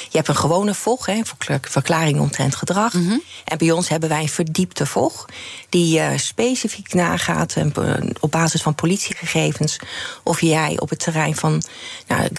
je 0.09 0.17
hebt 0.17 0.27
een 0.27 0.35
gewone 0.35 0.73
VOG, 0.73 1.05
hè, 1.05 1.21
verklaring 1.61 2.19
omtrent 2.19 2.55
gedrag. 2.55 2.93
Mm-hmm. 2.93 3.21
En 3.45 3.57
bij 3.57 3.71
ons 3.71 3.89
hebben 3.89 4.09
wij 4.09 4.21
een 4.21 4.29
verdiepte 4.29 4.85
VOG, 4.85 5.25
die 5.69 5.99
uh, 5.99 6.07
specifiek 6.15 6.93
nagaat 6.93 7.55
uh, 7.55 7.95
op 8.19 8.31
basis 8.31 8.61
van 8.61 8.75
politiegegevens 8.75 9.79
of 10.23 10.41
jij 10.41 10.79
op 10.79 10.89
het 10.89 10.99
terrein 10.99 11.35
van 11.35 11.63
nou, 12.07 12.29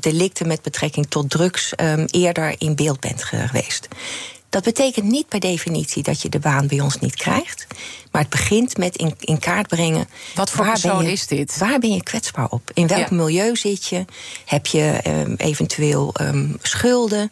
delicten 0.00 0.46
met 0.46 0.62
betrekking 0.62 1.06
tot 1.08 1.30
drugs 1.30 1.72
um, 1.76 2.04
eerder 2.04 2.54
in 2.58 2.74
beeld 2.74 3.00
bent 3.00 3.24
geweest. 3.24 3.88
Dat 4.50 4.64
betekent 4.64 5.06
niet 5.06 5.28
per 5.28 5.40
definitie 5.40 6.02
dat 6.02 6.22
je 6.22 6.28
de 6.28 6.38
baan 6.38 6.66
bij 6.66 6.80
ons 6.80 6.98
niet 6.98 7.16
krijgt. 7.16 7.66
Maar 8.10 8.20
het 8.20 8.30
begint 8.30 8.76
met 8.76 8.96
in, 8.96 9.14
in 9.20 9.38
kaart 9.38 9.68
brengen. 9.68 10.08
Wat 10.34 10.50
voor 10.50 10.64
persoon 10.64 11.04
is 11.04 11.26
dit? 11.26 11.58
Waar 11.58 11.78
ben 11.78 11.92
je 11.92 12.02
kwetsbaar 12.02 12.48
op? 12.48 12.70
In 12.74 12.86
welk 12.86 13.10
milieu 13.10 13.56
zit 13.56 13.86
je? 13.86 14.04
Heb 14.44 14.66
je 14.66 15.00
um, 15.06 15.34
eventueel 15.36 16.14
um, 16.20 16.58
schulden? 16.62 17.28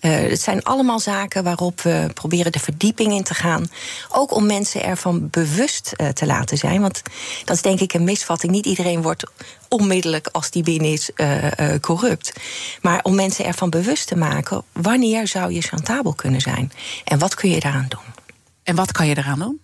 Uh, 0.00 0.10
het 0.16 0.40
zijn 0.40 0.62
allemaal 0.62 1.00
zaken 1.00 1.44
waarop 1.44 1.80
we 1.80 2.10
proberen 2.14 2.52
de 2.52 2.58
verdieping 2.58 3.12
in 3.12 3.22
te 3.22 3.34
gaan. 3.34 3.70
Ook 4.08 4.34
om 4.34 4.46
mensen 4.46 4.84
ervan 4.84 5.28
bewust 5.30 5.92
uh, 5.96 6.08
te 6.08 6.26
laten 6.26 6.58
zijn. 6.58 6.80
Want 6.80 7.02
dat 7.44 7.56
is 7.56 7.62
denk 7.62 7.80
ik 7.80 7.94
een 7.94 8.04
misvatting. 8.04 8.52
Niet 8.52 8.66
iedereen 8.66 9.02
wordt 9.02 9.24
onmiddellijk 9.68 10.28
als 10.32 10.50
die 10.50 10.62
binnen 10.62 10.92
is 10.92 11.10
uh, 11.16 11.46
corrupt. 11.80 12.32
Maar 12.80 13.00
om 13.02 13.14
mensen 13.14 13.44
ervan 13.44 13.70
bewust 13.70 14.06
te 14.06 14.16
maken, 14.16 14.62
wanneer 14.72 15.28
zou 15.28 15.52
je 15.52 15.60
chantabel 15.60 16.12
kunnen 16.12 16.40
zijn? 16.40 16.72
En 17.04 17.18
wat 17.18 17.34
kun 17.34 17.50
je 17.50 17.60
daaraan 17.60 17.86
doen? 17.88 18.21
En 18.62 18.74
wat 18.74 18.92
kan 18.92 19.06
je 19.06 19.16
eraan 19.16 19.38
doen? 19.38 19.60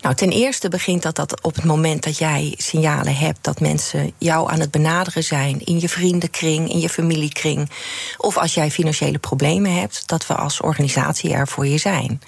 Nou, 0.00 0.14
ten 0.14 0.30
eerste 0.30 0.68
begint 0.68 1.02
dat, 1.02 1.16
dat 1.16 1.42
op 1.42 1.54
het 1.54 1.64
moment 1.64 2.02
dat 2.02 2.18
jij 2.18 2.54
signalen 2.56 3.16
hebt 3.16 3.38
dat 3.40 3.60
mensen 3.60 4.12
jou 4.18 4.50
aan 4.50 4.60
het 4.60 4.70
benaderen 4.70 5.24
zijn 5.24 5.64
in 5.64 5.80
je 5.80 5.88
vriendenkring, 5.88 6.70
in 6.70 6.80
je 6.80 6.88
familiekring, 6.88 7.70
of 8.16 8.38
als 8.38 8.54
jij 8.54 8.70
financiële 8.70 9.18
problemen 9.18 9.74
hebt, 9.74 10.02
dat 10.06 10.26
we 10.26 10.34
als 10.34 10.60
organisatie 10.60 11.32
er 11.32 11.48
voor 11.48 11.66
je 11.66 11.78
zijn. 11.78 12.20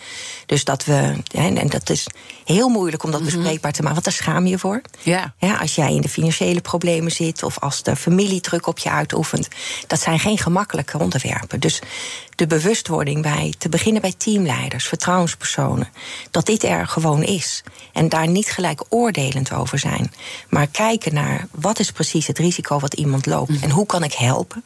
Dus 0.46 0.64
dat 0.64 0.84
we, 0.84 1.16
en 1.32 1.68
dat 1.68 1.90
is 1.90 2.06
heel 2.44 2.68
moeilijk 2.68 3.02
om 3.02 3.10
dat 3.10 3.20
mhm. 3.20 3.30
bespreekbaar 3.30 3.72
te 3.72 3.82
maken, 3.82 4.02
want 4.02 4.04
daar 4.04 4.24
schaam 4.24 4.46
je 4.46 4.58
voor. 4.58 4.80
Ja. 5.02 5.34
Ja, 5.38 5.56
als 5.56 5.74
jij 5.74 5.94
in 5.94 6.00
de 6.00 6.08
financiële 6.08 6.60
problemen 6.60 7.12
zit 7.12 7.42
of 7.42 7.58
als 7.58 7.82
de 7.82 7.96
familie 7.96 8.40
druk 8.40 8.66
op 8.66 8.78
je 8.78 8.90
uitoefent, 8.90 9.48
dat 9.86 10.00
zijn 10.00 10.18
geen 10.18 10.38
gemakkelijke 10.38 10.98
onderwerpen. 10.98 11.60
Dus 11.60 11.80
de 12.36 12.46
bewustwording 12.46 13.22
bij, 13.22 13.54
te 13.58 13.68
beginnen 13.68 14.02
bij 14.02 14.14
teamleiders, 14.16 14.86
vertrouwenspersonen, 14.86 15.88
dat 16.30 16.46
dit 16.46 16.62
er 16.62 16.86
gewoon 16.86 17.22
is. 17.22 17.62
En 17.92 18.08
daar 18.08 18.28
niet 18.28 18.50
gelijk 18.50 18.84
oordelend 18.88 19.52
over 19.52 19.78
zijn. 19.78 20.12
Maar 20.48 20.66
kijken 20.66 21.14
naar 21.14 21.46
wat 21.50 21.78
is 21.78 21.90
precies 21.90 22.26
het 22.26 22.38
risico 22.38 22.78
wat 22.78 22.94
iemand 22.94 23.26
loopt 23.26 23.50
mhm. 23.50 23.62
en 23.62 23.70
hoe 23.70 23.86
kan 23.86 24.04
ik 24.04 24.12
helpen. 24.12 24.62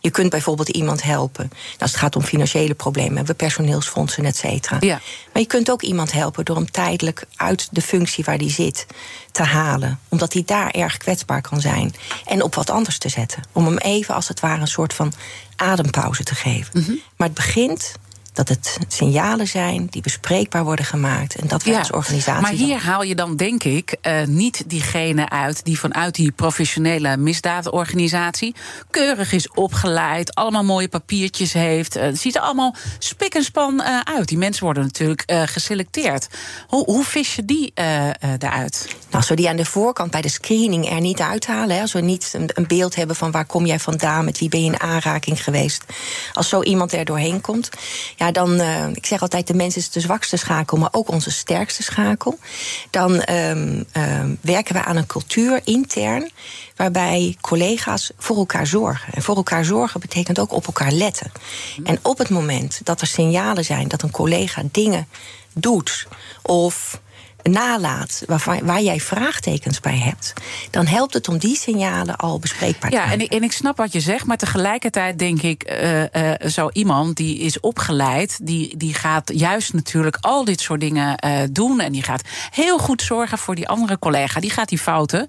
Je 0.00 0.10
kunt 0.10 0.30
bijvoorbeeld 0.30 0.68
iemand 0.68 1.02
helpen. 1.02 1.46
Nou, 1.50 1.78
als 1.78 1.90
het 1.90 2.00
gaat 2.00 2.16
om 2.16 2.22
financiële 2.22 2.74
problemen, 2.74 3.16
hebben 3.16 3.36
we 3.36 3.44
personeelsfondsen, 3.44 4.24
et 4.24 4.36
cetera. 4.36 4.76
Ja. 4.80 5.00
Maar 5.32 5.42
je 5.42 5.48
kunt 5.48 5.70
ook 5.70 5.82
iemand 5.82 6.12
helpen 6.12 6.44
door 6.44 6.56
hem 6.56 6.70
tijdelijk 6.70 7.26
uit 7.36 7.68
de 7.70 7.82
functie 7.82 8.24
waar 8.24 8.36
hij 8.36 8.50
zit 8.50 8.86
te 9.32 9.42
halen. 9.42 9.98
Omdat 10.08 10.32
hij 10.32 10.42
daar 10.46 10.70
erg 10.70 10.96
kwetsbaar 10.96 11.40
kan 11.40 11.60
zijn. 11.60 11.94
En 12.24 12.42
op 12.42 12.54
wat 12.54 12.70
anders 12.70 12.98
te 12.98 13.08
zetten. 13.08 13.42
Om 13.52 13.64
hem 13.64 13.78
even 13.78 14.14
als 14.14 14.28
het 14.28 14.40
ware 14.40 14.60
een 14.60 14.66
soort 14.66 14.94
van 14.94 15.12
adempauze 15.56 16.22
te 16.22 16.34
geven. 16.34 16.80
Mhm. 16.80 16.92
Maar 17.16 17.28
het 17.28 17.36
begint 17.36 17.94
dat 18.34 18.48
het 18.48 18.78
signalen 18.88 19.48
zijn 19.48 19.86
die 19.90 20.02
bespreekbaar 20.02 20.64
worden 20.64 20.84
gemaakt. 20.84 21.34
En 21.34 21.48
dat 21.48 21.62
wij 21.62 21.78
als 21.78 21.92
organisatie. 21.92 22.42
Maar 22.42 22.50
hier 22.50 22.78
haal 22.78 23.02
je 23.02 23.14
dan, 23.14 23.36
denk 23.36 23.64
ik, 23.64 23.96
uh, 24.02 24.24
niet 24.26 24.62
diegene 24.66 25.28
uit 25.28 25.64
die 25.64 25.78
vanuit 25.78 26.14
die 26.14 26.32
professionele 26.32 27.16
misdaadorganisatie 27.16 28.54
keurig 28.90 29.32
is 29.32 29.50
opgeleid, 29.50 30.34
allemaal 30.34 30.64
mooie 30.64 30.88
papiertjes 30.88 31.52
heeft. 31.52 31.96
Uh, 31.96 32.02
het 32.02 32.20
ziet 32.20 32.34
er 32.34 32.40
allemaal 32.40 32.74
spik 32.98 33.34
en 33.34 33.44
span 33.44 33.80
uh, 33.80 34.00
uit. 34.00 34.28
Die 34.28 34.38
mensen 34.38 34.64
worden 34.64 34.82
natuurlijk 34.82 35.22
geselecteerd. 35.26 36.28
Hoe, 36.66 36.84
hoe 36.84 37.04
vis 37.04 37.34
je 37.34 37.44
die 37.44 37.72
eruit? 38.38 38.86
Nou, 38.86 39.16
als 39.16 39.28
we 39.28 39.34
die 39.34 39.48
aan 39.48 39.56
de 39.56 39.64
voorkant 39.64 40.10
bij 40.10 40.20
de 40.20 40.28
screening 40.28 40.90
er 40.90 41.00
niet 41.00 41.20
uithalen, 41.20 41.76
hè, 41.76 41.82
als 41.82 41.92
we 41.92 42.00
niet 42.00 42.30
een, 42.32 42.50
een 42.54 42.66
beeld 42.66 42.94
hebben 42.94 43.16
van 43.16 43.30
waar 43.30 43.44
kom 43.46 43.66
jij 43.66 43.78
vandaan, 43.78 44.24
met 44.24 44.38
wie 44.38 44.48
ben 44.48 44.64
je 44.64 44.72
in 44.72 44.80
aanraking 44.80 45.44
geweest, 45.44 45.84
als 46.32 46.48
zo 46.48 46.62
iemand 46.62 46.92
er 46.92 47.04
doorheen 47.04 47.40
komt. 47.40 47.68
Ja, 48.16 48.23
ja, 48.24 48.32
dan, 48.32 48.60
uh, 48.60 48.86
ik 48.92 49.06
zeg 49.06 49.22
altijd, 49.22 49.46
de 49.46 49.54
mens 49.54 49.76
is 49.76 49.90
de 49.90 50.00
zwakste 50.00 50.36
schakel, 50.36 50.78
maar 50.78 50.88
ook 50.92 51.10
onze 51.10 51.30
sterkste 51.30 51.82
schakel. 51.82 52.38
Dan 52.90 53.12
um, 53.30 53.84
um, 53.96 54.38
werken 54.40 54.74
we 54.74 54.84
aan 54.84 54.96
een 54.96 55.06
cultuur 55.06 55.60
intern 55.64 56.30
waarbij 56.76 57.36
collega's 57.40 58.10
voor 58.18 58.36
elkaar 58.36 58.66
zorgen. 58.66 59.14
En 59.14 59.22
voor 59.22 59.36
elkaar 59.36 59.64
zorgen 59.64 60.00
betekent 60.00 60.38
ook 60.38 60.52
op 60.52 60.66
elkaar 60.66 60.92
letten. 60.92 61.32
En 61.84 61.98
op 62.02 62.18
het 62.18 62.28
moment 62.30 62.80
dat 62.84 63.00
er 63.00 63.06
signalen 63.06 63.64
zijn 63.64 63.88
dat 63.88 64.02
een 64.02 64.10
collega 64.10 64.62
dingen 64.70 65.08
doet 65.52 66.06
of 66.42 67.00
nalaat, 67.50 68.22
waar, 68.26 68.58
waar 68.62 68.82
jij 68.82 69.00
vraagtekens 69.00 69.80
bij 69.80 69.98
hebt, 69.98 70.32
dan 70.70 70.86
helpt 70.86 71.14
het 71.14 71.28
om 71.28 71.38
die 71.38 71.56
signalen 71.56 72.16
al 72.16 72.38
bespreekbaar 72.38 72.90
te 72.90 72.96
maken. 72.96 73.18
Ja, 73.18 73.24
en, 73.24 73.28
en, 73.28 73.42
ik 73.42 73.52
snap 73.52 73.76
wat 73.76 73.92
je 73.92 74.00
zegt, 74.00 74.26
maar 74.26 74.36
tegelijkertijd 74.36 75.18
denk 75.18 75.42
ik, 75.42 75.70
uh, 75.70 76.00
uh, 76.02 76.48
zo 76.48 76.68
iemand 76.72 77.16
die 77.16 77.38
is 77.38 77.60
opgeleid, 77.60 78.38
die, 78.42 78.76
die 78.76 78.94
gaat 78.94 79.30
juist 79.34 79.72
natuurlijk 79.72 80.16
al 80.20 80.44
dit 80.44 80.60
soort 80.60 80.80
dingen 80.80 81.24
uh, 81.24 81.38
doen 81.50 81.80
en 81.80 81.92
die 81.92 82.02
gaat 82.02 82.22
heel 82.50 82.78
goed 82.78 83.02
zorgen 83.02 83.38
voor 83.38 83.54
die 83.54 83.68
andere 83.68 83.98
collega. 83.98 84.40
Die 84.40 84.50
gaat 84.50 84.68
die 84.68 84.78
fouten 84.78 85.28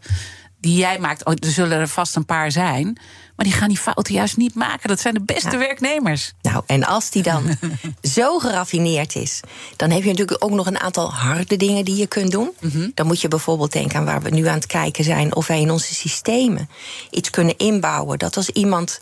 die 0.66 0.78
jij 0.78 1.00
maakt, 1.00 1.26
oh, 1.26 1.34
er 1.34 1.52
zullen 1.52 1.80
er 1.80 1.88
vast 1.88 2.16
een 2.16 2.26
paar 2.26 2.52
zijn. 2.52 2.98
Maar 3.36 3.46
die 3.46 3.56
gaan 3.56 3.68
die 3.68 3.78
fouten 3.78 4.14
juist 4.14 4.38
niet 4.38 4.56
maken. 4.56 4.90
Dat 4.90 5.00
zijn 5.00 5.14
de 5.14 5.22
beste 5.22 5.58
werknemers. 5.58 6.34
Nou, 6.42 6.64
en 6.66 6.84
als 6.84 7.10
die 7.10 7.24
dan 7.24 7.44
zo 8.16 8.40
geraffineerd 8.40 9.16
is, 9.16 9.40
dan 9.76 9.90
heb 9.90 10.04
je 10.04 10.10
natuurlijk 10.10 10.44
ook 10.44 10.52
nog 10.52 10.66
een 10.66 10.80
aantal 10.80 11.12
harde 11.12 11.58
dingen 11.58 11.86
die 11.86 11.96
je 11.96 12.08
kunt 12.08 12.32
doen. 12.32 12.52
Mhm. 12.60 12.90
Dan 12.94 13.08
moet 13.08 13.22
je 13.22 13.28
bijvoorbeeld 13.28 13.72
denken 13.72 14.00
aan 14.00 14.06
waar 14.06 14.22
we 14.22 14.30
nu 14.30 14.48
aan 14.48 14.56
het 14.56 14.66
kijken 14.66 15.04
zijn, 15.04 15.36
of 15.36 15.48
wij 15.48 15.62
in 15.62 15.72
onze 15.72 15.94
systemen 15.94 16.70
iets 17.10 17.30
kunnen 17.30 17.58
inbouwen. 17.58 18.20
Dat 18.20 18.38
als 18.38 18.50
iemand 18.50 19.00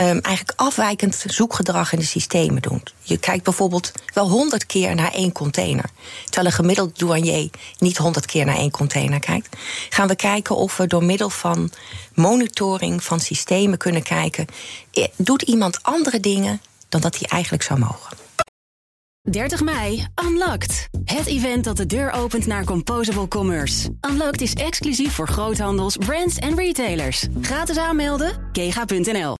um, 0.00 0.20
eigenlijk 0.20 0.52
afwijkend 0.60 1.24
zoekgedrag 1.26 1.92
in 1.92 1.98
de 1.98 2.04
systemen 2.04 2.62
doet. 2.62 2.94
Je 3.02 3.16
kijkt 3.16 3.44
bijvoorbeeld 3.44 3.92
wel 4.14 4.28
honderd 4.28 4.66
keer 4.66 4.94
naar 4.94 5.12
één 5.12 5.32
container. 5.32 5.90
Terwijl 6.24 6.46
een 6.46 6.52
gemiddeld 6.52 6.98
douanier 6.98 7.50
niet 7.78 7.96
honderd 7.96 8.26
keer 8.26 8.44
naar 8.44 8.56
één 8.56 8.70
container 8.70 9.20
kijkt. 9.20 9.56
Gaan 9.88 10.08
we 10.08 10.16
kijken 10.16 10.56
of 10.56 10.76
we 10.76 10.86
door 10.86 11.04
middel 11.04 11.30
van 11.30 11.70
monitoring 12.20 13.04
van 13.04 13.20
systemen 13.20 13.78
kunnen 13.78 14.02
kijken. 14.02 14.46
Eh, 14.92 15.04
doet 15.16 15.42
iemand 15.42 15.82
andere 15.82 16.20
dingen 16.20 16.60
dan 16.88 17.00
dat 17.00 17.18
hij 17.18 17.28
eigenlijk 17.28 17.62
zou 17.62 17.78
mogen? 17.78 18.16
30 19.30 19.62
mei, 19.62 20.06
Unlocked. 20.24 20.88
Het 21.04 21.26
event 21.26 21.64
dat 21.64 21.76
de 21.76 21.86
deur 21.86 22.10
opent 22.10 22.46
naar 22.46 22.64
Composable 22.64 23.28
Commerce. 23.28 23.90
Unlocked 24.10 24.40
is 24.40 24.54
exclusief 24.54 25.14
voor 25.14 25.28
groothandels, 25.28 25.96
brands 25.96 26.36
en 26.36 26.56
retailers. 26.56 27.26
Gratis 27.40 27.76
aanmelden, 27.76 28.48
kega.nl. 28.52 29.39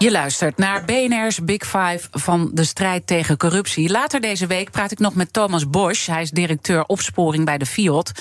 Je 0.00 0.10
luistert 0.10 0.56
naar 0.56 0.84
BNR's 0.84 1.44
Big 1.44 1.62
Five 1.62 2.00
van 2.10 2.50
de 2.52 2.64
strijd 2.64 3.06
tegen 3.06 3.36
corruptie. 3.36 3.90
Later 3.90 4.20
deze 4.20 4.46
week 4.46 4.70
praat 4.70 4.90
ik 4.90 4.98
nog 4.98 5.14
met 5.14 5.32
Thomas 5.32 5.70
Bosch. 5.70 6.06
Hij 6.06 6.22
is 6.22 6.30
directeur 6.30 6.84
opsporing 6.84 7.44
bij 7.44 7.58
de 7.58 7.66
FIOD. 7.66 8.12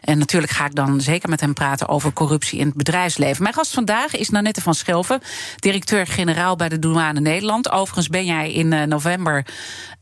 En 0.00 0.18
natuurlijk 0.18 0.52
ga 0.52 0.64
ik 0.64 0.74
dan 0.74 1.00
zeker 1.00 1.28
met 1.28 1.40
hem 1.40 1.54
praten 1.54 1.88
over 1.88 2.12
corruptie 2.12 2.58
in 2.58 2.66
het 2.66 2.74
bedrijfsleven. 2.74 3.42
Mijn 3.42 3.54
gast 3.54 3.74
vandaag 3.74 4.16
is 4.16 4.28
Nanette 4.28 4.60
van 4.60 4.74
Schelven, 4.74 5.20
directeur-generaal 5.56 6.56
bij 6.56 6.68
de 6.68 6.78
Douane 6.78 7.20
Nederland. 7.20 7.70
Overigens 7.70 8.08
ben 8.08 8.24
jij 8.24 8.52
in 8.52 8.72
eh, 8.72 8.82
november 8.82 9.46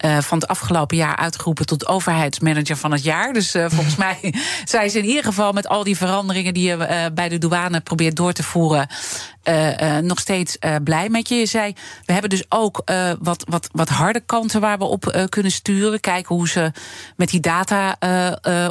uh, 0.05 0.19
van 0.19 0.39
het 0.39 0.49
afgelopen 0.49 0.97
jaar 0.97 1.17
uitgeroepen 1.17 1.67
tot 1.67 1.87
overheidsmanager 1.87 2.77
van 2.77 2.93
het 2.93 3.03
jaar. 3.03 3.33
Dus 3.33 3.55
uh, 3.55 3.67
volgens 3.69 3.97
mij 4.07 4.35
zijn 4.65 4.91
ze 4.91 4.99
in 4.99 5.05
ieder 5.05 5.25
geval 5.25 5.53
met 5.53 5.69
al 5.69 5.85
die 5.85 5.97
veranderingen 5.97 6.55
die 6.55 6.69
je 6.69 7.11
bij 7.15 7.29
de 7.29 7.39
douane 7.39 7.81
probeert 7.81 8.17
door 8.17 8.33
te 8.33 8.43
voeren 8.43 8.89
uh, 9.49 9.97
nog 9.97 10.19
steeds 10.19 10.57
uh, 10.61 10.75
blij 10.85 11.09
met 11.09 11.29
je. 11.29 11.35
Je 11.35 11.47
zei, 11.47 11.75
we 12.05 12.13
hebben 12.13 12.31
dus 12.31 12.45
ook 12.49 12.83
wat, 13.21 13.45
wat, 13.49 13.69
wat 13.73 13.89
harde 13.89 14.21
kanten 14.21 14.61
waar 14.61 14.79
we 14.79 14.85
op 14.85 15.27
kunnen 15.29 15.53
sturen. 15.53 16.01
Kijken 16.01 16.35
hoe 16.35 16.49
ze 16.49 16.73
met 17.17 17.31
die 17.31 17.41
data 17.41 17.97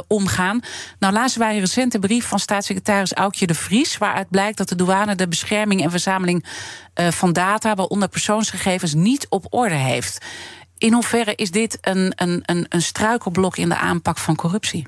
omgaan. 0.06 0.60
Nou, 0.98 1.12
lazen 1.12 1.40
wij 1.40 1.54
een 1.54 1.60
recente 1.60 1.98
brief 1.98 2.26
van 2.26 2.38
staatssecretaris 2.38 3.12
Aukje 3.12 3.46
de 3.46 3.54
Vries... 3.54 3.98
waaruit 3.98 4.30
blijkt 4.30 4.58
dat 4.58 4.68
de 4.68 4.74
douane 4.74 5.14
de 5.14 5.28
bescherming 5.28 5.82
en 5.82 5.90
verzameling 5.90 6.44
van 6.94 7.32
data... 7.32 7.74
waaronder 7.74 8.08
persoonsgegevens 8.08 8.94
niet 8.94 9.26
op 9.28 9.46
orde 9.50 9.74
heeft. 9.74 10.24
In 10.78 10.92
hoeverre 10.92 11.34
is 11.34 11.50
dit 11.50 11.78
een, 11.80 12.12
een, 12.16 12.42
een, 12.44 12.66
een 12.68 12.82
struikelblok 12.82 13.56
in 13.56 13.68
de 13.68 13.76
aanpak 13.76 14.18
van 14.18 14.36
corruptie? 14.36 14.86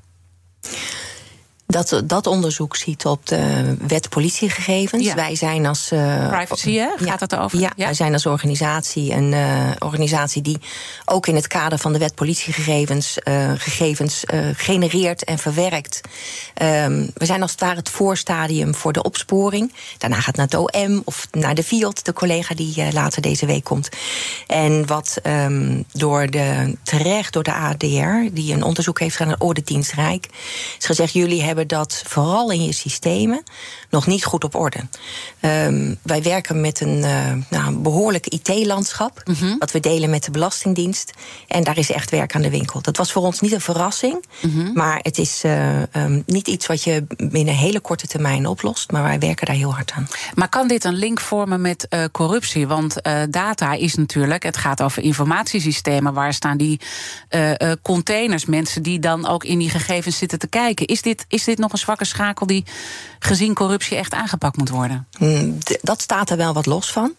Dat, 1.71 2.03
dat 2.05 2.27
onderzoek 2.27 2.77
ziet 2.77 3.07
op 3.07 3.27
de 3.27 3.75
wet 3.87 4.09
politiegegevens. 4.09 5.05
Ja. 5.05 5.15
Wij 5.15 5.35
zijn 5.35 5.67
als. 5.67 5.93
Uh, 5.93 6.29
Privacy, 6.29 6.75
hè? 6.75 6.89
Gaat 6.97 7.07
ja, 7.07 7.17
dat 7.17 7.37
over? 7.37 7.59
Ja, 7.59 7.73
wij 7.77 7.95
zijn 7.95 8.13
als 8.13 8.27
organisatie 8.27 9.13
een 9.13 9.33
uh, 9.33 9.71
organisatie 9.79 10.43
die 10.43 10.59
ook 11.05 11.27
in 11.27 11.35
het 11.35 11.47
kader 11.47 11.79
van 11.79 11.93
de 11.93 11.99
wet 11.99 12.15
politiegegevens 12.15 13.19
uh, 13.25 13.53
gegevens 13.57 14.25
genereert 14.57 15.25
en 15.25 15.39
verwerkt. 15.39 16.01
Um, 16.63 17.11
we 17.15 17.27
zijn 17.27 17.43
als 17.43 17.51
het 17.51 17.61
ware 17.61 17.77
het 17.77 17.89
voorstadium 17.89 18.75
voor 18.75 18.93
de 18.93 19.03
opsporing. 19.03 19.73
Daarna 19.99 20.17
gaat 20.17 20.37
het 20.37 20.37
naar 20.37 20.63
het 20.63 20.75
OM 20.75 21.03
of 21.05 21.29
naar 21.31 21.55
de 21.55 21.63
FIOD, 21.63 22.05
de 22.05 22.13
collega 22.13 22.55
die 22.55 22.93
later 22.93 23.23
deze 23.23 23.47
week 23.47 23.65
komt. 23.65 23.89
En 24.47 24.87
wat 24.87 25.19
um, 25.27 25.85
door 25.93 26.31
de, 26.31 26.77
terecht 26.83 27.33
door 27.33 27.43
de 27.43 27.55
ADR, 27.55 28.33
die 28.33 28.55
een 28.55 28.63
onderzoek 28.63 29.01
heeft 29.01 29.17
gedaan, 29.17 29.35
de 29.39 29.45
Orde 29.45 29.63
Dienst 29.65 29.93
Rijk, 29.93 30.29
is 30.79 30.87
gezegd: 30.87 31.13
jullie 31.13 31.43
hebben 31.43 31.57
dat 31.67 32.03
vooral 32.07 32.51
in 32.51 32.65
je 32.65 32.73
systemen 32.73 33.43
nog 33.91 34.07
niet 34.07 34.25
goed 34.25 34.45
op 34.45 34.55
orde. 34.55 34.79
Um, 35.41 35.99
wij 36.03 36.23
werken 36.23 36.61
met 36.61 36.81
een 36.81 36.99
uh, 36.99 37.33
nou, 37.51 37.77
behoorlijk 37.77 38.27
IT-landschap, 38.27 39.23
mm 39.25 39.35
-hmm. 39.35 39.59
wat 39.59 39.73
we 39.73 39.81
delen 39.81 40.11
met 40.11 40.25
de 40.25 40.31
Belastingdienst. 40.31 41.13
En 41.49 41.65
daar 41.65 41.79
is 41.79 41.91
echt 41.91 42.11
werk 42.11 42.35
aan 42.35 42.43
de 42.43 42.51
winkel. 42.51 42.81
Dat 42.83 42.97
was 42.97 43.13
voor 43.13 43.23
ons 43.23 43.41
niet 43.41 43.53
een 43.53 43.61
verrassing, 43.61 44.25
mm 44.41 44.51
-hmm. 44.51 44.73
maar 44.75 44.99
het 45.03 45.19
is 45.19 45.43
uh, 45.45 45.83
um, 45.97 46.23
niet 46.27 46.49
iets 46.49 46.67
wat 46.67 46.85
je 46.85 47.07
binnen 47.17 47.55
hele 47.55 47.81
korte 47.81 48.07
termijn 48.07 48.47
oplost. 48.47 48.91
Maar 48.93 49.03
wij 49.03 49.19
werken 49.19 49.47
daar 49.47 49.57
heel 49.57 49.75
hard 49.75 49.91
aan. 49.91 50.09
Maar 50.35 50.49
kan 50.49 50.69
dit 50.69 50.85
een 50.85 50.95
link 50.95 51.21
vormen 51.21 51.61
met 51.61 51.87
uh, 51.91 52.05
corruptie? 52.13 52.67
Want 52.67 52.97
data 53.31 53.73
is 53.73 53.95
natuurlijk, 53.95 54.43
het 54.43 54.57
gaat 54.57 54.83
over 54.83 55.03
informatiesystemen. 55.03 56.13
Waar 56.15 56.35
staan 56.35 56.57
die 56.57 56.81
containers? 57.83 58.45
Mensen 58.45 58.83
die 58.83 58.99
dan 58.99 59.27
ook 59.27 59.45
in 59.45 59.59
die 59.59 59.71
gegevens 59.71 60.19
zitten 60.19 60.39
te 60.39 60.49
kijken. 60.49 60.87
Is 60.87 61.03
dit, 61.03 61.25
is 61.29 61.45
dit 61.45 61.59
nog 61.59 61.73
een 61.73 61.79
zwakke 61.79 62.05
schakel 62.05 62.47
die 62.47 62.65
gezien 63.19 63.55
corruptie 63.55 63.78
echt 63.87 64.13
aangepakt 64.13 64.57
moet 64.57 64.69
worden? 64.69 65.07
Mm, 65.19 65.59
dat 65.81 66.01
staat 66.01 66.31
er 66.31 66.37
wel 66.37 66.53
wat 66.53 66.67
los 66.67 66.93
van. 66.93 67.15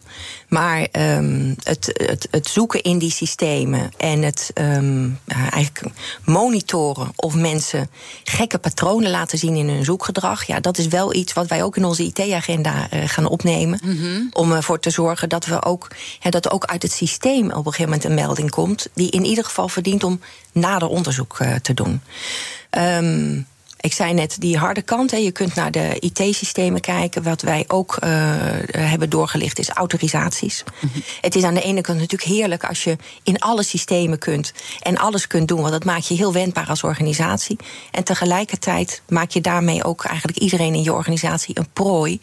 Maar 0.48 0.86
um, 0.92 1.56
het, 1.62 1.90
het, 2.06 2.28
het, 2.30 2.48
zoeken 2.48 2.82
in 2.82 2.98
die 2.98 3.10
systemen 3.10 3.90
en 3.96 4.22
het 4.22 4.50
um, 4.54 5.18
eigenlijk 5.50 5.94
monitoren 6.24 7.12
of 7.16 7.34
mensen 7.34 7.90
gekke 8.24 8.58
patronen 8.58 9.10
laten 9.10 9.38
zien 9.38 9.54
in 9.54 9.68
hun 9.68 9.84
zoekgedrag, 9.84 10.44
ja, 10.44 10.60
dat 10.60 10.78
is 10.78 10.86
wel 10.86 11.14
iets 11.14 11.32
wat 11.32 11.46
wij 11.46 11.62
ook 11.62 11.76
in 11.76 11.84
onze 11.84 12.02
IT-agenda 12.02 12.88
uh, 12.92 13.08
gaan 13.08 13.26
opnemen. 13.26 13.80
Mm 13.82 13.96
-hmm. 13.96 14.28
Om 14.32 14.52
ervoor 14.52 14.80
te 14.80 14.90
zorgen 14.90 15.28
dat 15.28 15.46
we 15.46 15.62
ook, 15.62 15.88
ja, 16.20 16.30
dat 16.30 16.50
ook 16.50 16.64
uit 16.64 16.82
het 16.82 16.92
systeem 16.92 17.44
op 17.44 17.66
een 17.66 17.72
gegeven 17.72 17.84
moment 17.84 18.04
een 18.04 18.14
melding 18.14 18.50
komt, 18.50 18.88
die 18.94 19.10
in 19.10 19.24
ieder 19.24 19.44
geval 19.44 19.68
verdient 19.68 20.04
om 20.04 20.20
nader 20.52 20.88
onderzoek 20.88 21.38
uh, 21.40 21.54
te 21.54 21.74
doen. 21.74 22.00
Um, 22.70 23.46
ik 23.80 23.92
zei 23.92 24.12
net, 24.12 24.36
die 24.38 24.58
harde 24.58 24.82
kant. 24.82 25.10
Hè, 25.10 25.16
je 25.16 25.30
kunt 25.30 25.54
naar 25.54 25.70
de 25.70 25.96
IT-systemen 25.98 26.80
kijken. 26.80 27.22
Wat 27.22 27.42
wij 27.42 27.64
ook 27.68 27.96
uh, 28.04 28.10
hebben 28.76 29.10
doorgelicht 29.10 29.58
is 29.58 29.68
autorisaties. 29.68 30.64
Mm 30.80 30.90
-hmm. 30.92 31.02
Het 31.20 31.34
is 31.34 31.42
aan 31.42 31.54
de 31.54 31.62
ene 31.62 31.80
kant 31.80 31.98
natuurlijk 31.98 32.30
heerlijk 32.30 32.64
als 32.64 32.84
je 32.84 32.96
in 33.22 33.38
alle 33.38 33.62
systemen 33.62 34.18
kunt 34.18 34.52
en 34.80 34.96
alles 34.96 35.26
kunt 35.26 35.48
doen. 35.48 35.60
Want 35.60 35.72
dat 35.72 35.84
maakt 35.84 36.06
je 36.06 36.14
heel 36.14 36.32
wendbaar 36.32 36.68
als 36.68 36.82
organisatie. 36.82 37.56
En 37.90 38.04
tegelijkertijd 38.04 39.02
maak 39.08 39.30
je 39.30 39.40
daarmee 39.40 39.84
ook 39.84 40.04
eigenlijk 40.04 40.38
iedereen 40.38 40.74
in 40.74 40.82
je 40.82 40.92
organisatie 40.92 41.58
een 41.58 41.68
prooi 41.72 42.20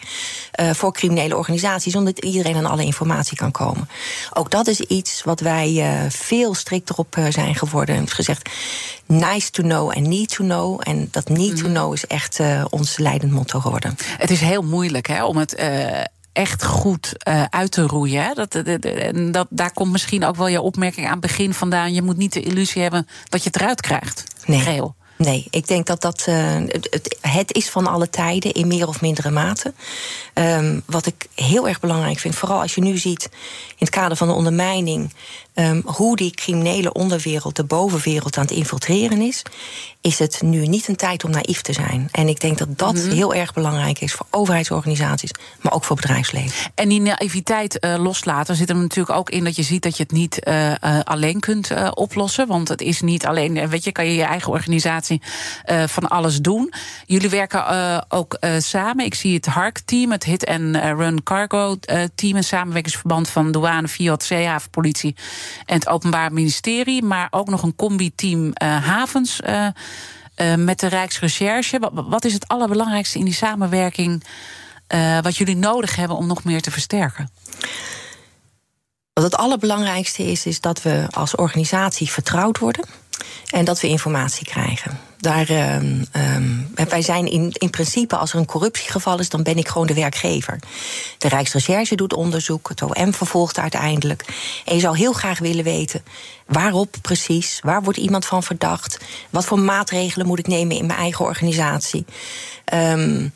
uh, 0.60 0.72
voor 0.74 0.93
criminele 0.93 1.38
organisaties. 1.38 1.95
Omdat 1.95 2.20
iedereen 2.20 2.55
aan 2.55 2.66
alle 2.66 2.84
informatie 2.84 3.38
kan 3.38 3.51
komen. 3.51 3.89
Ook 4.34 4.51
dat 4.51 4.68
is 4.68 4.80
iets 4.80 5.24
wat 5.24 5.39
wij 5.39 5.72
uh, 5.72 6.10
veel 6.10 6.53
strikter 6.53 6.95
op 6.95 7.18
zijn 7.30 7.55
geworden. 7.55 7.95
Hebben 7.95 8.14
gezegd, 8.14 8.49
nice 9.08 9.51
to 9.51 9.64
know 9.64 9.91
en 9.95 10.10
need 10.10 10.30
to 10.30 10.43
know. 10.43 10.82
En 10.84 11.08
dat 11.12 11.30
need 11.30 11.58
to 11.58 11.68
know 11.68 11.93
is 11.93 12.08
echt 12.08 12.39
uh, 12.39 12.66
ons 12.70 12.97
leidend 12.97 13.32
motto 13.32 13.60
geworden. 13.60 13.95
Het 14.18 14.30
is 14.30 14.39
heel 14.39 14.62
moeilijk 14.62 15.08
hè, 15.08 15.24
om 15.24 15.38
het. 15.38 15.60
Uh 15.60 16.01
echt 16.38 16.64
goed 16.64 17.14
uh, 17.28 17.43
uit 17.49 17.72
te 17.72 17.82
roeien. 17.82 18.24
Hè? 18.24 18.34
Dat, 18.34 18.51
dat, 18.51 19.34
dat, 19.34 19.47
daar 19.49 19.74
komt 19.74 19.91
misschien 19.91 20.26
ook 20.26 20.36
wel 20.36 20.47
je 20.47 20.62
opmerking 20.62 21.05
aan 21.05 21.12
het 21.12 21.22
begin 21.22 21.53
vandaan. 21.53 21.93
Je 21.93 22.01
moet 22.01 22.18
niet 22.18 22.34
de 22.34 22.41
illusie 22.41 22.82
hebben 22.82 23.08
dat 23.30 23.43
je 23.43 23.49
het 23.49 23.62
eruit 23.62 23.82
krijgt. 23.82 24.24
Nee. 24.45 24.60
Geel. 24.60 24.95
Nee, 25.18 25.47
ik 25.49 25.68
denk 25.68 25.86
dat 25.86 26.01
dat 26.01 26.26
uh, 26.30 26.36
het, 26.55 27.18
het, 27.22 27.53
is 27.53 27.70
van 27.70 27.88
alle 27.88 28.09
tijden 28.09 28.51
in 28.51 28.68
meer 28.68 28.88
of 28.88 29.01
mindere 29.01 29.30
mate. 29.30 29.74
Um, 30.34 30.84
wat 30.86 31.05
ik 31.05 31.28
heel 31.36 31.68
erg 31.68 31.80
belangrijk 31.80 32.20
vind, 32.20 32.36
vooral 32.36 32.61
als 32.61 32.76
je 32.76 32.82
nu 32.82 32.97
ziet 32.97 33.24
in 33.70 33.76
het 33.78 33.89
kader 33.89 34.18
van 34.18 34.28
de 34.28 34.34
ondermijning, 34.34 35.13
um, 35.53 35.82
hoe 35.86 36.15
die 36.15 36.32
criminele 36.32 36.93
onderwereld 36.93 37.55
de 37.55 37.63
bovenwereld 37.63 38.38
aan 38.38 38.43
het 38.43 38.51
infiltreren 38.51 39.22
is, 39.22 39.43
is 40.01 40.20
het 40.20 40.41
nu 40.41 40.68
niet 40.68 40.88
een 40.88 40.95
tijd 40.95 41.24
om 41.24 41.32
naïef 41.32 41.61
te 41.61 41.74
zijn. 41.74 42.09
En 42.11 42.28
ik 42.28 42.39
denk 42.39 42.57
dat 42.57 42.78
dat 42.78 42.93
mm 42.93 43.01
-hmm. 43.01 43.11
heel 43.11 43.34
erg 43.34 43.53
belangrijk 43.53 44.01
is 44.01 44.13
voor 44.13 44.26
overheidsorganisaties, 44.30 45.32
maar 45.61 45.74
ook 45.74 45.84
voor 45.84 45.95
bedrijfsleven. 45.95 46.72
En 46.76 46.89
die 46.89 47.01
naïviteit 47.01 47.78
uh, 47.86 47.95
loslaten 47.97 48.55
zit 48.55 48.70
er 48.70 48.76
natuurlijk 48.76 49.18
ook 49.18 49.30
in 49.30 49.43
dat 49.43 49.55
je 49.55 49.63
ziet 49.63 49.84
dat 49.84 49.97
je 49.97 50.03
het 50.03 50.11
niet 50.11 50.39
uh, 50.47 50.70
uh, 50.70 50.99
alleen 51.03 51.39
kunt 51.39 51.72
oplossen. 51.93 52.47
Want 52.47 52.68
het 52.68 52.82
is 52.82 53.01
niet 53.01 53.26
alleen, 53.26 53.70
weet 53.70 53.84
je, 53.84 53.91
kan 53.91 54.05
je 54.05 54.15
je 54.15 54.24
eigen 54.24 54.51
organisatie 54.51 55.07
van 55.86 56.08
alles 56.10 56.38
doen. 56.38 56.74
Jullie 57.05 57.30
werken 57.30 58.05
ook 58.12 58.38
samen. 58.58 59.05
Ik 59.05 59.14
zie 59.14 59.34
het 59.34 59.45
HARC-team, 59.45 60.12
het 60.12 60.24
Hit 60.24 60.45
and 60.45 60.76
Run 60.76 61.24
Cargo-team, 61.24 62.36
een 62.36 62.43
samenwerkingsverband 62.43 63.30
van 63.30 63.51
douane, 63.51 63.88
Fiat, 63.88 64.24
zeehavenpolitie 64.24 65.16
en 65.66 65.76
het 65.76 65.88
Openbaar 65.88 66.34
Ministerie, 66.34 67.03
maar 67.03 67.28
ook 67.32 67.49
nog 67.49 67.64
een 67.64 67.76
combi-team 67.76 68.51
havens. 68.64 69.39
Met 70.58 70.80
de 70.80 70.88
Rijksrecherche. 70.88 71.80
Wat, 71.80 71.91
wat, 71.93 72.26
is 72.26 72.34
het 72.34 72.47
allerbelangrijkste 72.47 73.20
in 73.20 73.26
die 73.26 73.34
samenwerking 73.34 74.24
wat 75.22 75.38
jullie 75.38 75.55
nodig 75.55 75.95
hebben 75.95 76.18
om 76.18 76.28
nog 76.28 76.43
meer 76.43 76.62
te 76.62 76.72
versterken? 76.72 77.30
Wat 79.14 79.24
het 79.24 79.36
allerbelangrijkste 79.36 80.24
is, 80.24 80.45
is 80.45 80.62
dat 80.62 80.82
we 80.82 81.08
als 81.12 81.36
organisatie 81.36 82.12
vertrouwd 82.12 82.58
worden 82.58 82.86
en 83.49 83.65
dat 83.65 83.82
we 83.82 83.88
informatie 83.88 84.45
krijgen. 84.45 84.99
Daar, 85.17 85.49
um, 85.49 86.05
um, 86.36 86.71
wij 86.89 87.01
zijn 87.01 87.32
in, 87.32 87.51
in 87.53 87.69
principe, 87.69 88.15
als 88.15 88.34
er 88.34 88.39
een 88.39 88.45
corruptiegeval 88.45 89.19
is, 89.19 89.30
dan 89.30 89.43
ben 89.43 89.57
ik 89.57 89.67
gewoon 89.67 89.88
de 89.88 89.93
werkgever. 89.93 90.59
De 91.17 91.28
Rijksrecherche 91.28 91.95
doet 91.95 92.13
onderzoek, 92.13 92.69
het 92.69 92.82
OM 92.82 93.13
vervolgt 93.13 93.59
uiteindelijk. 93.59 94.25
En 94.65 94.75
je 94.75 94.82
zou 94.82 94.97
heel 94.97 95.13
graag 95.13 95.39
willen 95.39 95.63
weten 95.63 96.03
waarop 96.45 96.95
precies, 97.01 97.59
waar 97.63 97.84
wordt 97.84 97.99
iemand 97.99 98.25
van 98.25 98.43
verdacht, 98.43 98.97
wat 99.30 99.45
voor 99.45 99.59
maatregelen 99.59 100.28
moet 100.28 100.39
ik 100.39 100.47
nemen 100.47 100.78
in 100.78 100.86
mijn 100.86 100.99
eigen 100.99 101.25
organisatie. 101.25 102.05
Um, 102.73 103.34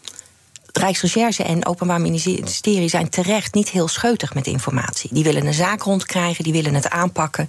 Rijksrecherche 0.74 1.44
en 1.44 1.66
Openbaar 1.66 2.02
Ministerie 2.02 2.90
zijn 2.90 3.10
terecht 3.10 3.54
niet 3.54 3.70
heel 3.70 3.88
scheutig 3.88 4.34
met 4.34 4.48
informatie. 4.48 5.10
Die 5.14 5.24
willen 5.24 5.46
een 5.46 5.54
zaak 5.54 5.82
rondkrijgen, 5.82 6.44
die 6.44 6.54
willen 6.54 6.74
het 6.74 6.90
aanpakken. 6.90 7.48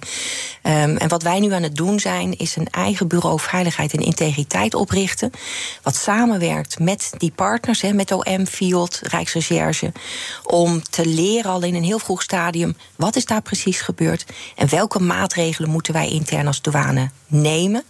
Um, 0.63 0.97
en 0.97 1.07
wat 1.07 1.23
wij 1.23 1.39
nu 1.39 1.53
aan 1.53 1.63
het 1.63 1.75
doen 1.75 1.99
zijn, 1.99 2.37
is 2.37 2.55
een 2.55 2.69
eigen 2.69 3.07
bureau 3.07 3.39
veiligheid 3.39 3.93
en 3.93 3.99
integriteit 3.99 4.73
oprichten. 4.73 5.31
Wat 5.81 5.95
samenwerkt 5.95 6.79
met 6.79 7.09
die 7.17 7.31
partners, 7.35 7.81
he, 7.81 7.93
met 7.93 8.11
OM, 8.11 8.45
FIOD, 8.45 8.99
Rijksrecherche. 9.03 9.91
Om 10.43 10.83
te 10.89 11.05
leren 11.05 11.51
al 11.51 11.61
in 11.61 11.75
een 11.75 11.83
heel 11.83 11.99
vroeg 11.99 12.21
stadium 12.21 12.75
wat 12.95 13.15
is 13.15 13.25
daar 13.25 13.41
precies 13.41 13.81
gebeurd. 13.81 14.25
En 14.55 14.69
welke 14.69 14.99
maatregelen 14.99 15.69
moeten 15.69 15.93
wij 15.93 16.09
intern 16.09 16.47
als 16.47 16.61
douane 16.61 17.09
nemen. 17.27 17.83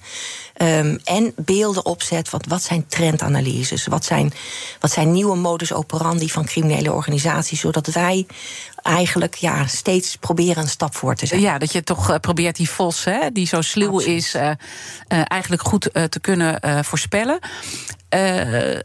Um, 0.61 0.99
en 1.03 1.33
beelden 1.35 1.85
opzet. 1.85 2.29
Wat, 2.29 2.45
wat 2.45 2.63
zijn 2.63 2.87
trendanalyses? 2.87 3.85
Wat 3.85 4.05
zijn, 4.05 4.33
wat 4.79 4.91
zijn 4.91 5.11
nieuwe 5.11 5.22
modus 5.31 5.73
operandi 5.73 6.29
van 6.29 6.45
criminele 6.45 6.91
organisaties? 6.91 7.59
Zodat 7.59 7.87
wij 7.87 8.25
eigenlijk 8.81 9.35
ja, 9.35 9.67
steeds 9.67 10.15
proberen 10.15 10.63
een 10.63 10.69
stap 10.69 10.95
voor 10.95 11.15
te 11.15 11.25
zetten. 11.25 11.47
Ja, 11.47 11.57
dat 11.57 11.71
je 11.71 11.83
toch 11.83 12.09
uh, 12.09 12.15
probeert 12.15 12.55
die 12.55 12.69
vos, 12.69 13.03
hè, 13.03 13.31
die 13.31 13.47
zo 13.47 13.61
sluw 13.61 13.93
Absoluut. 13.95 14.17
is, 14.17 14.35
uh, 14.35 14.41
uh, 14.41 14.51
eigenlijk 15.07 15.61
goed 15.61 15.89
te 16.09 16.19
kunnen 16.21 16.59
voorspellen. 16.85 17.39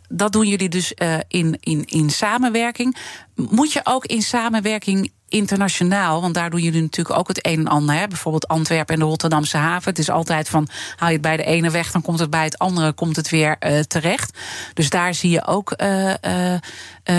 dat 0.09 0.33
doen 0.33 0.47
jullie 0.47 0.69
dus 0.69 0.93
in, 1.29 1.57
in, 1.61 1.85
in 1.85 2.11
samenwerking. 2.11 2.97
Moet 3.35 3.73
je 3.73 3.81
ook 3.85 4.07
in 4.07 4.23
samenwerking 4.23 5.13
internationaal, 5.29 6.21
want 6.21 6.35
daar 6.35 6.51
doen 6.51 6.61
jullie 6.61 6.83
natuurlijk 6.83 7.19
ook 7.19 7.29
het 7.29 7.47
een 7.47 7.59
en 7.59 7.67
ander. 7.67 7.95
Hè? 7.95 8.07
Bijvoorbeeld 8.07 8.49
Antwerpen 8.49 8.95
en 8.95 9.01
de 9.01 9.07
Rotterdamse 9.07 9.57
haven. 9.57 9.91
Het 9.91 9.99
is 9.99 10.11
altijd 10.11 10.49
van 10.49 10.69
haal 10.97 11.09
je 11.09 11.13
het 11.13 11.23
bij 11.23 11.37
de 11.37 11.45
ene 11.45 11.71
weg, 11.71 11.91
dan 11.91 12.03
komt 12.03 12.19
het 12.19 12.31
bij 12.31 12.45
het 12.45 12.59
andere 12.59 12.93
komt 12.93 13.17
het 13.17 13.29
weer 13.29 13.57
uh, 13.61 13.81
terecht. 13.81 14.39
Dus 14.75 14.91
daar 14.91 15.15
zie 15.15 15.31
je 15.31 15.47
ook 15.47 15.75
uh, 15.77 16.09
uh, 16.09 16.59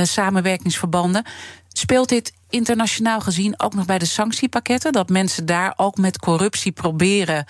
samenwerkingsverbanden. 0.03 1.23
Speelt 1.73 2.09
dit 2.09 2.33
internationaal 2.49 3.19
gezien 3.19 3.59
ook 3.59 3.73
nog 3.73 3.85
bij 3.85 3.97
de 3.97 4.05
sanctiepakketten? 4.05 4.91
Dat 4.91 5.09
mensen 5.09 5.45
daar 5.45 5.73
ook 5.75 5.97
met 5.97 6.19
corruptie 6.19 6.71
proberen 6.71 7.45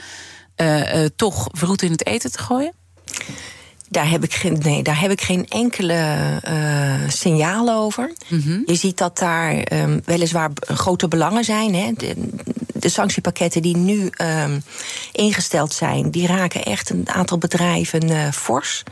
toch 1.16 1.48
vroet 1.52 1.82
in 1.82 1.92
het 1.92 2.06
eten 2.06 2.32
te 2.32 2.40
gooien? 2.40 2.74
Daar 3.90 4.10
heb 4.10 4.24
ik 4.24 4.34
geen, 4.34 4.58
nee, 4.64 4.84
daar 4.84 5.00
heb 5.00 5.12
ik 5.12 5.22
geen 5.22 5.48
enkele 5.48 6.42
uh, 6.48 7.10
signaal 7.10 7.70
over. 7.70 8.14
Mm 8.28 8.42
-hmm. 8.42 8.64
Je 8.66 8.76
ziet 8.76 8.98
dat 8.98 9.18
daar 9.18 9.74
um, 9.74 10.02
weliswaar 10.06 10.50
grote 10.60 11.08
belangen 11.08 11.44
zijn. 11.44 11.76
Hè. 11.76 11.92
De, 11.94 12.16
de 12.74 12.90
sanctiepakketten 12.90 13.62
die 13.62 13.78
nu 13.78 14.10
um, 14.22 14.64
ingesteld 15.12 15.74
zijn, 15.74 16.12
die 16.12 16.28
raken 16.28 16.64
echt 16.64 16.90
een 16.90 17.10
aantal 17.10 17.38
bedrijven 17.38 18.10
uh, 18.10 18.32
fors. 18.32 18.84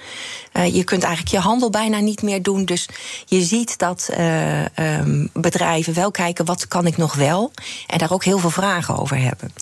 Uh, 0.53 0.75
je 0.75 0.83
kunt 0.83 1.03
eigenlijk 1.03 1.35
je 1.35 1.41
handel 1.41 1.69
bijna 1.69 1.99
niet 1.99 2.21
meer 2.21 2.41
doen. 2.41 2.65
Dus 2.65 2.89
je 3.25 3.41
ziet 3.41 3.77
dat 3.77 4.09
uh, 4.17 4.65
um, 4.99 5.29
bedrijven 5.33 5.93
wel 5.93 6.11
kijken 6.11 6.45
wat 6.45 6.67
kan 6.67 6.85
ik 6.85 6.97
nog 6.97 7.15
wel. 7.15 7.51
En 7.87 7.97
daar 7.97 8.11
ook 8.11 8.23
heel 8.23 8.39
veel 8.39 8.49
vragen 8.49 8.97
over 8.97 9.17
hebben. 9.17 9.53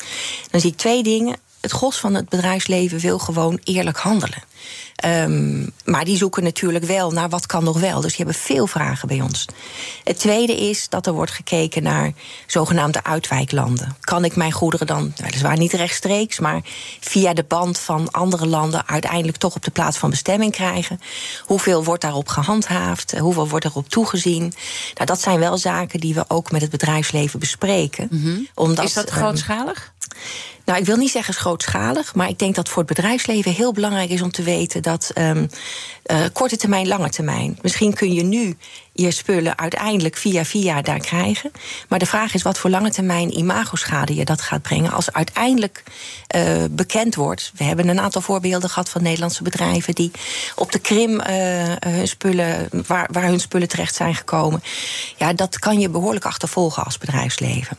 Dan 0.51 0.61
zie 0.61 0.71
ik 0.71 0.77
twee 0.77 1.03
dingen. 1.03 1.35
Het 1.65 1.73
gros 1.73 1.97
van 1.97 2.13
het 2.13 2.29
bedrijfsleven 2.29 2.99
wil 2.99 3.19
gewoon 3.19 3.59
eerlijk 3.63 3.97
handelen. 3.97 4.43
Um, 5.05 5.71
maar 5.85 6.05
die 6.05 6.17
zoeken 6.17 6.43
natuurlijk 6.43 6.85
wel 6.85 7.11
naar 7.11 7.29
wat 7.29 7.45
kan 7.45 7.63
nog 7.63 7.79
wel. 7.79 8.01
Dus 8.01 8.15
die 8.15 8.25
hebben 8.25 8.43
veel 8.43 8.67
vragen 8.67 9.07
bij 9.07 9.21
ons. 9.21 9.45
Het 10.03 10.19
tweede 10.19 10.55
is 10.69 10.89
dat 10.89 11.07
er 11.07 11.13
wordt 11.13 11.31
gekeken 11.31 11.83
naar 11.83 12.11
zogenaamde 12.47 13.03
uitwijklanden. 13.03 13.95
Kan 13.99 14.25
ik 14.25 14.35
mijn 14.35 14.51
goederen 14.51 14.87
dan, 14.87 15.13
weliswaar 15.15 15.57
niet 15.57 15.73
rechtstreeks, 15.73 16.39
maar 16.39 16.61
via 16.99 17.33
de 17.33 17.43
band 17.43 17.79
van 17.79 18.11
andere 18.11 18.45
landen 18.45 18.87
uiteindelijk 18.87 19.37
toch 19.37 19.55
op 19.55 19.63
de 19.63 19.71
plaats 19.71 19.97
van 19.97 20.09
bestemming 20.09 20.51
krijgen? 20.51 20.99
Hoeveel 21.41 21.83
wordt 21.83 22.01
daarop 22.01 22.27
gehandhaafd? 22.27 23.17
Hoeveel 23.17 23.47
wordt 23.47 23.65
erop 23.65 23.89
toegezien? 23.89 24.53
Nou, 24.93 25.05
dat 25.05 25.21
zijn 25.21 25.39
wel 25.39 25.57
zaken 25.57 25.99
die 25.99 26.13
we 26.13 26.25
ook 26.27 26.51
met 26.51 26.61
het 26.61 26.71
bedrijfsleven 26.71 27.39
bespreken. 27.39 28.07
Mm 28.11 28.21
-hmm. 28.21 28.47
omdat, 28.53 28.85
is 28.85 28.93
dat 28.93 29.09
grootschalig? 29.09 29.93
Um, 30.11 30.13
nou, 30.65 30.79
ik 30.79 30.85
wil 30.85 30.97
niet 30.97 31.11
zeggen 31.11 31.33
grootschalig, 31.33 32.15
maar 32.15 32.29
ik 32.29 32.39
denk 32.39 32.55
dat 32.55 32.69
voor 32.69 32.83
het 32.83 32.95
bedrijfsleven 32.95 33.51
heel 33.51 33.73
belangrijk 33.73 34.09
is 34.09 34.21
om 34.21 34.31
te 34.31 34.43
weten 34.43 34.81
dat 34.81 35.11
um, 35.17 35.49
uh, 36.11 36.25
korte 36.33 36.57
termijn, 36.57 36.87
lange 36.87 37.09
termijn. 37.09 37.57
Misschien 37.61 37.93
kun 37.93 38.13
je 38.13 38.23
nu 38.23 38.57
je 38.95 39.11
spullen 39.11 39.57
uiteindelijk 39.57 40.17
via 40.17 40.45
via 40.45 40.81
daar 40.81 40.99
krijgen. 40.99 41.51
Maar 41.87 41.99
de 41.99 42.05
vraag 42.05 42.33
is 42.33 42.41
wat 42.41 42.57
voor 42.57 42.69
lange 42.69 42.91
termijn 42.91 43.37
imagoschade 43.37 44.15
je 44.15 44.25
dat 44.25 44.41
gaat 44.41 44.61
brengen 44.61 44.91
als 44.91 45.11
uiteindelijk 45.11 45.83
uh, 46.35 46.63
bekend 46.71 47.15
wordt. 47.15 47.51
We 47.55 47.63
hebben 47.63 47.87
een 47.87 47.99
aantal 47.99 48.21
voorbeelden 48.21 48.69
gehad 48.69 48.89
van 48.89 49.03
Nederlandse 49.03 49.43
bedrijven 49.43 49.95
die 49.95 50.11
op 50.55 50.71
de 50.71 50.79
Krim 50.79 51.11
uh, 51.11 51.25
hun 51.79 52.07
spullen, 52.07 52.69
waar, 52.87 53.09
waar 53.11 53.23
hun 53.23 53.39
spullen 53.39 53.67
terecht 53.67 53.95
zijn 53.95 54.15
gekomen. 54.15 54.63
Ja, 55.17 55.33
dat 55.33 55.59
kan 55.59 55.79
je 55.79 55.89
behoorlijk 55.89 56.25
achtervolgen 56.25 56.85
als 56.85 56.97
bedrijfsleven. 56.97 57.77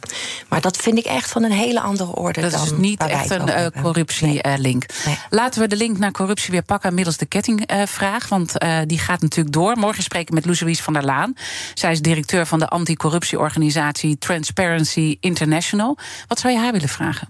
Maar 0.49 0.61
dat 0.61 0.77
vind 0.77 0.99
ik 0.99 1.05
echt 1.05 1.31
van 1.31 1.43
een 1.43 1.53
hele 1.53 1.81
andere 1.81 2.15
orde 2.15 2.41
dat 2.41 2.51
dan. 2.51 2.65
is 2.65 2.73
niet 2.77 3.01
echt 3.01 3.31
een 3.31 3.73
corruptielink. 3.83 4.85
Nee. 5.05 5.07
Nee. 5.07 5.19
Laten 5.31 5.61
we 5.61 5.69
de 5.69 5.77
link 5.77 5.99
naar 5.99 6.13
corruptie 6.13 6.51
weer 6.51 6.63
pakken 6.63 6.95
middels 6.95 7.17
de 7.17 7.27
kettingvraag. 7.27 8.16
Want 8.29 8.53
die 8.87 8.99
gaat 8.99 9.21
natuurlijk 9.21 9.55
door. 9.55 9.77
Morgen 9.77 10.03
spreken 10.03 10.35
we 10.35 10.41
met 10.47 10.61
Louise 10.61 10.83
van 10.83 10.93
der 10.93 11.05
Laan. 11.05 11.35
Zij 11.75 11.93
is 11.93 12.01
directeur 12.01 12.47
van 12.47 12.59
de 12.59 12.69
anticorruptieorganisatie 12.69 14.19
Transparency 14.19 15.17
International. 15.21 15.99
Wat 16.29 16.39
zou 16.39 16.53
je 16.53 16.59
haar 16.59 16.73
willen 16.73 16.89
vragen? 16.89 17.29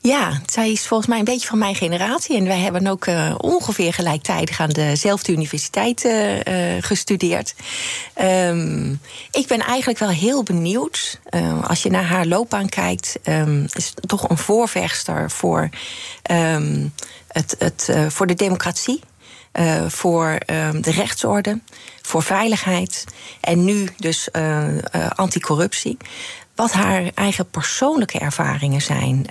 Ja, 0.00 0.40
zij 0.46 0.70
is 0.70 0.86
volgens 0.86 1.08
mij 1.08 1.18
een 1.18 1.24
beetje 1.24 1.46
van 1.46 1.58
mijn 1.58 1.74
generatie. 1.74 2.36
En 2.36 2.44
wij 2.44 2.58
hebben 2.58 2.86
ook 2.86 3.06
uh, 3.06 3.34
ongeveer 3.38 3.92
gelijktijdig 3.92 4.60
aan 4.60 4.68
dezelfde 4.68 5.32
universiteit 5.32 6.04
uh, 6.04 6.36
gestudeerd. 6.80 7.54
Um, 8.22 9.00
ik 9.30 9.46
ben 9.46 9.60
eigenlijk 9.60 9.98
wel 9.98 10.08
heel 10.08 10.42
benieuwd. 10.42 11.20
als 11.62 11.82
je 11.82 11.90
naar 11.90 12.04
haar 12.04 12.26
loopbaan 12.26 12.68
kijkt, 12.68 13.18
um, 13.24 13.66
is 13.72 13.94
toch 14.06 14.28
een 14.28 14.38
voorvechter 14.38 15.30
voor, 15.30 15.68
um, 16.30 16.92
het, 17.28 17.56
het, 17.58 17.92
voor 18.08 18.26
de 18.26 18.34
democratie. 18.34 19.00
Uh, 19.58 19.88
voor 19.88 20.38
uh, 20.46 20.68
de 20.80 20.90
rechtsorde, 20.90 21.60
voor 22.02 22.22
veiligheid 22.22 23.04
en 23.40 23.64
nu 23.64 23.88
dus 23.96 24.28
uh, 24.32 24.66
anticorruptie. 25.08 25.96
Wat 26.54 26.72
haar 26.72 27.10
eigen 27.14 27.50
persoonlijke 27.50 28.18
ervaringen 28.18 28.82
zijn 28.82 29.26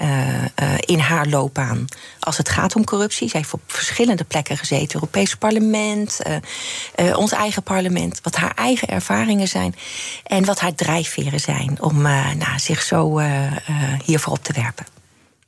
in 0.79 0.99
haar 0.99 1.27
loopbaan 1.27 1.85
als 2.19 2.37
het 2.37 2.49
gaat 2.49 2.75
om 2.75 2.83
corruptie. 2.83 3.29
Zij 3.29 3.39
heeft 3.39 3.53
op 3.53 3.61
verschillende 3.67 4.23
plekken 4.23 4.57
gezeten, 4.57 4.95
Europees 4.95 5.35
parlement, 5.35 6.19
ons 7.15 7.31
eigen 7.31 7.63
parlement. 7.63 8.19
Wat 8.23 8.35
haar 8.35 8.53
eigen 8.55 8.87
ervaringen 8.87 9.47
zijn 9.47 9.75
en 10.23 10.45
wat 10.45 10.59
haar 10.59 10.75
drijfveren 10.75 11.39
zijn 11.39 11.81
om 11.81 12.01
nou, 12.01 12.59
zich 12.59 12.81
zo 12.81 13.19
hiervoor 14.03 14.33
op 14.33 14.43
te 14.43 14.53
werpen. 14.53 14.96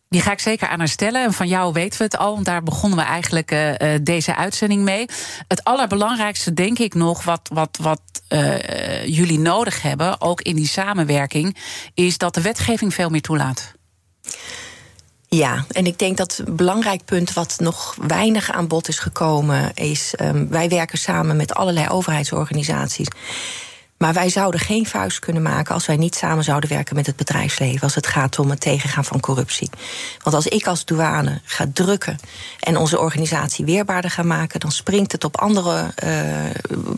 Die 0.09 0.21
ga 0.21 0.31
ik 0.31 0.39
zeker 0.39 0.67
aan 0.67 0.79
haar 0.79 0.87
stellen. 0.87 1.23
En 1.23 1.33
van 1.33 1.47
jou 1.47 1.73
weten 1.73 1.97
we 1.97 2.03
het 2.03 2.17
al, 2.17 2.33
want 2.33 2.45
daar 2.45 2.63
begonnen 2.63 2.99
we 2.99 3.05
eigenlijk 3.05 3.51
uh, 3.51 3.75
deze 4.01 4.35
uitzending 4.35 4.83
mee. 4.83 5.05
Het 5.47 5.63
allerbelangrijkste, 5.63 6.53
denk 6.53 6.79
ik 6.79 6.93
nog, 6.93 7.23
wat, 7.23 7.49
wat, 7.53 7.77
wat 7.81 8.01
uh, 8.29 9.05
jullie 9.05 9.39
nodig 9.39 9.81
hebben, 9.81 10.21
ook 10.21 10.41
in 10.41 10.55
die 10.55 10.67
samenwerking, 10.67 11.57
is 11.93 12.17
dat 12.17 12.33
de 12.33 12.41
wetgeving 12.41 12.93
veel 12.93 13.09
meer 13.09 13.21
toelaat. 13.21 13.73
Ja, 15.27 15.65
en 15.71 15.85
ik 15.85 15.99
denk 15.99 16.17
dat 16.17 16.41
een 16.45 16.55
belangrijk 16.55 17.05
punt 17.05 17.33
wat 17.33 17.55
nog 17.59 17.95
weinig 18.07 18.51
aan 18.51 18.67
bod 18.67 18.87
is 18.87 18.99
gekomen, 18.99 19.73
is 19.73 20.13
um, 20.21 20.49
wij 20.49 20.69
werken 20.69 20.97
samen 20.97 21.35
met 21.35 21.53
allerlei 21.53 21.87
overheidsorganisaties. 21.87 23.07
Maar 23.99 24.13
wij 24.13 24.29
zouden 24.29 24.59
geen 24.59 24.85
vuist 24.85 25.19
kunnen 25.19 25.41
maken 25.41 25.73
als 25.73 25.85
wij 25.85 25.97
niet 25.97 26.15
samen 26.15 26.43
zouden 26.43 26.69
werken 26.69 26.95
met 26.95 27.05
het 27.05 27.15
bedrijfsleven. 27.15 27.81
Als 27.81 27.95
het 27.95 28.07
gaat 28.07 28.39
om 28.39 28.49
het 28.49 28.59
tegengaan 28.59 29.05
van 29.05 29.19
corruptie. 29.19 29.69
Want 30.23 30.35
als 30.35 30.47
ik 30.47 30.67
als 30.67 30.85
douane 30.85 31.41
ga 31.43 31.65
drukken 31.73 32.19
en 32.59 32.77
onze 32.77 32.99
organisatie 32.99 33.65
weerbaarder 33.65 34.11
ga 34.11 34.23
maken, 34.23 34.59
dan 34.59 34.71
springt 34.71 35.11
het 35.11 35.23
op 35.23 35.37
andere 35.37 35.93
uh, 36.03 36.11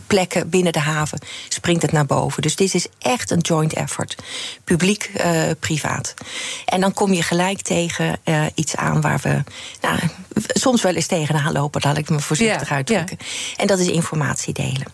plekken 0.06 0.48
binnen 0.48 0.72
de 0.72 0.80
haven 0.80 1.18
springt 1.48 1.82
het 1.82 1.92
naar 1.92 2.06
boven. 2.06 2.42
Dus 2.42 2.56
dit 2.56 2.74
is 2.74 2.86
echt 2.98 3.30
een 3.30 3.40
joint 3.40 3.72
effort. 3.72 4.16
Publiek-privaat. 4.64 6.14
Uh, 6.18 6.26
en 6.64 6.80
dan 6.80 6.92
kom 6.92 7.12
je 7.12 7.22
gelijk 7.22 7.60
tegen 7.60 8.20
uh, 8.24 8.46
iets 8.54 8.76
aan 8.76 9.00
waar 9.00 9.20
we 9.22 9.42
nou, 9.80 9.98
soms 10.48 10.82
wel 10.82 10.94
eens 10.94 11.06
tegenaan 11.06 11.52
lopen, 11.52 11.80
laat 11.84 11.96
ik 11.96 12.10
me 12.10 12.20
voorzichtig 12.20 12.70
uitdrukken. 12.70 13.18
En 13.56 13.66
dat 13.66 13.78
is 13.78 13.86
informatie 13.86 14.54
delen. 14.54 14.86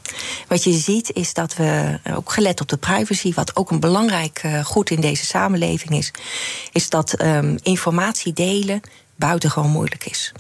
Wat 0.49 0.65
je 0.65 0.73
ziet 0.73 1.13
is 1.13 1.35
dat 1.35 1.57
we 1.57 1.98
ook 2.15 2.33
gelet 2.33 2.61
op 2.61 2.69
de 2.69 2.77
privacy, 2.77 3.35
wat 3.35 3.57
ook 3.57 3.71
een 3.71 3.81
belangrijk 3.81 4.43
uh, 4.45 4.65
goed 4.65 4.91
in 4.91 5.01
deze 5.01 5.27
samenleving 5.27 5.91
is, 5.91 6.13
is 6.73 6.89
dat 6.89 7.23
um, 7.23 7.59
informatie 7.63 8.33
delen 8.33 8.81
buitengewoon 9.17 9.71
moeilijk 9.71 10.07
is. 10.07 10.33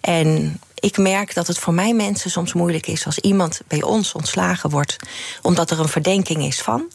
En 0.00 0.60
ik 0.74 0.98
merk 0.98 1.34
dat 1.34 1.46
het 1.46 1.58
voor 1.58 1.74
mij 1.74 1.94
mensen 1.94 2.30
soms 2.30 2.52
moeilijk 2.52 2.86
is 2.86 3.06
als 3.06 3.18
iemand 3.18 3.60
bij 3.68 3.82
ons 3.82 4.12
ontslagen 4.12 4.70
wordt, 4.70 4.96
omdat 5.42 5.70
er 5.70 5.80
een 5.80 5.88
verdenking 5.88 6.44
is 6.44 6.60
van. 6.60 6.90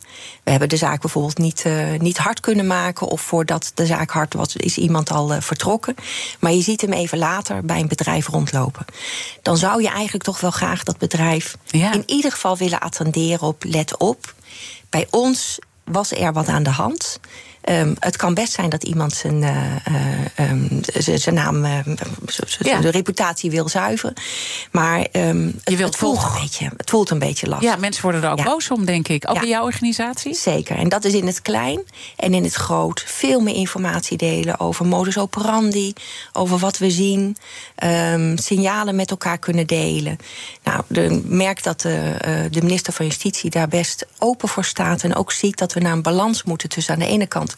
We 0.47 0.53
hebben 0.53 0.69
de 0.69 0.85
zaak 0.85 1.01
bijvoorbeeld 1.01 1.37
niet, 1.37 1.63
uh, 1.67 1.99
niet 1.99 2.17
hard 2.17 2.39
kunnen 2.39 2.67
maken, 2.67 3.07
of 3.07 3.21
voordat 3.21 3.71
de 3.73 3.85
zaak 3.85 4.09
hard 4.09 4.33
was, 4.33 4.55
is 4.55 4.77
iemand 4.77 5.11
al 5.11 5.33
uh, 5.33 5.41
vertrokken. 5.41 5.95
Maar 6.39 6.51
je 6.51 6.61
ziet 6.61 6.81
hem 6.81 6.93
even 6.93 7.17
later 7.17 7.65
bij 7.65 7.79
een 7.79 7.87
bedrijf 7.87 8.27
rondlopen. 8.27 8.85
Dan 9.41 9.57
zou 9.57 9.81
je 9.81 9.89
eigenlijk 9.89 10.23
toch 10.23 10.39
wel 10.39 10.51
graag 10.51 10.83
dat 10.83 10.97
bedrijf 10.97 11.57
ja. 11.65 11.93
in 11.93 12.03
ieder 12.05 12.31
geval 12.31 12.57
willen 12.57 12.79
attenderen 12.79 13.47
op 13.47 13.63
let 13.63 13.97
op. 13.97 14.33
Bij 14.89 15.07
ons 15.09 15.59
was 15.83 16.11
er 16.11 16.33
wat 16.33 16.47
aan 16.47 16.63
de 16.63 16.69
hand. 16.69 17.19
Um, 17.69 17.95
het 17.99 18.15
kan 18.15 18.33
best 18.33 18.53
zijn 18.53 18.69
dat 18.69 18.83
iemand 18.83 19.13
zijn, 19.13 19.41
uh, 19.41 20.51
um, 20.51 20.81
zijn 21.15 21.35
naam, 21.35 21.65
ja. 22.59 22.79
de 22.79 22.89
reputatie 22.89 23.51
wil 23.51 23.69
zuiveren. 23.69 24.13
Maar 24.71 25.07
um, 25.11 25.59
je 25.63 25.75
wilt 25.75 25.89
het, 25.89 25.95
voelt 25.95 26.23
een 26.23 26.41
beetje, 26.41 26.71
het 26.77 26.89
voelt 26.89 27.09
een 27.09 27.19
beetje 27.19 27.47
lastig. 27.47 27.69
Ja, 27.69 27.75
mensen 27.75 28.03
worden 28.03 28.23
er 28.23 28.31
ook 28.31 28.37
ja. 28.37 28.43
boos 28.43 28.71
om, 28.71 28.85
denk 28.85 29.07
ik. 29.07 29.29
Ook 29.29 29.35
ja. 29.35 29.41
in 29.41 29.47
jouw 29.47 29.63
organisatie? 29.63 30.35
Zeker. 30.35 30.77
En 30.77 30.89
dat 30.89 31.05
is 31.05 31.13
in 31.13 31.27
het 31.27 31.41
klein 31.41 31.81
en 32.15 32.33
in 32.33 32.43
het 32.43 32.53
groot. 32.53 33.03
Veel 33.05 33.39
meer 33.39 33.55
informatie 33.55 34.17
delen 34.17 34.59
over 34.59 34.85
modus 34.85 35.17
operandi, 35.17 35.93
over 36.33 36.57
wat 36.57 36.77
we 36.77 36.91
zien. 36.91 37.37
signalen 38.35 38.95
met 38.95 39.11
elkaar 39.11 39.37
kunnen 39.37 39.67
delen. 39.67 40.17
Nou, 40.63 40.83
de, 40.87 41.21
merk 41.25 41.63
dat 41.63 41.81
de, 41.81 42.15
de 42.51 42.61
minister 42.61 42.93
van 42.93 43.05
Justitie 43.05 43.49
daar 43.49 43.67
best 43.67 44.05
open 44.17 44.49
voor 44.49 44.65
staat. 44.65 45.03
En 45.03 45.15
ook 45.15 45.31
ziet 45.31 45.57
dat 45.57 45.73
we 45.73 45.79
naar 45.79 45.93
een 45.93 46.01
balans 46.01 46.43
moeten 46.43 46.69
tussen 46.69 46.93
aan 46.93 46.99
de 46.99 47.07
ene 47.07 47.27
kant 47.27 47.55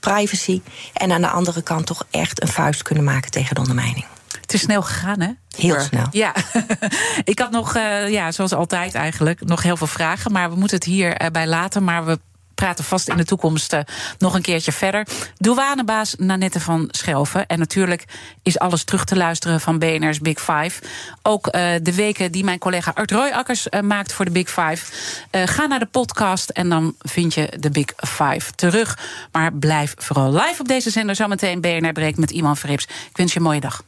privacy. 0.00 0.60
En 0.92 1.12
aan 1.12 1.20
de 1.20 1.28
andere 1.28 1.62
kant 1.62 1.86
toch 1.86 2.06
echt 2.10 2.42
een 2.42 2.48
vuist 2.48 2.82
kunnen 2.82 3.04
maken 3.04 3.30
tegen 3.30 3.54
de 3.54 3.60
ondermijning. 3.60 4.06
Het 4.40 4.56
is 4.56 4.60
snel 4.60 4.82
gegaan, 4.82 5.20
hè? 5.20 5.30
Heel 5.56 5.80
snel. 5.80 6.06
Ja, 6.10 6.34
ik 7.24 7.38
had 7.38 7.50
nog, 7.50 7.76
uh, 7.76 8.08
ja, 8.08 8.32
zoals 8.32 8.52
altijd 8.52 8.94
eigenlijk, 8.94 9.44
nog 9.44 9.62
heel 9.62 9.76
veel 9.76 9.86
vragen. 9.86 10.32
Maar 10.32 10.50
we 10.50 10.56
moeten 10.56 10.76
het 10.76 10.86
hierbij 10.86 11.42
uh, 11.42 11.48
laten. 11.48 11.84
Maar 11.84 12.04
we 12.04 12.18
praten 12.58 12.84
vast 12.84 13.08
in 13.08 13.16
de 13.16 13.24
toekomst 13.24 13.72
uh, 13.72 13.80
nog 14.18 14.34
een 14.34 14.42
keertje 14.42 14.72
verder. 14.72 15.06
Douanebaas 15.36 16.14
Nanette 16.18 16.60
van 16.60 16.88
Schelven. 16.90 17.46
En 17.46 17.58
natuurlijk 17.58 18.04
is 18.42 18.58
alles 18.58 18.84
terug 18.84 19.04
te 19.04 19.16
luisteren 19.16 19.60
van 19.60 19.78
BNR's 19.78 20.18
Big 20.18 20.38
Five. 20.38 20.82
Ook 21.22 21.46
uh, 21.46 21.52
de 21.82 21.94
weken 21.94 22.32
die 22.32 22.44
mijn 22.44 22.58
collega 22.58 22.92
Art 22.94 23.10
Royakkers 23.10 23.66
uh, 23.70 23.80
maakt 23.80 24.12
voor 24.12 24.24
de 24.24 24.30
Big 24.30 24.48
Five. 24.48 24.92
ga 25.30 25.66
naar 25.66 25.78
de 25.78 25.86
podcast 25.86 26.50
en 26.50 26.68
dan 26.68 26.94
vind 26.98 27.34
je 27.34 27.52
de 27.60 27.70
Big 27.70 27.92
Five 27.96 28.52
terug. 28.54 28.98
Maar 29.32 29.52
blijf 29.52 29.94
vooral 29.96 30.32
live 30.32 30.60
op 30.60 30.68
deze 30.68 30.90
zender. 30.90 31.14
Zometeen 31.14 31.60
BNR 31.60 31.92
breekt 31.92 32.18
met 32.18 32.30
Iman 32.30 32.56
Verrips. 32.56 32.84
Ik 32.84 33.16
wens 33.16 33.32
je 33.32 33.38
een 33.38 33.44
mooie 33.44 33.60
dag. 33.60 33.87